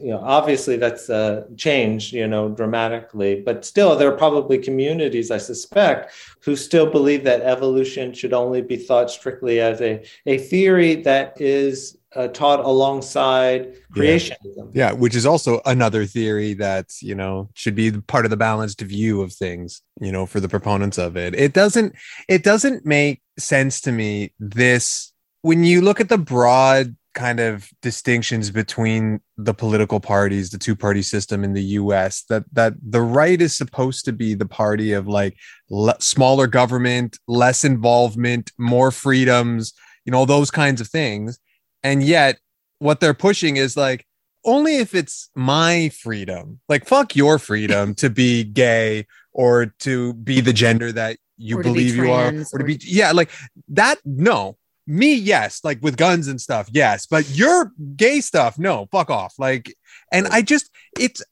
You 0.01 0.11
know, 0.11 0.19
obviously 0.19 0.77
that's 0.77 1.09
uh, 1.09 1.45
changed, 1.57 2.13
you 2.13 2.27
know, 2.27 2.49
dramatically, 2.49 3.41
but 3.41 3.65
still, 3.65 3.95
there 3.95 4.09
are 4.11 4.17
probably 4.17 4.57
communities, 4.57 5.31
I 5.31 5.37
suspect, 5.37 6.13
who 6.41 6.55
still 6.55 6.89
believe 6.89 7.23
that 7.23 7.41
evolution 7.41 8.13
should 8.13 8.33
only 8.33 8.61
be 8.61 8.77
thought 8.77 9.09
strictly 9.09 9.59
as 9.59 9.81
a, 9.81 10.03
a 10.25 10.37
theory 10.37 10.95
that 11.03 11.39
is 11.39 11.97
uh, 12.15 12.27
taught 12.27 12.59
alongside 12.59 13.75
creationism. 13.95 14.69
Yeah, 14.73 14.91
which 14.91 15.15
is 15.15 15.25
also 15.25 15.61
another 15.65 16.05
theory 16.05 16.53
that, 16.55 16.91
you 17.01 17.15
know, 17.15 17.49
should 17.53 17.75
be 17.75 17.91
part 17.91 18.25
of 18.25 18.31
the 18.31 18.37
balanced 18.37 18.81
view 18.81 19.21
of 19.21 19.33
things, 19.33 19.81
you 19.99 20.11
know, 20.11 20.25
for 20.25 20.39
the 20.39 20.49
proponents 20.49 20.97
of 20.97 21.17
it. 21.17 21.33
It 21.33 21.53
doesn't 21.53 21.95
it 22.27 22.43
doesn't 22.43 22.85
make 22.85 23.21
sense 23.37 23.81
to 23.81 23.91
me 23.91 24.31
this 24.39 25.11
when 25.41 25.63
you 25.63 25.81
look 25.81 25.99
at 25.99 26.09
the 26.09 26.17
broad 26.17 26.95
kind 27.13 27.39
of 27.39 27.69
distinctions 27.81 28.51
between 28.51 29.21
the 29.37 29.53
political 29.53 29.99
parties, 29.99 30.49
the 30.49 30.57
two 30.57 30.75
party 30.75 31.01
system 31.01 31.43
in 31.43 31.53
the 31.53 31.63
US 31.63 32.23
that 32.29 32.43
that 32.53 32.73
the 32.81 33.01
right 33.01 33.41
is 33.41 33.55
supposed 33.55 34.05
to 34.05 34.13
be 34.13 34.33
the 34.33 34.45
party 34.45 34.93
of 34.93 35.07
like 35.07 35.37
le- 35.69 35.99
smaller 35.99 36.47
government, 36.47 37.17
less 37.27 37.63
involvement, 37.63 38.51
more 38.57 38.91
freedoms, 38.91 39.73
you 40.05 40.11
know, 40.11 40.25
those 40.25 40.51
kinds 40.51 40.81
of 40.81 40.87
things. 40.87 41.39
And 41.83 42.03
yet 42.03 42.39
what 42.79 42.99
they're 42.99 43.13
pushing 43.13 43.57
is 43.57 43.77
like 43.77 44.05
only 44.45 44.77
if 44.77 44.93
it's 44.93 45.29
my 45.35 45.89
freedom. 45.89 46.59
Like 46.67 46.85
fuck 46.85 47.15
your 47.15 47.39
freedom 47.39 47.95
to 47.95 48.09
be 48.09 48.43
gay 48.43 49.05
or 49.31 49.67
to 49.79 50.13
be 50.13 50.41
the 50.41 50.53
gender 50.53 50.91
that 50.91 51.17
you 51.37 51.57
to 51.57 51.63
be 51.63 51.69
believe 51.69 51.95
you 51.95 52.11
are 52.11 52.33
or 52.51 52.59
to 52.59 52.65
be 52.65 52.79
yeah, 52.81 53.11
like 53.11 53.29
that 53.69 53.99
no 54.05 54.57
me 54.85 55.13
yes 55.13 55.61
like 55.63 55.81
with 55.81 55.97
guns 55.97 56.27
and 56.27 56.41
stuff 56.41 56.67
yes 56.71 57.05
but 57.05 57.29
your 57.29 57.71
gay 57.95 58.19
stuff 58.19 58.59
no 58.59 58.87
fuck 58.91 59.09
off 59.09 59.33
like 59.39 59.73
and 60.11 60.27
i 60.27 60.41
just 60.41 60.69
it's 60.99 61.23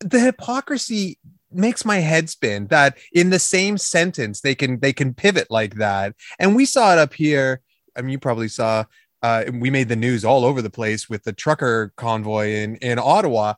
the 0.00 0.20
hypocrisy 0.20 1.18
makes 1.52 1.84
my 1.84 1.96
head 1.96 2.30
spin 2.30 2.66
that 2.68 2.96
in 3.12 3.30
the 3.30 3.38
same 3.38 3.76
sentence 3.76 4.40
they 4.40 4.54
can 4.54 4.78
they 4.80 4.92
can 4.92 5.12
pivot 5.12 5.50
like 5.50 5.74
that 5.74 6.14
and 6.38 6.54
we 6.54 6.64
saw 6.64 6.92
it 6.92 6.98
up 6.98 7.12
here 7.12 7.60
i 7.96 8.00
mean 8.00 8.10
you 8.10 8.18
probably 8.18 8.48
saw 8.48 8.84
uh 9.22 9.44
we 9.54 9.70
made 9.70 9.88
the 9.88 9.96
news 9.96 10.24
all 10.24 10.44
over 10.44 10.62
the 10.62 10.70
place 10.70 11.08
with 11.08 11.24
the 11.24 11.32
trucker 11.32 11.92
convoy 11.96 12.48
in 12.50 12.76
in 12.76 12.98
ottawa 12.98 13.54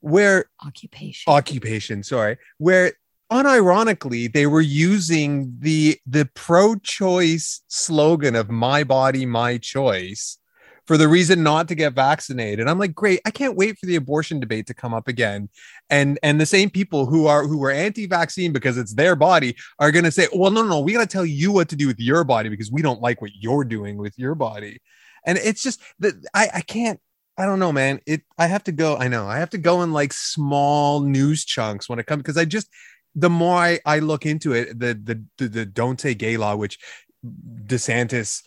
where 0.00 0.46
Occupation. 0.64 1.32
occupation 1.32 2.02
sorry 2.02 2.36
where 2.58 2.92
unironically 3.30 4.32
they 4.32 4.46
were 4.46 4.60
using 4.60 5.52
the 5.58 5.98
the 6.06 6.28
pro-choice 6.34 7.62
slogan 7.66 8.36
of 8.36 8.50
my 8.50 8.84
body 8.84 9.26
my 9.26 9.58
choice 9.58 10.38
for 10.86 10.96
the 10.96 11.08
reason 11.08 11.42
not 11.42 11.66
to 11.66 11.74
get 11.74 11.92
vaccinated 11.92 12.68
i'm 12.68 12.78
like 12.78 12.94
great 12.94 13.20
i 13.26 13.30
can't 13.32 13.56
wait 13.56 13.76
for 13.78 13.86
the 13.86 13.96
abortion 13.96 14.38
debate 14.38 14.64
to 14.64 14.74
come 14.74 14.94
up 14.94 15.08
again 15.08 15.48
and 15.90 16.20
and 16.22 16.40
the 16.40 16.46
same 16.46 16.70
people 16.70 17.04
who 17.04 17.26
are 17.26 17.44
who 17.44 17.64
are 17.64 17.70
anti-vaccine 17.72 18.52
because 18.52 18.78
it's 18.78 18.94
their 18.94 19.16
body 19.16 19.56
are 19.80 19.90
going 19.90 20.04
to 20.04 20.12
say 20.12 20.28
well 20.32 20.52
no 20.52 20.62
no 20.62 20.68
no 20.68 20.80
we 20.80 20.92
got 20.92 21.00
to 21.00 21.06
tell 21.06 21.26
you 21.26 21.50
what 21.50 21.68
to 21.68 21.74
do 21.74 21.88
with 21.88 21.98
your 21.98 22.22
body 22.22 22.48
because 22.48 22.70
we 22.70 22.80
don't 22.80 23.02
like 23.02 23.20
what 23.20 23.32
you're 23.34 23.64
doing 23.64 23.96
with 23.96 24.16
your 24.16 24.36
body 24.36 24.80
and 25.24 25.36
it's 25.38 25.64
just 25.64 25.80
that 25.98 26.14
i 26.32 26.48
i 26.54 26.60
can't 26.60 27.00
I 27.38 27.44
don't 27.44 27.58
know, 27.58 27.72
man. 27.72 28.00
It 28.06 28.22
I 28.38 28.46
have 28.46 28.64
to 28.64 28.72
go. 28.72 28.96
I 28.96 29.08
know 29.08 29.26
I 29.26 29.38
have 29.38 29.50
to 29.50 29.58
go 29.58 29.82
in 29.82 29.92
like 29.92 30.12
small 30.12 31.00
news 31.00 31.44
chunks 31.44 31.86
when 31.86 31.98
it 31.98 32.06
comes 32.06 32.22
because 32.22 32.38
I 32.38 32.46
just 32.46 32.68
the 33.16 33.30
more 33.30 33.56
I, 33.56 33.80
I 33.84 33.98
look 33.98 34.26
into 34.26 34.52
it, 34.52 34.78
the, 34.78 34.94
the 34.94 35.24
the 35.38 35.48
the 35.48 35.66
don't 35.66 36.00
say 36.00 36.14
gay 36.14 36.36
law, 36.36 36.54
which 36.54 36.78
DeSantis 37.24 38.42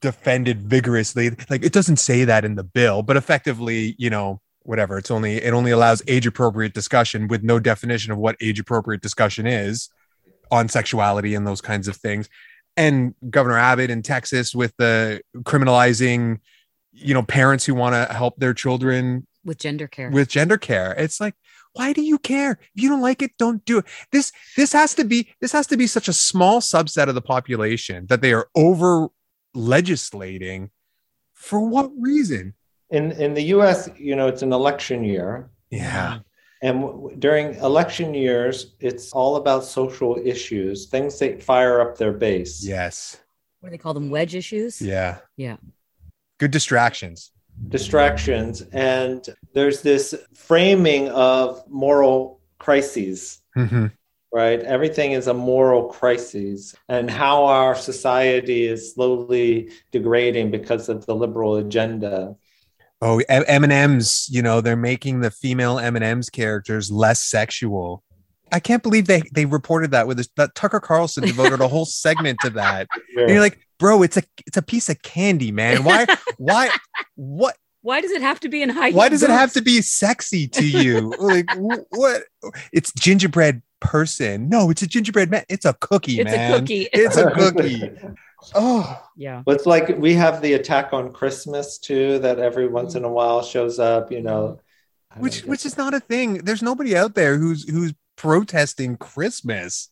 defended 0.00 0.60
vigorously. 0.60 1.30
Like 1.48 1.64
it 1.64 1.72
doesn't 1.72 1.98
say 1.98 2.24
that 2.24 2.44
in 2.44 2.56
the 2.56 2.64
bill, 2.64 3.02
but 3.02 3.16
effectively, 3.16 3.94
you 3.96 4.10
know, 4.10 4.40
whatever. 4.64 4.98
It's 4.98 5.10
only 5.10 5.36
it 5.36 5.54
only 5.54 5.70
allows 5.70 6.02
age 6.08 6.26
appropriate 6.26 6.74
discussion 6.74 7.28
with 7.28 7.44
no 7.44 7.60
definition 7.60 8.12
of 8.12 8.18
what 8.18 8.36
age 8.42 8.58
appropriate 8.58 9.00
discussion 9.00 9.46
is 9.46 9.88
on 10.50 10.68
sexuality 10.68 11.34
and 11.34 11.46
those 11.46 11.60
kinds 11.60 11.88
of 11.88 11.96
things. 11.96 12.28
And 12.76 13.14
Governor 13.30 13.58
Abbott 13.58 13.90
in 13.90 14.02
Texas 14.02 14.54
with 14.54 14.72
the 14.78 15.20
criminalizing, 15.38 16.40
you 16.92 17.14
know, 17.14 17.22
parents 17.22 17.64
who 17.64 17.74
want 17.74 17.94
to 17.94 18.12
help 18.12 18.36
their 18.36 18.54
children 18.54 19.26
with 19.44 19.58
gender 19.58 19.88
care. 19.88 20.10
with 20.10 20.28
gender 20.28 20.58
care. 20.58 20.94
It's 20.98 21.20
like, 21.20 21.34
why 21.78 21.92
do 21.92 22.02
you 22.02 22.18
care? 22.18 22.58
If 22.74 22.82
you 22.82 22.88
don't 22.88 23.00
like 23.00 23.22
it, 23.22 23.30
don't 23.38 23.64
do 23.64 23.78
it. 23.78 23.84
This 24.10 24.32
this 24.56 24.72
has 24.72 24.94
to 24.96 25.04
be 25.04 25.28
this 25.40 25.52
has 25.52 25.66
to 25.68 25.76
be 25.76 25.86
such 25.86 26.08
a 26.08 26.12
small 26.12 26.60
subset 26.60 27.08
of 27.08 27.14
the 27.14 27.22
population 27.22 28.06
that 28.08 28.20
they 28.20 28.32
are 28.32 28.48
over 28.56 29.08
legislating. 29.54 30.70
For 31.34 31.60
what 31.60 31.90
reason? 32.00 32.54
In 32.90 33.12
in 33.12 33.34
the 33.34 33.44
U.S., 33.56 33.88
you 33.96 34.16
know, 34.16 34.26
it's 34.28 34.42
an 34.42 34.52
election 34.52 35.04
year, 35.04 35.50
Yeah. 35.70 36.18
and 36.62 36.80
w- 36.82 37.14
during 37.16 37.54
election 37.56 38.12
years, 38.14 38.74
it's 38.80 39.12
all 39.12 39.36
about 39.36 39.62
social 39.64 40.18
issues, 40.24 40.86
things 40.86 41.18
that 41.20 41.42
fire 41.42 41.80
up 41.80 41.96
their 41.98 42.12
base. 42.12 42.64
Yes. 42.64 43.16
what 43.60 43.68
do 43.68 43.70
they 43.72 43.78
call 43.78 43.94
them? 43.94 44.08
Wedge 44.10 44.34
issues. 44.34 44.80
Yeah. 44.80 45.18
Yeah. 45.36 45.56
Good 46.40 46.50
distractions. 46.50 47.30
Distractions 47.68 48.62
and 48.72 49.28
there's 49.52 49.82
this 49.82 50.14
framing 50.34 51.08
of 51.10 51.62
moral 51.68 52.40
crises 52.58 53.40
Mhm. 53.56 53.92
right 54.32 54.60
everything 54.60 55.12
is 55.12 55.26
a 55.26 55.34
moral 55.34 55.84
crisis 55.88 56.74
and 56.88 57.10
how 57.10 57.44
our 57.44 57.74
society 57.74 58.66
is 58.66 58.94
slowly 58.94 59.70
degrading 59.92 60.50
because 60.50 60.88
of 60.88 61.04
the 61.06 61.14
liberal 61.14 61.56
agenda 61.56 62.36
Oh, 63.00 63.20
M 63.28 63.62
and 63.62 63.72
M's. 63.72 64.26
You 64.28 64.42
know, 64.42 64.60
they're 64.60 64.74
making 64.74 65.20
the 65.20 65.30
female 65.30 65.78
M 65.78 65.94
and 65.94 66.04
M's 66.04 66.28
characters 66.28 66.90
less 66.90 67.22
sexual. 67.22 68.02
I 68.50 68.58
can't 68.58 68.82
believe 68.82 69.06
they 69.06 69.22
they 69.32 69.44
reported 69.44 69.92
that 69.92 70.08
with 70.08 70.16
this, 70.16 70.28
that 70.36 70.56
Tucker 70.56 70.80
Carlson 70.80 71.22
devoted 71.24 71.60
a 71.60 71.68
whole 71.68 71.84
segment 71.84 72.40
to 72.40 72.50
that. 72.50 72.88
And 73.16 73.30
you're 73.30 73.38
like, 73.40 73.60
bro, 73.78 74.02
it's 74.02 74.16
a 74.16 74.22
it's 74.46 74.56
a 74.56 74.62
piece 74.62 74.88
of 74.88 75.00
candy, 75.02 75.52
man. 75.52 75.84
Why 75.84 76.06
why 76.38 76.70
what 77.14 77.56
Why 77.82 78.00
does 78.00 78.10
it 78.10 78.22
have 78.22 78.40
to 78.40 78.48
be 78.48 78.62
in 78.62 78.68
high? 78.68 78.90
why 78.90 79.08
does 79.08 79.22
it 79.22 79.30
have 79.30 79.52
to 79.54 79.62
be 79.62 79.80
sexy 79.82 80.48
to 80.48 80.64
you? 80.66 81.14
like 81.18 81.50
wh- 81.52 81.90
what? 81.90 82.22
It's 82.72 82.92
gingerbread 82.92 83.62
person. 83.80 84.48
No, 84.48 84.70
it's 84.70 84.82
a 84.82 84.86
gingerbread 84.86 85.30
man. 85.30 85.44
It's 85.48 85.64
a 85.64 85.74
cookie, 85.74 86.20
It's 86.20 86.30
man. 86.30 86.52
a 86.52 86.58
cookie. 86.60 86.88
It's 86.92 87.16
a 87.16 87.30
cookie. 87.30 87.92
Oh, 88.54 89.02
yeah. 89.16 89.42
Well, 89.44 89.56
it's 89.56 89.66
like 89.66 89.98
we 89.98 90.14
have 90.14 90.40
the 90.40 90.52
attack 90.52 90.92
on 90.92 91.12
Christmas 91.12 91.76
too, 91.76 92.20
that 92.20 92.38
every 92.38 92.68
once 92.68 92.94
in 92.94 93.02
a 93.02 93.08
while 93.08 93.42
shows 93.42 93.80
up, 93.80 94.12
you 94.12 94.22
know. 94.22 94.60
Which 95.16 95.40
which 95.40 95.66
is 95.66 95.76
not 95.76 95.92
a 95.92 95.98
thing. 95.98 96.34
There's 96.44 96.62
nobody 96.62 96.96
out 96.96 97.14
there 97.16 97.36
who's 97.36 97.68
who's 97.68 97.94
protesting 98.16 98.96
Christmas. 98.96 99.90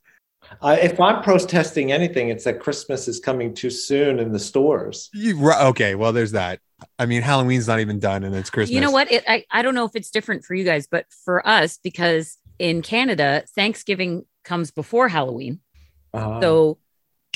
I, 0.63 0.77
if 0.79 1.01
I'm 1.01 1.23
protesting 1.23 1.93
anything, 1.93 2.29
it's 2.29 2.45
that 2.45 2.61
Christmas 2.61 3.09
is 3.09 3.21
coming 3.21 3.55
too 3.55 3.71
soon 3.71 4.19
in 4.19 4.33
the 4.33 4.39
stores. 4.39 5.11
You, 5.13 5.39
ri- 5.39 5.61
okay, 5.69 5.95
well, 5.95 6.13
there's 6.13 6.33
that. 6.33 6.61
I 6.99 7.07
mean, 7.07 7.23
Halloween's 7.23 7.67
not 7.67 7.81
even 7.81 7.99
done, 7.99 8.23
and 8.25 8.35
it's 8.35 8.51
Christmas. 8.51 8.75
You 8.75 8.81
know 8.81 8.91
what? 8.91 9.11
It, 9.11 9.25
I, 9.27 9.45
I 9.51 9.63
don't 9.63 9.75
know 9.75 9.85
if 9.85 9.95
it's 9.97 10.11
different 10.11 10.45
for 10.45 10.55
you 10.55 10.65
guys, 10.65 10.87
but 10.87 11.07
for 11.25 11.47
us, 11.47 11.79
because 11.83 12.39
in 12.59 12.83
Canada, 12.83 13.45
Thanksgiving 13.55 14.25
comes 14.45 14.71
before 14.71 15.09
Halloween. 15.09 15.61
Uh, 16.15 16.41
So 16.41 16.79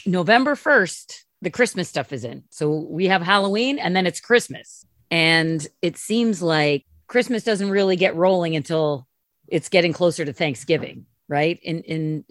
November 0.07 0.55
1st, 0.55 1.25
the 1.43 1.51
Christmas 1.51 1.89
stuff 1.89 2.13
is 2.13 2.25
in. 2.25 2.45
So 2.51 2.71
we 2.71 3.07
have 3.07 3.23
Halloween 3.23 3.79
and 3.79 3.95
then 3.97 4.07
it's 4.07 4.21
Christmas. 4.21 4.85
And 5.11 5.67
it 5.83 5.97
seems 5.97 6.41
like 6.43 6.85
Christmas 7.07 7.43
doesn't 7.43 7.71
really 7.71 7.97
get 7.97 8.15
rolling 8.15 8.57
until 8.57 9.09
it's 9.49 9.69
getting 9.69 9.93
closer 9.93 10.25
to 10.25 10.33
Thanksgiving, 10.33 11.07
right? 11.29 11.59
In 11.63 11.83
in 11.83 12.25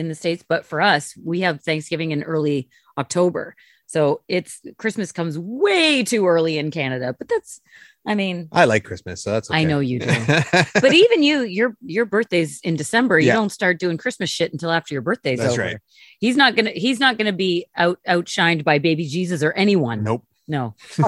in 0.00 0.08
the 0.08 0.14
States. 0.16 0.44
But 0.46 0.64
for 0.66 0.80
us, 0.80 1.14
we 1.22 1.40
have 1.40 1.60
Thanksgiving 1.62 2.10
in 2.10 2.22
early 2.24 2.68
October. 2.98 3.54
So 3.86 4.22
it's 4.28 4.60
Christmas 4.78 5.12
comes 5.12 5.38
way 5.38 6.02
too 6.04 6.26
early 6.26 6.58
in 6.58 6.70
Canada. 6.70 7.14
But 7.16 7.28
that's 7.28 7.60
I 8.06 8.14
mean, 8.14 8.48
I 8.50 8.64
like 8.64 8.84
Christmas, 8.84 9.22
so 9.22 9.30
that's. 9.32 9.50
I 9.50 9.64
know 9.64 9.78
you 9.80 9.98
do. 10.00 10.06
but 10.80 10.94
even 10.94 11.22
you, 11.22 11.42
your 11.42 11.76
your 11.84 12.06
birthday's 12.06 12.58
in 12.62 12.76
December. 12.76 13.18
You 13.20 13.26
Yeah. 13.28 13.34
don't 13.34 13.50
start 13.52 13.78
doing 13.78 13.98
Christmas 13.98 14.30
shit 14.30 14.52
until 14.52 14.70
after 14.70 14.94
your 14.94 15.02
birthday's 15.02 15.38
That's 15.38 15.52
over. 15.52 15.62
right. 15.62 15.76
He's 16.18 16.36
not 16.36 16.56
gonna 16.56 16.70
he's 16.70 16.98
not 16.98 17.18
gonna 17.18 17.32
be 17.34 17.66
out 17.76 17.98
outshined 18.08 18.64
by 18.64 18.78
baby 18.78 19.06
Jesus 19.06 19.42
or 19.42 19.52
anyone. 19.52 20.02
nope. 20.02 20.24
No. 20.48 20.74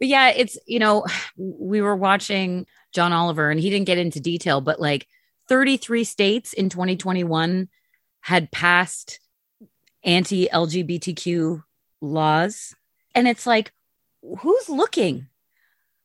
But 0.00 0.06
yeah, 0.06 0.28
it's 0.30 0.56
you 0.66 0.78
know, 0.78 1.04
we 1.36 1.80
were 1.82 1.96
watching 1.96 2.66
John 2.92 3.12
Oliver 3.12 3.50
and 3.50 3.58
he 3.58 3.68
didn't 3.68 3.86
get 3.86 3.98
into 3.98 4.20
detail, 4.20 4.60
but 4.60 4.80
like 4.80 5.08
33 5.48 6.04
states 6.04 6.52
in 6.52 6.68
2021 6.68 7.68
had 8.20 8.50
passed 8.50 9.20
anti-LGBTQ 10.04 11.62
laws. 12.00 12.74
And 13.14 13.26
it's 13.26 13.46
like, 13.46 13.72
who's 14.40 14.68
looking? 14.68 15.26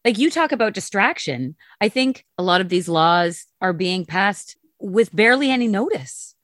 Like 0.06 0.18
you 0.18 0.30
talk 0.30 0.52
about 0.52 0.74
distraction. 0.74 1.56
I 1.80 1.90
think 1.90 2.26
a 2.38 2.44
lot 2.44 2.62
of 2.62 2.70
these 2.70 2.90
laws 2.90 3.46
are 3.62 3.74
being 3.74 4.06
passed 4.06 4.58
with 4.80 5.16
barely 5.16 5.50
any 5.50 5.68
notice 5.68 6.36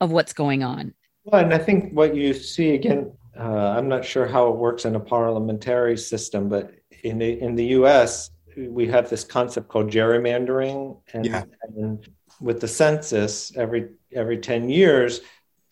of 0.00 0.10
what's 0.10 0.32
going 0.32 0.62
on. 0.62 0.94
Well, 1.24 1.42
and 1.42 1.52
I 1.52 1.58
think 1.58 1.92
what 1.92 2.14
you 2.14 2.32
see 2.34 2.74
again, 2.74 3.12
uh, 3.38 3.42
I'm 3.42 3.88
not 3.88 4.04
sure 4.04 4.26
how 4.26 4.48
it 4.48 4.56
works 4.56 4.84
in 4.84 4.94
a 4.94 5.00
parliamentary 5.00 5.96
system, 5.96 6.48
but 6.48 6.72
in 7.02 7.18
the 7.18 7.40
in 7.40 7.54
the 7.54 7.64
U.S. 7.78 8.30
we 8.56 8.86
have 8.88 9.10
this 9.10 9.24
concept 9.24 9.68
called 9.68 9.90
gerrymandering, 9.90 10.98
and, 11.12 11.26
Yeah. 11.26 11.44
and 11.76 12.08
with 12.40 12.60
the 12.60 12.68
census, 12.68 13.54
every 13.56 13.88
every 14.12 14.38
ten 14.38 14.68
years, 14.68 15.20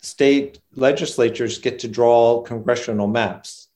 state 0.01 0.59
legislatures 0.75 1.57
get 1.59 1.79
to 1.79 1.87
draw 1.87 2.41
congressional 2.41 3.07
maps, 3.07 3.67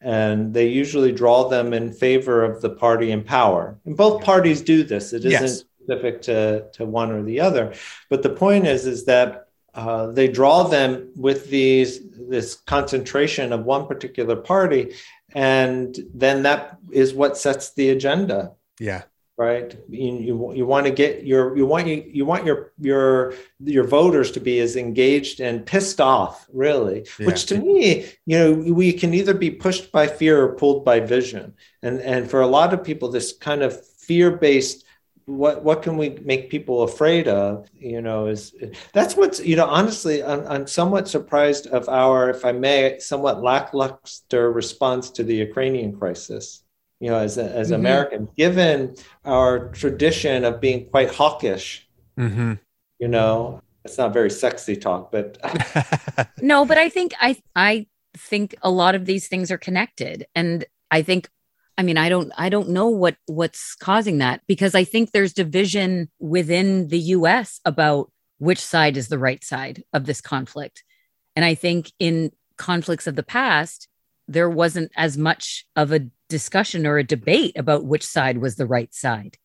and 0.00 0.52
they 0.54 0.68
usually 0.68 1.12
draw 1.12 1.48
them 1.48 1.72
in 1.72 1.92
favor 1.92 2.44
of 2.44 2.60
the 2.60 2.70
party 2.70 3.10
in 3.12 3.22
power. 3.22 3.78
And 3.84 3.96
both 3.96 4.22
parties 4.24 4.60
do 4.62 4.82
this. 4.82 5.12
It 5.12 5.24
isn't 5.24 5.42
Yes. 5.42 5.64
specific 5.84 6.22
to 6.22 6.64
to 6.72 6.84
one 6.84 7.10
or 7.12 7.22
the 7.22 7.40
other, 7.40 7.72
but 8.10 8.22
the 8.22 8.30
point 8.30 8.66
is 8.66 8.86
is 8.86 9.04
that 9.04 9.44
uh, 9.74 10.06
they 10.06 10.26
draw 10.26 10.62
them 10.64 11.10
with 11.16 11.50
these 11.50 12.00
this 12.28 12.54
concentration 12.66 13.52
of 13.52 13.64
one 13.64 13.86
particular 13.86 14.34
party 14.36 14.94
and 15.34 15.98
then 16.14 16.42
that 16.44 16.78
is 16.90 17.12
what 17.12 17.36
sets 17.36 17.74
the 17.74 17.90
agenda 17.90 18.52
Yeah. 18.80 19.02
Right? 19.36 19.76
You, 19.88 20.14
you, 20.18 20.54
you 20.54 20.66
want 20.66 20.86
to 20.86 20.92
get 20.92 21.26
your 21.26 21.56
you 21.56 21.66
want 21.66 21.86
you, 21.86 22.04
you 22.10 22.24
want 22.24 22.46
your 22.46 22.72
your 22.78 23.34
your 23.62 23.84
voters 23.84 24.30
to 24.32 24.40
be 24.40 24.60
as 24.60 24.76
engaged 24.76 25.40
and 25.40 25.64
pissed 25.66 26.00
off 26.00 26.46
really 26.52 27.06
Yeah. 27.18 27.26
which 27.26 27.46
to 27.46 27.58
me 27.58 28.06
you 28.24 28.38
know 28.38 28.52
we 28.72 28.92
can 28.92 29.12
either 29.12 29.34
be 29.34 29.50
pushed 29.50 29.92
by 29.92 30.06
fear 30.06 30.42
or 30.42 30.54
pulled 30.54 30.84
by 30.84 31.00
vision. 31.00 31.54
And 31.82 32.00
and 32.00 32.30
for 32.30 32.40
a 32.40 32.46
lot 32.46 32.72
of 32.72 32.82
people 32.82 33.10
this 33.10 33.32
kind 33.32 33.62
of 33.62 33.86
fear 33.86 34.30
based 34.30 34.84
what 35.26 35.64
what 35.64 35.82
can 35.82 35.96
we 35.96 36.10
make 36.24 36.48
people 36.50 36.84
afraid 36.84 37.26
of 37.26 37.68
you 37.74 38.00
know 38.00 38.26
is 38.26 38.54
that's 38.92 39.16
what's 39.16 39.40
you 39.40 39.56
know 39.56 39.66
honestly 39.66 40.22
I'm, 40.22 40.46
I'm 40.46 40.66
somewhat 40.68 41.08
surprised 41.08 41.66
of 41.66 41.88
our 41.88 42.30
if 42.30 42.44
i 42.44 42.52
may 42.52 43.00
somewhat 43.00 43.42
lackluster 43.42 44.52
response 44.52 45.10
to 45.10 45.24
the 45.24 45.34
ukrainian 45.34 45.98
crisis 45.98 46.62
you 47.00 47.10
know 47.10 47.18
as 47.18 47.38
a, 47.38 47.44
as 47.54 47.70
Mhm. 47.70 47.76
americans 47.76 48.28
given 48.36 48.94
our 49.24 49.68
tradition 49.70 50.44
of 50.44 50.60
being 50.60 50.86
quite 50.86 51.10
hawkish 51.14 51.86
hmm 52.16 52.54
you 52.98 53.08
know 53.08 53.60
it's 53.84 53.98
not 53.98 54.12
very 54.12 54.30
sexy 54.30 54.76
talk 54.76 55.12
but 55.12 55.38
no 56.40 56.64
but 56.64 56.78
i 56.78 56.88
think 56.88 57.12
i 57.20 57.36
i 57.54 57.86
think 58.16 58.54
a 58.62 58.70
lot 58.70 58.94
of 58.94 59.04
these 59.04 59.28
things 59.28 59.50
are 59.50 59.58
connected. 59.58 60.26
And 60.34 60.64
i 60.90 61.02
think 61.02 61.28
i 61.76 61.82
mean 61.82 61.98
i 61.98 62.08
don't 62.08 62.32
i 62.38 62.48
don't 62.48 62.70
know 62.70 62.88
what 62.88 63.16
what's 63.26 63.74
causing 63.74 64.18
that 64.18 64.40
because 64.46 64.74
i 64.74 64.84
think 64.84 65.10
there's 65.10 65.34
division 65.34 66.08
within 66.18 66.88
the 66.88 66.98
us 67.00 67.60
about 67.66 68.10
which 68.38 68.58
side 68.58 68.96
is 68.96 69.08
the 69.08 69.18
right 69.18 69.44
side 69.44 69.82
of 69.92 70.06
this 70.06 70.20
conflict. 70.22 70.82
And 71.34 71.44
i 71.44 71.54
think 71.54 71.92
in 71.98 72.32
conflicts 72.56 73.06
of 73.06 73.16
the 73.16 73.22
past 73.22 73.86
there 74.28 74.50
wasn't 74.50 74.90
as 74.96 75.16
much 75.16 75.66
of 75.76 75.92
a 75.92 76.06
discussion 76.28 76.86
or 76.86 76.98
a 76.98 77.04
debate 77.04 77.56
about 77.56 77.84
which 77.84 78.04
side 78.04 78.38
was 78.38 78.56
the 78.56 78.66
right 78.66 78.92
side. 78.94 79.36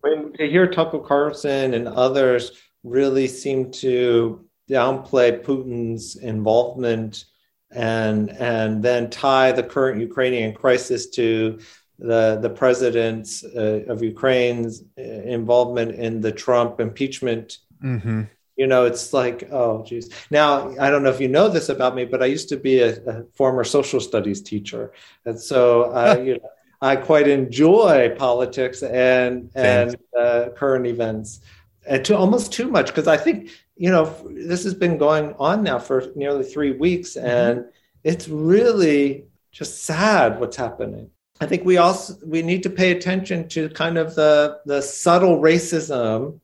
When 0.00 0.32
to 0.34 0.48
hear 0.48 0.66
Tucker 0.70 0.98
Carlson 0.98 1.74
and 1.74 1.88
others 1.88 2.52
really 2.82 3.28
seem 3.28 3.70
to 3.72 4.44
downplay 4.70 5.42
Putin's 5.42 6.16
involvement 6.16 7.24
and 7.70 8.30
and 8.30 8.82
then 8.82 9.10
tie 9.10 9.52
the 9.52 9.62
current 9.62 10.00
Ukrainian 10.00 10.54
crisis 10.54 11.10
to 11.10 11.58
the 11.98 12.38
the 12.40 12.50
president's 12.50 13.44
uh, 13.44 13.84
of 13.88 14.02
Ukraine's 14.02 14.82
uh, 14.98 15.02
involvement 15.02 15.92
in 15.92 16.20
the 16.20 16.32
Trump 16.32 16.80
impeachment 16.80 17.58
hmm 17.80 18.22
you 18.56 18.66
know 18.66 18.84
it's 18.84 19.12
like 19.12 19.48
oh 19.50 19.84
geez. 19.84 20.10
Now 20.30 20.74
i 20.78 20.90
don't 20.90 21.02
know 21.02 21.10
if 21.10 21.20
you 21.20 21.28
know 21.28 21.48
this 21.48 21.68
about 21.68 21.94
me 21.94 22.04
but 22.04 22.22
i 22.22 22.26
used 22.26 22.48
to 22.50 22.56
be 22.56 22.80
a, 22.80 22.96
a 23.04 23.24
former 23.34 23.64
social 23.64 24.00
studies 24.00 24.40
teacher. 24.42 24.92
And 25.24 25.38
so 25.38 25.92
i 25.92 26.18
you 26.26 26.34
know 26.34 26.48
i 26.80 26.96
quite 26.96 27.28
enjoy 27.28 28.14
politics 28.16 28.82
and 28.82 29.50
and 29.54 29.96
uh, 30.18 30.48
current 30.56 30.86
events. 30.86 31.40
And 31.86 32.04
to 32.06 32.16
almost 32.16 32.52
too 32.52 32.68
much 32.68 32.86
because 32.86 33.08
i 33.08 33.16
think 33.16 33.50
you 33.76 33.90
know 33.90 34.04
this 34.30 34.64
has 34.64 34.74
been 34.74 34.96
going 34.98 35.34
on 35.38 35.62
now 35.62 35.78
for 35.78 36.12
nearly 36.14 36.44
three 36.44 36.72
weeks 36.72 37.16
and 37.16 37.66
it's 38.04 38.28
really 38.28 39.24
just 39.50 39.84
sad 39.84 40.38
what's 40.38 40.56
happening. 40.56 41.10
I 41.40 41.46
think 41.46 41.64
we 41.64 41.78
also 41.78 42.14
we 42.24 42.42
need 42.42 42.62
to 42.62 42.70
pay 42.70 42.92
attention 42.92 43.48
to 43.48 43.68
kind 43.70 43.98
of 43.98 44.14
the 44.14 44.60
the 44.66 44.80
subtle 44.82 45.40
racism 45.40 46.40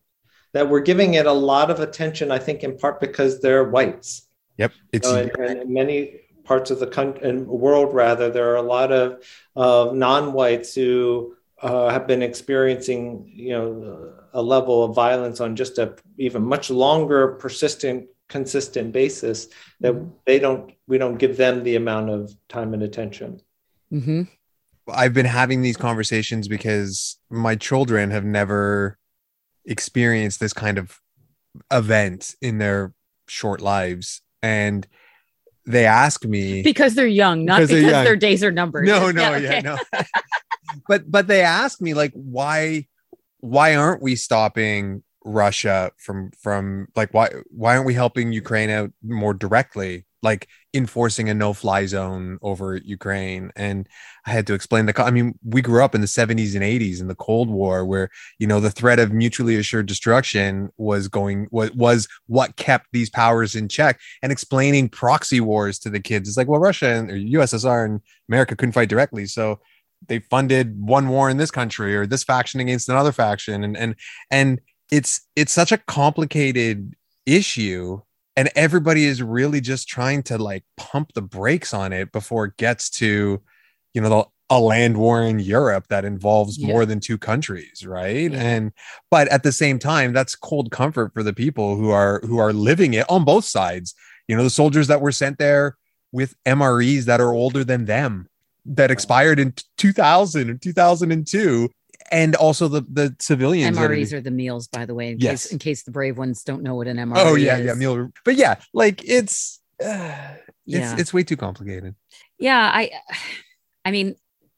that 0.53 0.69
we're 0.69 0.81
giving 0.81 1.15
it 1.15 1.27
a 1.27 1.33
lot 1.33 1.71
of 1.71 1.81
attention, 1.81 2.31
I 2.31 2.39
think, 2.39 2.63
in 2.63 2.77
part 2.77 3.01
because 3.01 3.41
they're 3.41 3.65
whites. 3.65 4.29
Yep. 4.59 4.73
It's 4.93 5.09
You 5.09 5.15
know, 5.15 5.21
and, 5.21 5.31
and 5.37 5.61
in 5.63 5.73
many 5.73 6.21
parts 6.45 6.71
of 6.71 6.81
the 6.81 6.87
country 6.87 7.29
and 7.29 7.47
world, 7.47 7.95
rather, 7.95 8.31
there 8.31 8.51
are 8.51 8.57
a 8.57 8.63
lot 8.63 8.93
of 8.93 9.25
uh, 9.57 9.91
non-whites 9.95 10.75
who 10.75 11.37
uh, 11.63 11.91
have 11.91 12.07
been 12.07 12.23
experiencing, 12.23 13.31
you 13.33 13.51
know, 13.51 14.13
a 14.33 14.43
level 14.43 14.85
of 14.85 14.95
violence 14.95 15.41
on 15.41 15.57
just 15.57 15.79
a 15.79 15.95
even 16.19 16.43
much 16.43 16.71
longer, 16.71 17.29
persistent, 17.29 18.07
consistent 18.29 18.93
basis 18.93 19.49
that 19.81 19.95
they 20.27 20.39
don't. 20.39 20.73
We 20.87 20.99
don't 20.99 21.19
give 21.19 21.37
them 21.37 21.63
the 21.63 21.77
amount 21.77 22.11
of 22.11 22.35
time 22.49 22.75
and 22.75 22.83
attention. 22.83 23.41
mm-hmm. 23.93 24.23
I've 24.93 25.15
been 25.15 25.27
having 25.27 25.63
these 25.63 25.77
conversations 25.77 26.49
because 26.49 27.19
my 27.31 27.55
children 27.55 28.11
have 28.11 28.25
never 28.25 28.99
experienced 29.71 30.41
this 30.41 30.53
kind 30.53 30.77
of 30.77 31.01
event 31.73 32.35
in 32.43 32.59
their 32.59 32.93
short 33.27 33.63
lives. 33.63 34.21
And 34.43 34.87
they 35.67 35.87
ask 35.87 36.25
me 36.25 36.63
because 36.63 36.95
they're 36.95 37.07
young 37.07 37.45
not 37.45 37.57
Because 37.59 37.71
because, 37.71 37.91
young. 37.91 38.05
their 38.05 38.17
days 38.17 38.43
are 38.43 38.51
numbered 38.51 38.87
no, 38.87 39.11
no, 39.11 39.37
yeah, 39.37 39.49
okay. 39.49 39.61
no. 39.61 39.79
but 40.89 41.11
but 41.11 41.27
they 41.27 41.43
ask 41.43 41.81
me 41.81 41.95
like 41.95 42.13
why 42.15 42.87
why 43.41 43.77
aren't 43.77 44.03
we 44.03 44.17
stopping 44.17 45.03
Russia 45.25 45.93
from 45.99 46.31
from 46.43 46.89
like 46.97 47.13
why 47.13 47.29
why 47.51 47.75
aren't 47.77 47.87
we 47.87 47.95
helping 47.95 48.33
Ukraine 48.33 48.71
out 48.71 48.91
more 49.03 49.35
directly 49.35 50.07
like 50.23 50.49
enforcing 50.75 51.29
a 51.29 51.35
no 51.35 51.53
fly 51.53 51.87
zone 51.87 52.39
over 52.43 52.77
Ukraine. 52.77 53.51
And 53.57 53.89
I 54.27 54.31
had 54.31 54.47
to 54.49 54.55
explain 54.55 54.87
the 54.87 55.03
I 55.03 55.11
mean 55.11 55.39
we 55.45 55.63
grew 55.63 55.83
up 55.83 55.95
in 55.95 56.01
the 56.01 56.07
70s 56.07 56.55
and 56.55 56.65
80s 56.65 57.01
in 57.01 57.09
the 57.09 57.15
Cold 57.15 57.49
War 57.49 57.85
where 57.85 58.11
you 58.39 58.47
know 58.47 58.61
the 58.61 58.71
threat 58.71 58.99
of 58.99 59.13
mutually 59.13 59.57
assured 59.57 59.87
destruction 59.87 60.71
was 60.77 61.09
going 61.09 61.49
was 61.51 61.71
was 61.73 62.09
what 62.27 62.57
kept 62.57 62.87
these 62.93 63.11
powers 63.11 63.55
in 63.55 63.69
check 63.69 63.99
and 64.23 64.31
explaining 64.31 64.89
proxy 64.89 65.41
wars 65.41 65.79
to 65.81 65.91
the 65.91 66.01
kids. 66.01 66.29
It's 66.29 66.37
like 66.37 66.49
well 66.49 66.61
Russia 66.61 66.89
and 66.89 67.11
USSR 67.11 67.85
and 67.85 68.01
America 68.29 68.57
couldn't 68.57 68.73
fight 68.73 68.89
directly. 68.89 69.27
So 69.27 69.61
they 70.09 70.21
funded 70.21 70.81
one 70.81 71.09
war 71.09 71.29
in 71.29 71.37
this 71.37 71.51
country 71.51 71.95
or 71.97 72.07
this 72.07 72.25
faction 72.25 72.61
against 72.61 72.89
another 72.89 73.13
faction. 73.13 73.65
And 73.65 73.77
and 73.77 73.95
and 74.31 74.61
it's 74.91 75.23
it's 75.37 75.53
such 75.53 75.73
a 75.73 75.79
complicated 75.79 76.95
issue 77.27 78.01
and 78.41 78.49
everybody 78.57 79.05
is 79.05 79.23
really 79.23 79.61
just 79.61 79.87
trying 79.87 80.23
to 80.23 80.39
like 80.39 80.65
pump 80.79 81.13
the 81.13 81.21
brakes 81.21 81.75
on 81.75 81.93
it 81.93 82.11
before 82.11 82.47
it 82.47 82.57
gets 82.57 82.89
to 82.89 83.43
you 83.93 84.01
know 84.01 84.09
the, 84.09 84.25
a 84.49 84.59
land 84.59 84.97
war 84.97 85.23
in 85.23 85.39
Europe 85.39 85.85
that 85.89 86.07
involves 86.07 86.57
Yeah. 86.57 86.69
more 86.69 86.87
than 86.87 87.01
two 87.01 87.19
countries 87.19 87.85
right 87.87 88.33
Yeah. 88.33 88.41
and 88.41 88.73
but 89.11 89.29
at 89.29 89.43
the 89.43 89.53
same 89.53 89.79
time 89.79 90.15
that's 90.15 90.35
cold 90.35 90.71
comfort 90.71 91.13
for 91.13 91.23
the 91.23 91.35
people 91.35 91.77
who 91.77 91.91
are 91.91 92.21
who 92.25 92.39
are 92.39 92.55
living 92.55 92.95
it 92.95 93.05
on 93.11 93.25
both 93.27 93.45
sides 93.45 93.95
you 94.27 94.35
know 94.37 94.43
the 94.43 94.49
soldiers 94.63 94.87
that 94.89 95.03
were 95.03 95.13
sent 95.13 95.37
there 95.39 95.77
with 96.13 96.35
MREs 96.47 97.05
that 97.05 97.21
are 97.21 97.33
older 97.35 97.63
than 97.63 97.85
them 97.85 98.27
that 98.65 98.91
expired 98.91 99.39
in 99.39 99.53
2000 99.77 100.51
or 100.51 100.55
2002 100.55 101.69
and 102.11 102.35
also 102.37 102.69
the 102.69 102.83
the 102.93 103.15
civilians 103.21 103.77
that 103.77 103.85
are- 103.85 103.89
MREs 103.95 104.13
are 104.13 104.21
the 104.21 104.31
meals, 104.31 104.69
by 104.69 104.87
the 104.87 104.95
way, 104.95 105.11
in, 105.13 105.19
Yes. 105.21 105.45
case, 105.45 105.53
in 105.53 105.59
case 105.59 105.83
the 105.85 105.91
brave 105.91 106.17
ones 106.19 106.43
don't 106.45 106.63
know 106.63 106.75
what 106.75 106.87
an 106.89 106.97
MRE 106.97 107.17
is. 107.17 107.23
oh 107.27 107.35
yeah 107.37 107.57
is. 107.59 107.67
yeah 107.67 107.75
meal 107.75 108.11
but 108.25 108.37
yeah 108.37 108.57
like 108.75 109.03
it's 109.05 109.61
uh, 109.83 109.87
yeah. 110.67 110.93
it's 110.93 111.01
it's 111.01 111.15
way 111.15 111.23
too 111.23 111.37
complicated 111.37 111.95
yeah. 112.39 112.71
I, 112.73 112.91
I 113.85 113.91
mean, 113.91 114.15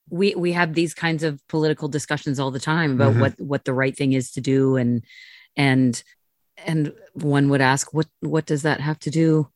we 0.09 0.34
we 0.36 0.53
have 0.53 0.74
these 0.74 0.95
kinds 0.95 1.22
of 1.24 1.40
political 1.49 1.88
discussions 1.88 2.38
all 2.38 2.51
the 2.53 2.61
time 2.61 2.93
about 2.93 3.14
Mhm. 3.14 3.20
what 3.20 3.40
what 3.40 3.64
the 3.64 3.72
right 3.74 3.97
thing 3.97 4.12
is 4.12 4.30
to 4.32 4.40
do, 4.40 4.76
and 4.76 5.03
and 5.57 6.01
and 6.64 6.93
one 7.14 7.49
would 7.49 7.61
ask, 7.61 7.93
what 7.93 8.07
what 8.20 8.47
does 8.47 8.62
that 8.62 8.80
have 8.80 8.99
to 9.01 9.11
do 9.11 9.49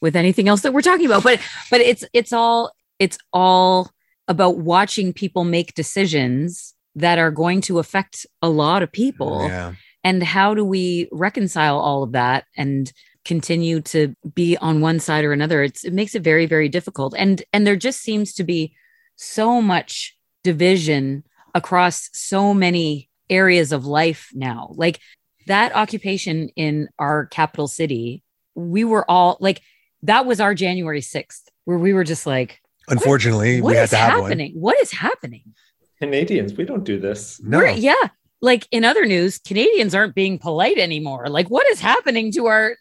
with 0.00 0.14
anything 0.16 0.48
else 0.48 0.60
that 0.62 0.72
we're 0.72 0.80
talking 0.82 1.06
about? 1.06 1.22
But 1.24 1.40
but 1.70 1.80
it's 1.80 2.04
it's 2.12 2.32
all 2.32 2.72
it's 3.00 3.18
all 3.32 3.90
about 4.28 4.58
watching 4.58 5.12
people 5.12 5.42
make 5.44 5.74
decisions 5.74 6.71
that 6.96 7.18
are 7.18 7.30
going 7.30 7.60
to 7.62 7.78
affect 7.78 8.26
a 8.42 8.48
lot 8.48 8.82
of 8.82 8.92
people. 8.92 9.44
Yeah. 9.46 9.74
And 10.04 10.22
how 10.22 10.54
do 10.54 10.64
we 10.64 11.08
reconcile 11.12 11.78
all 11.78 12.02
of 12.02 12.12
that 12.12 12.44
and 12.56 12.92
continue 13.24 13.80
to 13.80 14.14
be 14.34 14.56
on 14.56 14.80
one 14.80 14.98
side 14.98 15.24
or 15.24 15.32
another? 15.32 15.62
It's, 15.62 15.84
it 15.84 15.92
makes 15.92 16.14
it 16.14 16.22
very 16.22 16.46
very 16.46 16.68
difficult. 16.68 17.14
And 17.16 17.42
and 17.52 17.66
there 17.66 17.76
just 17.76 18.00
seems 18.00 18.34
to 18.34 18.44
be 18.44 18.74
so 19.16 19.62
much 19.62 20.16
division 20.42 21.24
across 21.54 22.08
so 22.12 22.52
many 22.52 23.08
areas 23.30 23.72
of 23.72 23.86
life 23.86 24.30
now. 24.34 24.72
Like 24.74 25.00
that 25.46 25.74
occupation 25.74 26.48
in 26.56 26.88
our 26.98 27.26
capital 27.26 27.68
city 27.68 28.22
we 28.54 28.84
were 28.84 29.08
all 29.10 29.36
like 29.40 29.62
that 30.02 30.26
was 30.26 30.40
our 30.40 30.54
january 30.54 31.00
6th 31.00 31.42
where 31.64 31.78
we 31.78 31.92
were 31.92 32.04
just 32.04 32.26
like 32.26 32.60
unfortunately 32.88 33.60
what 33.60 33.70
we 33.70 33.76
had 33.76 33.88
to 33.90 33.96
have 33.96 34.20
one. 34.20 34.30
happening? 34.30 34.52
What 34.54 34.78
is 34.80 34.92
happening 34.92 35.54
Canadians, 36.02 36.52
we 36.54 36.64
don't 36.64 36.84
do 36.84 36.98
this. 36.98 37.40
no 37.42 37.58
we're, 37.58 37.70
yeah. 37.70 37.94
Like 38.40 38.66
in 38.72 38.84
other 38.84 39.06
news, 39.06 39.38
Canadians 39.38 39.94
aren't 39.94 40.16
being 40.16 40.36
polite 40.38 40.76
anymore. 40.78 41.28
Like, 41.28 41.48
what 41.48 41.64
is 41.68 41.78
happening 41.80 42.32
to 42.32 42.46
our, 42.46 42.76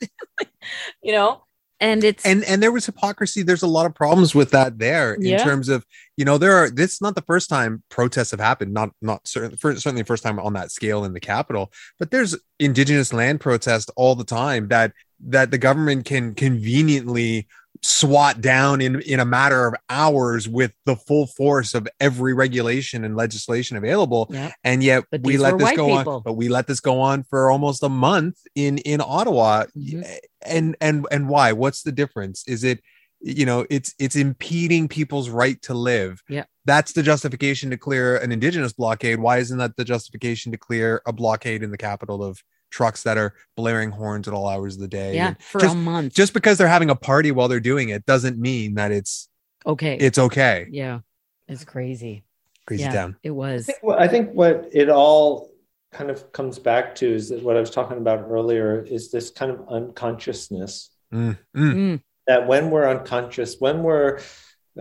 you 1.03 1.11
know? 1.11 1.43
And 1.79 2.03
it's 2.03 2.23
and 2.25 2.43
and 2.43 2.61
there 2.61 2.71
was 2.71 2.85
hypocrisy 2.85 3.41
there's 3.41 3.63
a 3.63 3.67
lot 3.67 3.87
of 3.87 3.95
problems 3.95 4.35
with 4.35 4.51
that 4.51 4.77
there 4.77 5.15
in 5.15 5.23
Yeah. 5.23 5.43
terms 5.43 5.67
of 5.67 5.83
you 6.15 6.25
know 6.25 6.37
there 6.37 6.53
are 6.55 6.69
this 6.69 6.93
is 6.93 7.01
not 7.01 7.15
the 7.15 7.23
first 7.23 7.49
time 7.49 7.81
protests 7.89 8.29
have 8.29 8.39
happened 8.39 8.71
not 8.71 8.91
not 9.01 9.27
certain 9.27 9.57
first, 9.57 9.81
certainly 9.81 10.03
the 10.03 10.05
first 10.13 10.21
time 10.21 10.37
on 10.39 10.53
that 10.53 10.69
scale 10.71 11.03
in 11.05 11.13
the 11.13 11.19
capital 11.19 11.71
but 11.97 12.11
there's 12.11 12.35
indigenous 12.59 13.11
land 13.13 13.39
protests 13.39 13.89
all 13.95 14.13
the 14.13 14.23
time 14.23 14.67
that 14.67 14.93
that 15.27 15.49
the 15.49 15.57
government 15.57 16.05
can 16.05 16.35
conveniently 16.35 17.47
swat 17.83 18.41
down 18.41 18.79
in 18.79 19.01
in 19.01 19.19
a 19.19 19.25
matter 19.25 19.65
of 19.67 19.73
hours 19.89 20.47
with 20.47 20.71
the 20.85 20.95
full 20.95 21.25
force 21.25 21.73
of 21.73 21.87
every 21.99 22.33
regulation 22.33 23.03
and 23.03 23.15
legislation 23.15 23.75
available 23.75 24.27
Yep. 24.29 24.53
and 24.63 24.83
yet 24.83 25.03
But 25.09 25.21
we 25.23 25.37
let 25.37 25.57
this 25.57 25.71
go 25.75 25.97
people. 25.97 26.13
on 26.17 26.21
but 26.23 26.33
we 26.33 26.47
let 26.47 26.67
this 26.67 26.79
go 26.79 26.99
on 26.99 27.23
for 27.23 27.49
almost 27.49 27.81
a 27.81 27.89
month 27.89 28.37
in 28.55 28.77
in 28.79 29.01
ottawa 29.01 29.65
Mhm. 29.75 30.05
and 30.45 30.77
and 30.79 31.07
and 31.11 31.27
why 31.27 31.53
what's 31.53 31.81
the 31.81 31.91
difference 31.91 32.43
is 32.47 32.63
it 32.63 32.81
you 33.19 33.45
know 33.47 33.65
it's 33.71 33.95
it's 33.97 34.15
impeding 34.15 34.87
people's 34.87 35.29
right 35.29 35.59
to 35.63 35.73
live 35.73 36.21
Yeah. 36.29 36.43
that's 36.65 36.91
the 36.93 37.01
justification 37.01 37.71
to 37.71 37.77
clear 37.77 38.17
an 38.17 38.31
indigenous 38.31 38.73
blockade 38.73 39.19
why 39.19 39.39
isn't 39.39 39.57
that 39.57 39.75
the 39.75 39.83
justification 39.85 40.51
to 40.51 40.57
clear 40.59 41.01
a 41.07 41.13
blockade 41.13 41.63
in 41.63 41.71
the 41.71 41.77
capital 41.77 42.23
of 42.23 42.43
trucks 42.71 43.03
that 43.03 43.17
are 43.17 43.33
blaring 43.55 43.91
horns 43.91 44.27
at 44.27 44.33
all 44.33 44.47
hours 44.47 44.75
of 44.75 44.81
the 44.81 44.87
day 44.87 45.15
Yeah, 45.15 45.27
And 45.27 45.43
for 45.43 45.59
just, 45.61 45.75
a 45.75 45.77
month. 45.77 46.13
just 46.13 46.33
because 46.33 46.57
they're 46.57 46.67
having 46.67 46.89
a 46.89 46.95
party 46.95 47.31
while 47.31 47.47
they're 47.47 47.59
doing 47.59 47.89
it 47.89 48.05
doesn't 48.05 48.39
mean 48.39 48.75
that 48.75 48.91
it's 48.91 49.29
okay. 49.65 49.95
it's 49.97 50.17
okay 50.17 50.67
yeah. 50.71 50.99
It's 51.47 51.65
crazy. 51.65 52.23
crazy 52.65 52.83
Yeah. 52.83 52.91
town 52.93 53.17
It 53.23 53.31
was. 53.31 53.69
I 53.69 53.73
think, 53.73 53.83
what- 53.83 53.99
I 53.99 54.07
think 54.07 54.31
what 54.31 54.69
it 54.71 54.89
all 54.89 55.51
kind 55.91 56.09
of 56.09 56.31
comes 56.31 56.57
back 56.57 56.95
to 56.95 57.05
is 57.13 57.29
that 57.29 57.43
what 57.43 57.57
I 57.57 57.59
was 57.59 57.69
talking 57.69 57.97
about 57.97 58.25
earlier 58.29 58.81
is 58.81 59.11
this 59.11 59.29
kind 59.29 59.51
of 59.51 59.67
unconsciousness 59.69 60.89
Mm, 61.13 61.37
mm. 61.55 61.73
Mm, 61.75 62.01
that 62.27 62.47
when 62.47 62.69
we're 62.71 62.87
unconscious, 62.89 63.57
when 63.59 63.83
we're 63.83 64.19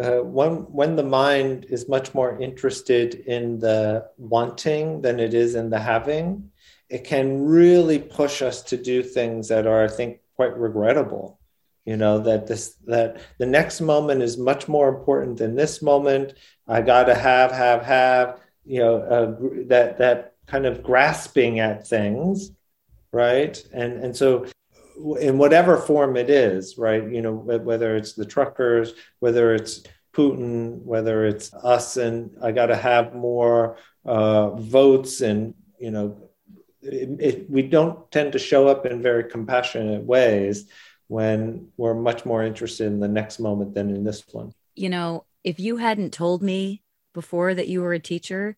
uh, 0.01 0.19
when 0.23 0.59
when 0.71 0.95
the 0.95 1.03
mind 1.03 1.67
is 1.69 1.89
much 1.89 2.15
more 2.15 2.41
interested 2.41 3.15
in 3.27 3.59
the 3.59 4.07
wanting 4.17 5.03
than 5.03 5.19
it 5.19 5.35
is 5.35 5.57
in 5.57 5.71
the 5.71 5.81
having, 5.81 6.50
it 6.91 7.05
can 7.05 7.45
really 7.45 7.99
push 8.01 8.43
us 8.43 8.63
to 8.65 8.77
do 8.77 9.03
things 9.03 9.49
that 9.49 9.67
are, 9.67 9.85
I 9.85 9.89
think, 9.89 10.21
quite 10.35 10.59
regrettable. 10.59 11.39
You 11.87 11.97
know 11.97 12.19
that 12.19 12.47
this 12.47 12.75
that 12.87 13.21
the 13.39 13.47
next 13.47 13.81
moment 13.81 14.23
is 14.23 14.37
much 14.37 14.69
more 14.69 14.89
important 14.89 15.39
than 15.39 15.55
this 15.55 15.81
moment. 15.81 16.35
I 16.69 16.83
gotta 16.83 17.15
have 17.15 17.53
have 17.53 17.83
have. 17.83 18.41
You 18.65 18.81
know 18.81 18.97
uh, 18.97 19.65
that 19.69 19.99
that 19.99 20.35
kind 20.47 20.67
of 20.67 20.83
grasping 20.83 21.59
at 21.59 21.87
things, 21.87 22.51
right? 23.13 23.57
And 23.73 24.05
and 24.05 24.15
so 24.15 24.47
in 25.21 25.39
whatever 25.39 25.79
form 25.79 26.17
it 26.17 26.29
is, 26.29 26.77
right? 26.77 27.03
You 27.11 27.23
know, 27.23 27.33
whether 27.33 27.97
it's 27.97 28.13
the 28.13 28.27
truckers, 28.27 28.93
whether 29.21 29.55
it's 29.55 29.83
Putin, 30.13 30.83
whether 30.83 31.25
it's 31.25 31.55
us, 31.55 31.97
and 31.97 32.37
I 32.43 32.53
got 32.53 32.67
to 32.67 32.77
have 32.77 33.15
more 33.15 33.79
uh, 34.05 34.51
votes, 34.51 35.23
and 35.23 35.55
you 35.79 35.91
know, 35.91 36.30
it, 36.83 37.21
it, 37.21 37.51
we 37.51 37.63
don't 37.63 38.11
tend 38.11 38.33
to 38.33 38.39
show 38.39 38.69
up 38.69 38.87
in 38.87 39.03
very 39.03 39.25
compassionate 39.25 40.05
ways 40.05 40.67
when 41.09 41.69
we're 41.77 41.95
much 41.95 42.25
more 42.25 42.43
interested 42.43 42.87
in 42.87 43.01
the 43.01 43.09
next 43.09 43.41
moment 43.41 43.75
than 43.75 43.91
in 43.91 44.05
this 44.05 44.23
one. 44.33 44.53
you 44.77 44.89
know, 44.89 45.25
if 45.45 45.59
you 45.59 45.77
hadn't 45.77 46.13
told 46.13 46.43
me 46.43 46.83
before 47.13 47.55
that 47.55 47.69
you 47.69 47.83
were 47.83 47.93
a 47.93 47.99
teacher, 47.99 48.57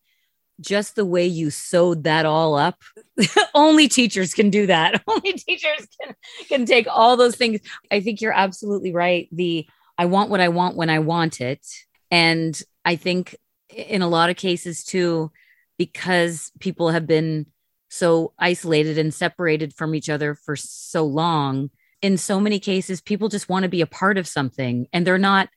just 0.61 0.95
the 0.95 1.05
way 1.05 1.27
you 1.27 1.51
sewed 1.51 2.05
that 2.05 2.27
all 2.27 2.55
up, 2.55 2.83
only 3.55 3.89
teachers 3.89 4.35
can 4.35 4.51
do 4.51 4.67
that. 4.67 5.03
Only 5.09 5.33
teachers 5.33 5.89
can 6.01 6.15
can 6.49 6.67
take 6.67 6.87
all 6.89 7.17
those 7.17 7.37
things. 7.37 7.61
I 7.91 8.01
think 8.01 8.21
you're 8.21 8.33
absolutely 8.33 8.93
right. 8.93 9.29
The 9.33 9.67
I 9.99 10.07
want 10.07 10.31
what 10.31 10.41
I 10.41 10.49
want 10.49 10.77
when 10.77 10.91
I 10.91 11.01
want 11.01 11.41
it. 11.41 11.67
And 12.11 12.61
I 12.85 12.97
think 12.97 13.37
in 13.71 14.03
a 14.03 14.09
lot 14.09 14.31
of 14.31 14.37
cases 14.37 14.85
too, 14.85 15.33
because 15.79 16.53
people 16.61 16.91
have 16.91 17.07
been 17.07 17.47
so 17.93 18.33
isolated 18.39 18.97
and 18.97 19.13
separated 19.13 19.75
from 19.75 19.95
each 19.95 20.09
other 20.09 20.35
for 20.35 20.57
so 20.57 21.05
long, 21.05 21.69
in 22.01 22.17
so 22.17 22.41
many 22.41 22.59
cases, 22.59 23.03
people 23.03 23.29
just 23.29 23.51
want 23.51 23.65
to 23.65 23.69
be 23.69 23.83
a 23.83 23.87
part 23.87 24.17
of 24.17 24.27
something 24.27 24.87
and 24.95 25.07
they're 25.07 25.19
not 25.19 25.51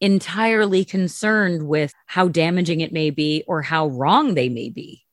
entirely 0.00 0.84
concerned 0.84 1.66
with 1.66 1.92
how 2.06 2.28
damaging 2.28 2.80
it 2.80 2.92
may 2.92 3.10
be 3.10 3.42
or 3.48 3.60
how 3.60 3.88
wrong 3.88 4.34
they 4.34 4.48
may 4.48 4.70
be. 4.70 5.04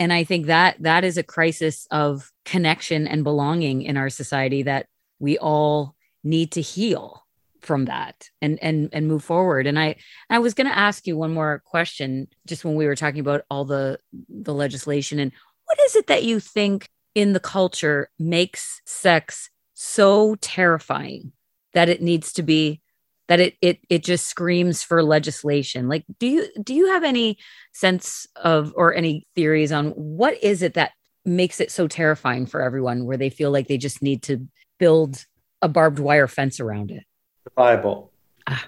And 0.00 0.12
I 0.12 0.24
think 0.24 0.46
that 0.46 0.76
that 0.80 1.04
is 1.04 1.16
a 1.16 1.22
crisis 1.22 1.86
of 1.92 2.32
connection 2.44 3.06
and 3.06 3.22
belonging 3.22 3.82
in 3.82 3.96
our 3.96 4.10
society 4.10 4.64
that 4.64 4.86
we 5.20 5.38
all 5.38 5.94
need 6.24 6.50
to 6.52 6.60
heal 6.60 7.24
from 7.60 7.84
that 7.84 8.28
and 8.42 8.58
and 8.60 8.90
and 8.92 9.06
move 9.06 9.22
forward. 9.22 9.68
And 9.68 9.78
I 9.78 9.96
I 10.28 10.40
was 10.40 10.52
going 10.52 10.66
to 10.66 10.76
ask 10.76 11.06
you 11.06 11.16
one 11.16 11.32
more 11.32 11.62
question 11.64 12.26
just 12.44 12.64
when 12.64 12.74
we 12.74 12.86
were 12.86 12.96
talking 12.96 13.20
about 13.20 13.44
all 13.48 13.64
the 13.64 14.00
the 14.28 14.52
legislation 14.52 15.20
and 15.20 15.32
what 15.74 15.86
is 15.86 15.96
it 15.96 16.06
that 16.06 16.22
you 16.22 16.38
think 16.38 16.88
in 17.16 17.32
the 17.32 17.40
culture 17.40 18.08
makes 18.16 18.80
sex 18.86 19.50
so 19.72 20.36
terrifying 20.36 21.32
that 21.72 21.88
it 21.88 22.00
needs 22.00 22.32
to 22.32 22.44
be 22.44 22.80
that 23.26 23.40
it 23.40 23.56
it 23.60 23.80
it 23.90 24.04
just 24.04 24.26
screams 24.26 24.84
for 24.84 25.02
legislation 25.02 25.88
like 25.88 26.04
do 26.20 26.28
you 26.28 26.46
do 26.62 26.74
you 26.74 26.86
have 26.92 27.02
any 27.02 27.38
sense 27.72 28.28
of 28.36 28.72
or 28.76 28.94
any 28.94 29.26
theories 29.34 29.72
on 29.72 29.90
what 29.90 30.40
is 30.44 30.62
it 30.62 30.74
that 30.74 30.92
makes 31.24 31.58
it 31.58 31.72
so 31.72 31.88
terrifying 31.88 32.46
for 32.46 32.60
everyone 32.60 33.04
where 33.04 33.16
they 33.16 33.30
feel 33.30 33.50
like 33.50 33.66
they 33.66 33.78
just 33.78 34.00
need 34.00 34.22
to 34.22 34.46
build 34.78 35.24
a 35.60 35.68
barbed 35.68 35.98
wire 35.98 36.28
fence 36.28 36.60
around 36.60 36.92
it 36.92 37.02
The 37.42 37.50
Bible. 37.50 38.12
Ah. 38.46 38.64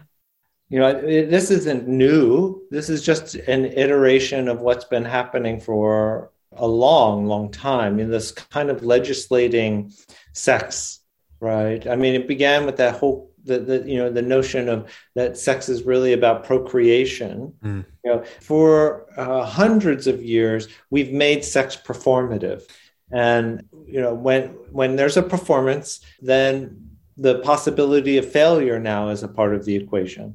You 0.68 0.80
know, 0.80 0.88
it, 0.88 1.30
this 1.30 1.52
isn't 1.52 1.86
new. 1.86 2.60
This 2.72 2.88
is 2.90 3.00
just 3.00 3.36
an 3.36 3.66
iteration 3.66 4.48
of 4.48 4.60
what's 4.60 4.84
been 4.84 5.04
happening 5.04 5.60
for 5.60 6.32
a 6.58 6.66
long, 6.66 7.26
long 7.26 7.50
time 7.50 7.98
in 7.98 8.10
this 8.10 8.32
kind 8.32 8.70
of 8.70 8.82
legislating 8.82 9.92
sex, 10.32 11.00
right? 11.40 11.86
I 11.86 11.96
mean, 11.96 12.14
it 12.14 12.28
began 12.28 12.66
with 12.66 12.76
that 12.76 12.96
whole 12.96 13.32
the, 13.46 13.60
the 13.60 13.88
you 13.88 13.96
know 13.96 14.10
the 14.10 14.22
notion 14.22 14.68
of 14.68 14.90
that 15.14 15.38
sex 15.38 15.68
is 15.68 15.84
really 15.84 16.12
about 16.12 16.44
procreation. 16.44 17.54
Mm. 17.64 17.84
You 18.04 18.10
know, 18.10 18.24
for 18.40 19.06
uh, 19.16 19.44
hundreds 19.44 20.06
of 20.06 20.22
years, 20.22 20.68
we've 20.90 21.12
made 21.12 21.44
sex 21.44 21.76
performative, 21.76 22.62
and 23.10 23.64
you 23.86 24.00
know 24.00 24.14
when 24.14 24.48
when 24.72 24.96
there's 24.96 25.16
a 25.16 25.22
performance, 25.22 26.00
then 26.20 26.90
the 27.16 27.38
possibility 27.38 28.18
of 28.18 28.30
failure 28.30 28.78
now 28.78 29.08
is 29.08 29.22
a 29.22 29.28
part 29.28 29.54
of 29.54 29.64
the 29.64 29.76
equation. 29.76 30.34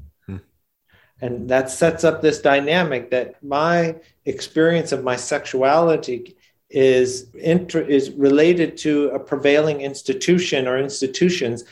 And 1.22 1.50
that 1.50 1.70
sets 1.70 2.04
up 2.04 2.22
this 2.22 2.40
dynamic 2.42 3.12
that 3.12 3.42
my 3.44 3.96
experience 4.26 4.92
of 4.92 5.04
my 5.04 5.16
sexuality 5.16 6.36
is 6.70 7.30
inter- 7.36 7.82
is 7.82 8.12
related 8.12 8.78
to 8.78 9.10
a 9.10 9.20
prevailing 9.20 9.82
institution 9.82 10.68
or 10.68 10.78
institutions. 10.78 11.64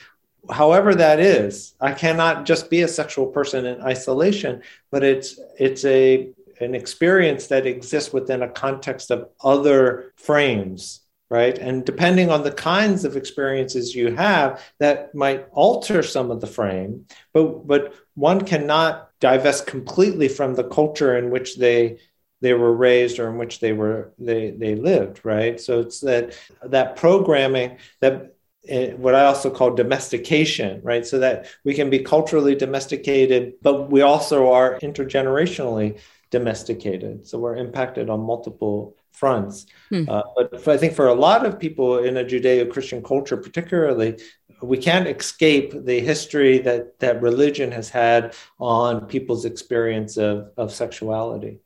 However 0.49 0.95
that 0.95 1.19
is 1.19 1.75
i 1.79 1.91
cannot 1.93 2.45
just 2.45 2.69
be 2.69 2.81
a 2.81 2.87
sexual 2.87 3.27
person 3.27 3.65
in 3.65 3.81
isolation 3.81 4.63
but 4.89 5.03
it's 5.03 5.39
it's 5.59 5.85
a 5.85 6.31
an 6.59 6.73
experience 6.75 7.47
that 7.47 7.67
exists 7.67 8.11
within 8.11 8.41
a 8.41 8.49
context 8.49 9.11
of 9.11 9.29
other 9.43 10.13
frames 10.15 11.01
right? 11.29 11.59
And 11.59 11.85
depending 11.85 12.31
on 12.31 12.41
the 12.41 12.51
kinds 12.51 13.05
of 13.05 13.15
experiences 13.15 13.93
you 13.93 14.15
have 14.15 14.63
that 14.79 15.13
might 15.13 15.47
alter 15.51 16.01
some 16.01 16.31
of 16.31 16.41
the 16.41 16.47
frame 16.47 17.05
but 17.33 17.67
but 17.67 17.93
one 18.15 18.41
cannot 18.41 19.08
divest 19.19 19.67
completely 19.67 20.27
from 20.27 20.55
the 20.55 20.63
culture 20.63 21.17
in 21.17 21.29
which 21.29 21.57
they 21.57 21.99
they 22.41 22.53
were 22.53 22.73
raised 22.73 23.19
or 23.19 23.29
in 23.29 23.37
which 23.37 23.59
they 23.59 23.73
were 23.73 24.13
they 24.17 24.51
they 24.51 24.75
lived 24.75 25.21
right 25.23 25.59
so 25.59 25.79
it's 25.79 25.99
that 25.99 26.37
that 26.63 26.95
programming 26.95 27.77
that 27.99 28.35
eh, 28.67 28.93
what 28.93 29.15
I 29.15 29.25
also 29.25 29.49
call 29.49 29.73
domestication, 29.73 30.81
right? 30.83 31.07
So 31.07 31.19
that 31.19 31.47
we 31.63 31.73
can 31.73 31.89
be 31.89 31.99
culturally 31.99 32.55
domesticated, 32.55 33.53
but 33.61 33.89
we 33.89 34.01
also 34.01 34.51
are 34.51 34.77
intergenerationally 34.79 35.97
domesticated. 36.29 37.25
So 37.27 37.39
we're 37.39 37.55
impacted 37.55 38.09
on 38.09 38.19
multiple 38.19 38.95
fronts. 39.11 39.65
Hmm. 39.89 40.05
Uh, 40.07 40.21
but 40.35 40.67
I 40.67 40.77
think 40.77 40.93
for 40.93 41.07
a 41.07 41.13
lot 41.13 41.45
of 41.45 41.59
people 41.59 41.99
in 41.99 42.17
a 42.17 42.23
Judeo-Christian 42.23 43.03
culture, 43.03 43.37
particularly, 43.37 44.17
we 44.61 44.77
can't 44.77 45.07
escape 45.07 45.73
the 45.85 45.99
history 45.99 46.59
that 46.59 46.99
that 46.99 47.21
religion 47.21 47.71
has 47.71 47.89
had 47.89 48.35
on 48.59 49.05
people's 49.05 49.45
experience 49.45 50.17
of 50.17 50.51
of 50.57 50.71
sexuality. 50.73 51.59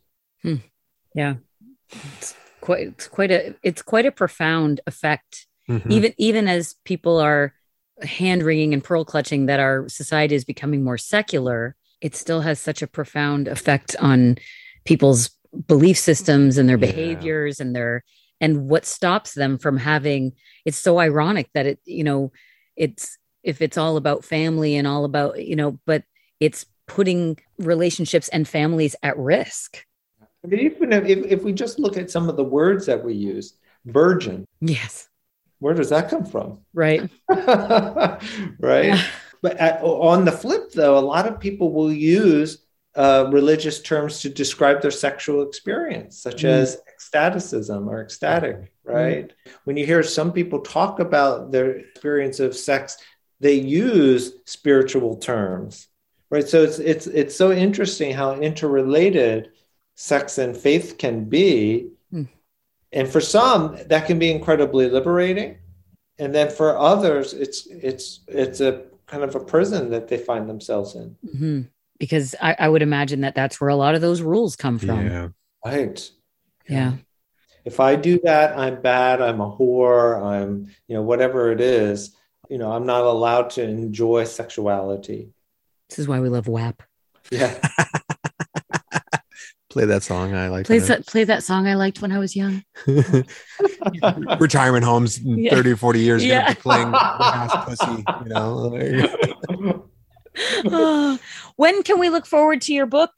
Yeah. 1.15 1.35
It's 2.17 2.35
quite 2.61 2.87
it's 2.87 3.07
quite 3.07 3.31
a 3.31 3.55
it's 3.63 3.81
quite 3.81 4.05
a 4.05 4.11
profound 4.11 4.81
effect 4.87 5.47
Mhm. 5.69 5.91
even 5.91 6.13
even 6.17 6.47
as 6.49 6.75
people 6.83 7.19
are 7.19 7.53
hand 8.01 8.43
wringing 8.43 8.73
and 8.73 8.83
pearl 8.83 9.05
clutching 9.05 9.45
that 9.45 9.61
our 9.61 9.87
society 9.87 10.35
is 10.35 10.43
becoming 10.43 10.83
more 10.83 10.97
secular 10.97 11.75
it 12.01 12.15
still 12.15 12.41
has 12.41 12.59
such 12.59 12.81
a 12.81 12.87
profound 12.87 13.47
effect 13.47 13.95
on 13.99 14.37
people's 14.83 15.29
belief 15.67 15.97
systems 15.97 16.57
and 16.57 16.67
their 16.67 16.77
Yeah. 16.77 16.87
behaviors 16.91 17.61
and 17.61 17.73
their 17.73 18.03
and 18.41 18.67
what 18.67 18.85
stops 18.85 19.33
them 19.35 19.57
from 19.57 19.77
having 19.77 20.33
it's 20.65 20.77
so 20.77 20.99
ironic 20.99 21.47
that 21.53 21.65
it 21.65 21.79
you 21.85 22.03
know 22.03 22.31
it's 22.75 23.17
if 23.43 23.61
it's 23.61 23.77
all 23.77 23.97
about 23.97 24.23
family 24.25 24.75
and 24.75 24.87
all 24.87 25.05
about 25.05 25.43
you 25.45 25.55
know 25.55 25.79
but 25.85 26.03
it's 26.39 26.65
putting 26.87 27.37
relationships 27.59 28.27
and 28.29 28.47
families 28.47 28.95
at 29.03 29.17
risk 29.17 29.85
I 30.43 30.47
mean, 30.49 30.59
even 30.59 30.91
if, 30.91 31.05
if, 31.07 31.43
we 31.43 31.53
just 31.53 31.79
look 31.79 31.95
at 31.95 32.11
some 32.11 32.27
of 32.27 32.35
the 32.35 32.43
words 32.43 32.85
that 32.87 33.01
we 33.01 33.13
use, 33.13 33.53
virgin, 33.85 34.45
yes 34.59 35.07
where 35.59 35.73
does 35.73 35.89
that 35.89 36.09
come 36.09 36.25
from? 36.25 36.59
right 36.73 37.09
right? 37.29 38.85
Yeah. 38.85 39.03
But 39.41 39.57
at, 39.57 39.81
on 39.81 40.23
the 40.25 40.31
flip, 40.31 40.71
though, 40.71 40.97
a 40.97 40.99
lot 40.99 41.27
of 41.27 41.39
people 41.39 41.71
will 41.73 41.91
use 41.91 42.59
uh, 42.95 43.29
religious 43.31 43.81
terms 43.81 44.21
to 44.21 44.29
describe 44.29 44.81
their 44.81 44.91
sexual 44.91 45.41
experience, 45.41 46.17
such 46.17 46.43
Mm. 46.43 46.49
as 46.49 46.77
ecstaticism 47.03 47.87
or 47.87 48.01
ecstatic, 48.01 48.71
right? 48.83 49.31
When 49.65 49.77
you 49.77 49.85
hear 49.85 50.03
some 50.03 50.31
people 50.31 50.59
talk 50.59 50.99
about 50.99 51.51
their 51.51 51.71
experience 51.71 52.39
of 52.39 52.55
sex, 52.55 52.97
they 53.39 53.53
use 53.53 54.33
spiritual 54.45 55.17
terms, 55.17 55.87
right? 56.29 56.47
So 56.47 56.63
it's 56.63 56.79
it's 56.79 57.07
it's 57.07 57.35
so 57.35 57.51
interesting 57.51 58.13
how 58.13 58.35
interrelated 58.35 59.51
sex 59.95 60.37
and 60.37 60.55
faith 60.55 60.97
can 60.97 61.25
be. 61.25 61.89
Hmm. 62.11 62.23
And 62.91 63.07
for 63.09 63.21
some, 63.21 63.77
that 63.87 64.05
can 64.05 64.19
be 64.19 64.31
incredibly 64.31 64.89
liberating. 64.89 65.57
And 66.19 66.33
then 66.33 66.49
for 66.49 66.77
others, 66.77 67.33
it's 67.33 67.67
it's 67.67 68.21
it's 68.27 68.61
a 68.61 68.83
kind 69.07 69.23
of 69.23 69.35
a 69.35 69.39
prison 69.39 69.89
that 69.91 70.07
they 70.07 70.17
find 70.17 70.49
themselves 70.49 70.95
in. 70.95 71.15
hmm 71.37 71.61
Because 71.99 72.35
I, 72.41 72.55
I 72.59 72.69
would 72.69 72.81
imagine 72.81 73.21
that 73.21 73.35
that's 73.35 73.59
where 73.59 73.69
a 73.69 73.75
lot 73.75 73.95
of 73.95 74.01
those 74.01 74.21
rules 74.21 74.55
come 74.55 74.79
from. 74.79 75.05
Yeah. 75.05 75.27
Right. 75.65 76.09
Yeah. 76.67 76.93
If 77.65 77.79
I 77.79 77.95
do 77.95 78.19
that, 78.23 78.57
I'm 78.57 78.81
bad. 78.81 79.21
I'm 79.21 79.39
a 79.41 79.49
whore. 79.49 80.21
I'm, 80.21 80.67
you 80.87 80.95
know, 80.95 81.01
whatever 81.01 81.51
it 81.51 81.61
is. 81.61 82.15
You 82.49 82.57
know, 82.57 82.71
I'm 82.71 82.85
not 82.85 83.03
allowed 83.05 83.51
to 83.51 83.63
enjoy 83.63 84.25
sexuality. 84.25 85.29
This 85.89 85.99
is 85.99 86.07
why 86.07 86.19
we 86.19 86.27
love 86.29 86.47
WAP. 86.47 86.83
Yeah. 87.31 87.57
Play 89.69 89.85
that 89.85 90.03
song. 90.03 90.35
I 90.35 90.49
like 90.49 90.67
Play 90.67 90.77
that. 90.79 90.87
that, 90.87 91.07
play 91.07 91.23
that 91.23 91.41
song 91.41 91.65
I 91.65 91.73
liked 91.73 91.99
when 91.99 92.11
I 92.11 92.19
was 92.19 92.35
young. 92.35 92.63
Retirement 94.39 94.83
homes 94.85 95.17
in 95.17 95.39
Yeah. 95.39 95.55
30 95.55 95.73
40 95.75 95.99
years 95.99 96.23
Yeah. 96.23 96.41
gonna 96.43 96.55
be 96.55 96.61
playing 96.61 96.93
ass 96.93 97.65
pussy, 97.65 98.05
you 98.23 98.29
know. 98.29 99.87
Ah, 100.71 101.19
when 101.55 101.81
can 101.81 101.99
we 101.99 102.09
look 102.09 102.27
forward 102.27 102.61
to 102.63 102.73
your 102.73 102.85
book? 102.85 103.11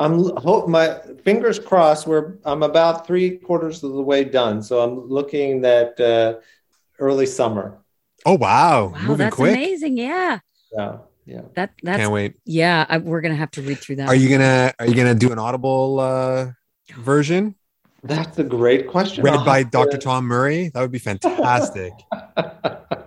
I'm 0.00 0.34
hope 0.38 0.66
my 0.66 0.98
fingers 1.24 1.58
crossed. 1.58 2.06
We're 2.06 2.38
I'm 2.44 2.62
about 2.62 3.06
three 3.06 3.36
quarters 3.36 3.84
of 3.84 3.92
the 3.92 4.02
way 4.02 4.24
done, 4.24 4.62
so 4.62 4.80
I'm 4.80 5.08
looking 5.08 5.60
that 5.60 6.00
uh, 6.00 6.40
early 6.98 7.26
summer. 7.26 7.78
Oh 8.24 8.34
wow. 8.38 8.86
Wow, 8.88 8.98
Moving 9.02 9.16
that's 9.18 9.36
quick. 9.36 9.54
amazing. 9.54 9.98
Yeah. 9.98 10.38
Yeah, 10.72 10.98
yeah. 11.26 11.42
That 11.54 11.72
that's 11.82 11.98
Can't 11.98 12.12
wait. 12.12 12.34
yeah, 12.46 12.86
I, 12.88 12.98
we're 12.98 13.20
gonna 13.20 13.34
have 13.36 13.50
to 13.52 13.62
read 13.62 13.78
through 13.78 13.96
that. 13.96 14.08
Are 14.08 14.14
you 14.14 14.30
gonna 14.30 14.72
are 14.78 14.86
you 14.86 14.94
gonna 14.94 15.14
do 15.14 15.32
an 15.32 15.38
audible 15.38 16.00
uh 16.00 16.52
version 16.96 17.54
That's 18.02 18.38
a 18.38 18.44
great 18.44 18.88
question. 18.88 19.22
read 19.24 19.34
I'll 19.34 19.44
by 19.44 19.64
Dr. 19.64 19.92
to- 19.92 19.98
Tom 19.98 20.24
Murray? 20.24 20.70
That 20.72 20.80
would 20.80 20.92
be 20.92 20.98
fantastic. 20.98 21.92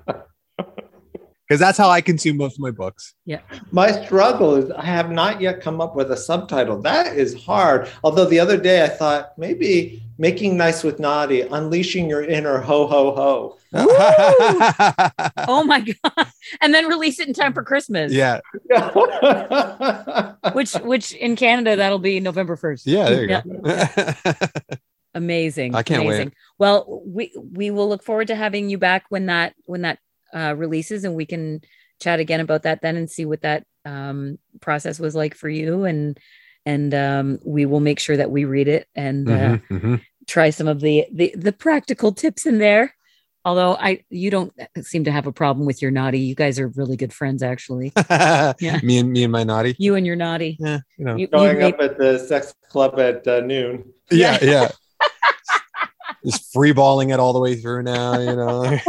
Because 1.48 1.60
that's 1.60 1.78
how 1.78 1.90
I 1.90 2.00
consume 2.00 2.38
most 2.38 2.54
of 2.56 2.60
my 2.62 2.72
books. 2.72 3.16
Yeah. 3.26 3.42
My 3.72 3.92
struggle 3.92 4.56
is 4.56 4.72
I 4.72 4.86
have 4.86 5.12
not 5.12 5.42
yet 5.42 5.60
come 5.62 5.82
up 5.82 5.96
with 5.96 6.10
a 6.12 6.18
subtitle. 6.18 6.82
That 6.82 7.18
is 7.18 7.34
hard. 7.44 7.90
Although 8.04 8.26
the 8.26 8.40
other 8.40 8.58
day 8.58 8.84
I 8.84 8.88
thought 8.88 9.38
maybe 9.38 10.02
making 10.18 10.56
nice 10.56 10.84
with 10.84 11.00
naughty, 11.00 11.42
unleashing 11.42 12.08
your 12.10 12.24
inner 12.24 12.60
ho 12.60 12.88
ho 12.88 13.14
ho. 13.14 13.58
Oh 15.46 15.64
my 15.66 15.82
god! 15.82 16.28
And 16.62 16.74
then 16.74 16.88
release 16.88 17.20
it 17.20 17.28
in 17.28 17.34
time 17.34 17.54
for 17.54 17.64
Christmas. 17.64 18.14
yeah. 18.14 18.40
Which 20.54 20.74
which 20.76 21.14
in 21.14 21.36
Canada 21.36 21.76
that'll 21.76 22.00
be 22.00 22.20
November 22.20 22.56
first. 22.56 22.86
Yeah, 22.88 23.10
there 23.10 23.22
you 23.24 23.28
go. 23.28 23.42
Amazing. 25.16 25.76
I 25.76 25.84
can't 25.84 26.02
wait. 26.06 26.16
amazing. 26.16 26.34
Well, 26.58 27.02
we 27.06 27.34
we 27.52 27.72
will 27.72 27.90
look 27.90 28.04
forward 28.04 28.28
to 28.28 28.36
having 28.36 28.70
you 28.70 28.78
back 28.78 29.06
when 29.10 29.26
that 29.28 29.54
when 29.66 29.82
that 29.82 30.00
uh, 30.34 30.54
releases, 30.58 31.04
and 31.04 31.16
we 31.16 31.26
can 31.26 31.62
chat 32.02 32.20
again 32.20 32.40
about 32.40 32.64
that 32.64 32.82
then 32.82 32.98
and 32.98 33.10
see 33.10 33.26
what 33.26 33.42
that 33.42 33.64
um, 33.86 34.38
process 34.62 35.00
was 35.00 35.16
like 35.16 35.36
for 35.36 35.50
you, 35.50 35.86
and 35.86 36.18
and 36.66 36.94
um, 36.94 37.40
we 37.46 37.66
will 37.66 37.80
make 37.82 38.00
sure 38.00 38.16
that 38.18 38.32
we 38.32 38.46
read 38.46 38.68
it 38.68 38.88
and 38.96 39.28
uh, 39.30 39.32
Mhm, 39.32 39.62
mhm. 39.70 40.02
try 40.28 40.50
some 40.50 40.68
of 40.68 40.80
the, 40.80 41.06
the 41.14 41.34
the 41.38 41.52
practical 41.52 42.12
tips 42.14 42.46
in 42.46 42.58
there. 42.60 42.96
Although 43.46 43.76
I 43.76 44.06
you 44.10 44.32
don't 44.32 44.54
seem 44.82 45.04
to 45.04 45.12
have 45.12 45.28
a 45.28 45.34
problem 45.34 45.66
with 45.68 45.82
your 45.82 45.92
naughty. 45.92 46.20
You 46.20 46.34
guys 46.34 46.58
are 46.60 46.70
really 46.70 46.96
good 46.96 47.12
friends, 47.12 47.44
actually. 47.44 47.92
Yeah. 48.10 48.80
Me 48.82 49.00
and 49.00 49.12
me 49.12 49.24
and 49.24 49.32
my 49.34 49.44
naughty. 49.44 49.76
You 49.78 49.96
and 49.96 50.06
your 50.08 50.16
naughty. 50.16 50.56
Yeah, 50.62 50.80
you 50.98 51.04
know. 51.04 51.16
You, 51.18 51.28
you 51.32 51.38
Showing 51.38 51.58
made- 51.58 51.74
up 51.74 51.82
at 51.82 51.98
the 51.98 52.20
sex 52.20 52.54
club 52.70 52.98
at 53.00 53.28
uh, 53.28 53.42
noon. 53.42 53.92
yeah, 54.10 54.38
yeah. 54.42 54.70
Just 56.26 56.54
free 56.54 56.72
balling 56.72 57.10
it 57.10 57.20
all 57.20 57.34
the 57.34 57.40
way 57.40 57.56
through 57.56 57.84
now, 57.84 58.18
you 58.18 58.36
know. 58.36 58.64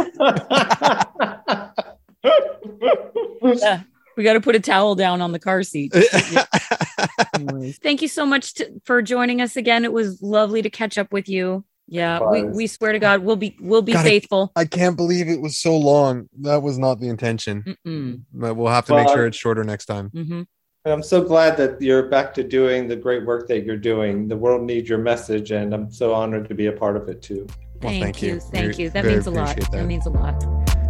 yeah, 3.43 3.81
we 4.17 4.23
got 4.23 4.33
to 4.33 4.41
put 4.41 4.55
a 4.55 4.59
towel 4.59 4.95
down 4.95 5.21
on 5.21 5.31
the 5.31 5.39
car 5.39 5.63
seat. 5.63 5.93
Anyways, 7.35 7.77
thank 7.79 8.01
you 8.01 8.07
so 8.07 8.25
much 8.25 8.53
to, 8.55 8.81
for 8.85 9.01
joining 9.01 9.41
us 9.41 9.55
again. 9.57 9.83
It 9.85 9.93
was 9.93 10.21
lovely 10.21 10.61
to 10.61 10.69
catch 10.69 10.97
up 10.97 11.11
with 11.11 11.27
you. 11.29 11.65
Yeah, 11.87 12.19
we, 12.31 12.43
we 12.43 12.65
swear 12.67 12.93
to 12.93 12.99
God, 12.99 13.21
we'll 13.21 13.35
be 13.35 13.55
we'll 13.59 13.83
be 13.83 13.93
Gotta- 13.93 14.09
faithful. 14.09 14.51
I 14.55 14.65
can't 14.65 14.95
believe 14.95 15.27
it 15.27 15.39
was 15.39 15.57
so 15.57 15.77
long. 15.77 16.27
That 16.41 16.63
was 16.63 16.79
not 16.79 16.99
the 16.99 17.09
intention. 17.09 17.77
Mm-mm. 17.85 18.21
But 18.33 18.55
we'll 18.55 18.71
have 18.71 18.85
to 18.87 18.95
make 18.95 19.07
sure 19.09 19.27
it's 19.27 19.37
shorter 19.37 19.63
next 19.63 19.85
time. 19.85 20.09
hmm 20.09 20.41
I'm 20.87 21.01
so 21.01 21.23
glad 21.23 21.57
that 21.57 21.81
you're 21.81 22.09
back 22.09 22.31
to 22.35 22.43
doing 22.43 22.87
the 22.87 22.95
great 22.95 23.25
work 23.25 23.47
that 23.47 23.65
you're 23.65 23.75
doing. 23.75 24.27
The 24.27 24.37
world 24.37 24.61
needs 24.61 24.87
your 24.87 24.99
message, 24.99 25.49
and 25.49 25.73
I'm 25.73 25.89
so 25.91 26.13
honored 26.13 26.47
to 26.47 26.53
be 26.53 26.67
a 26.67 26.71
part 26.71 26.95
of 26.95 27.09
it 27.09 27.23
too. 27.23 27.47
Well, 27.81 27.91
Thank, 27.91 28.03
thank 28.03 28.21
you, 28.21 28.33
you. 28.35 28.39
thank 28.39 28.77
We 28.77 28.83
you. 28.83 28.89
That 28.91 29.03
means 29.05 29.25
a 29.25 29.31
lot. 29.31 29.57
That. 29.57 29.71
that. 29.71 29.85
means 29.85 30.05
a 30.05 30.11
lot. 30.11 30.43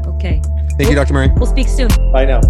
Okay, 0.06 0.42
Thank 0.78 0.90
you, 0.90 0.96
Dr. 0.96 1.14
Murray. 1.14 1.30
we'll 1.38 1.46
speak 1.46 1.70
soon. 1.70 1.88
Bye 2.12 2.26
now. 2.26 2.42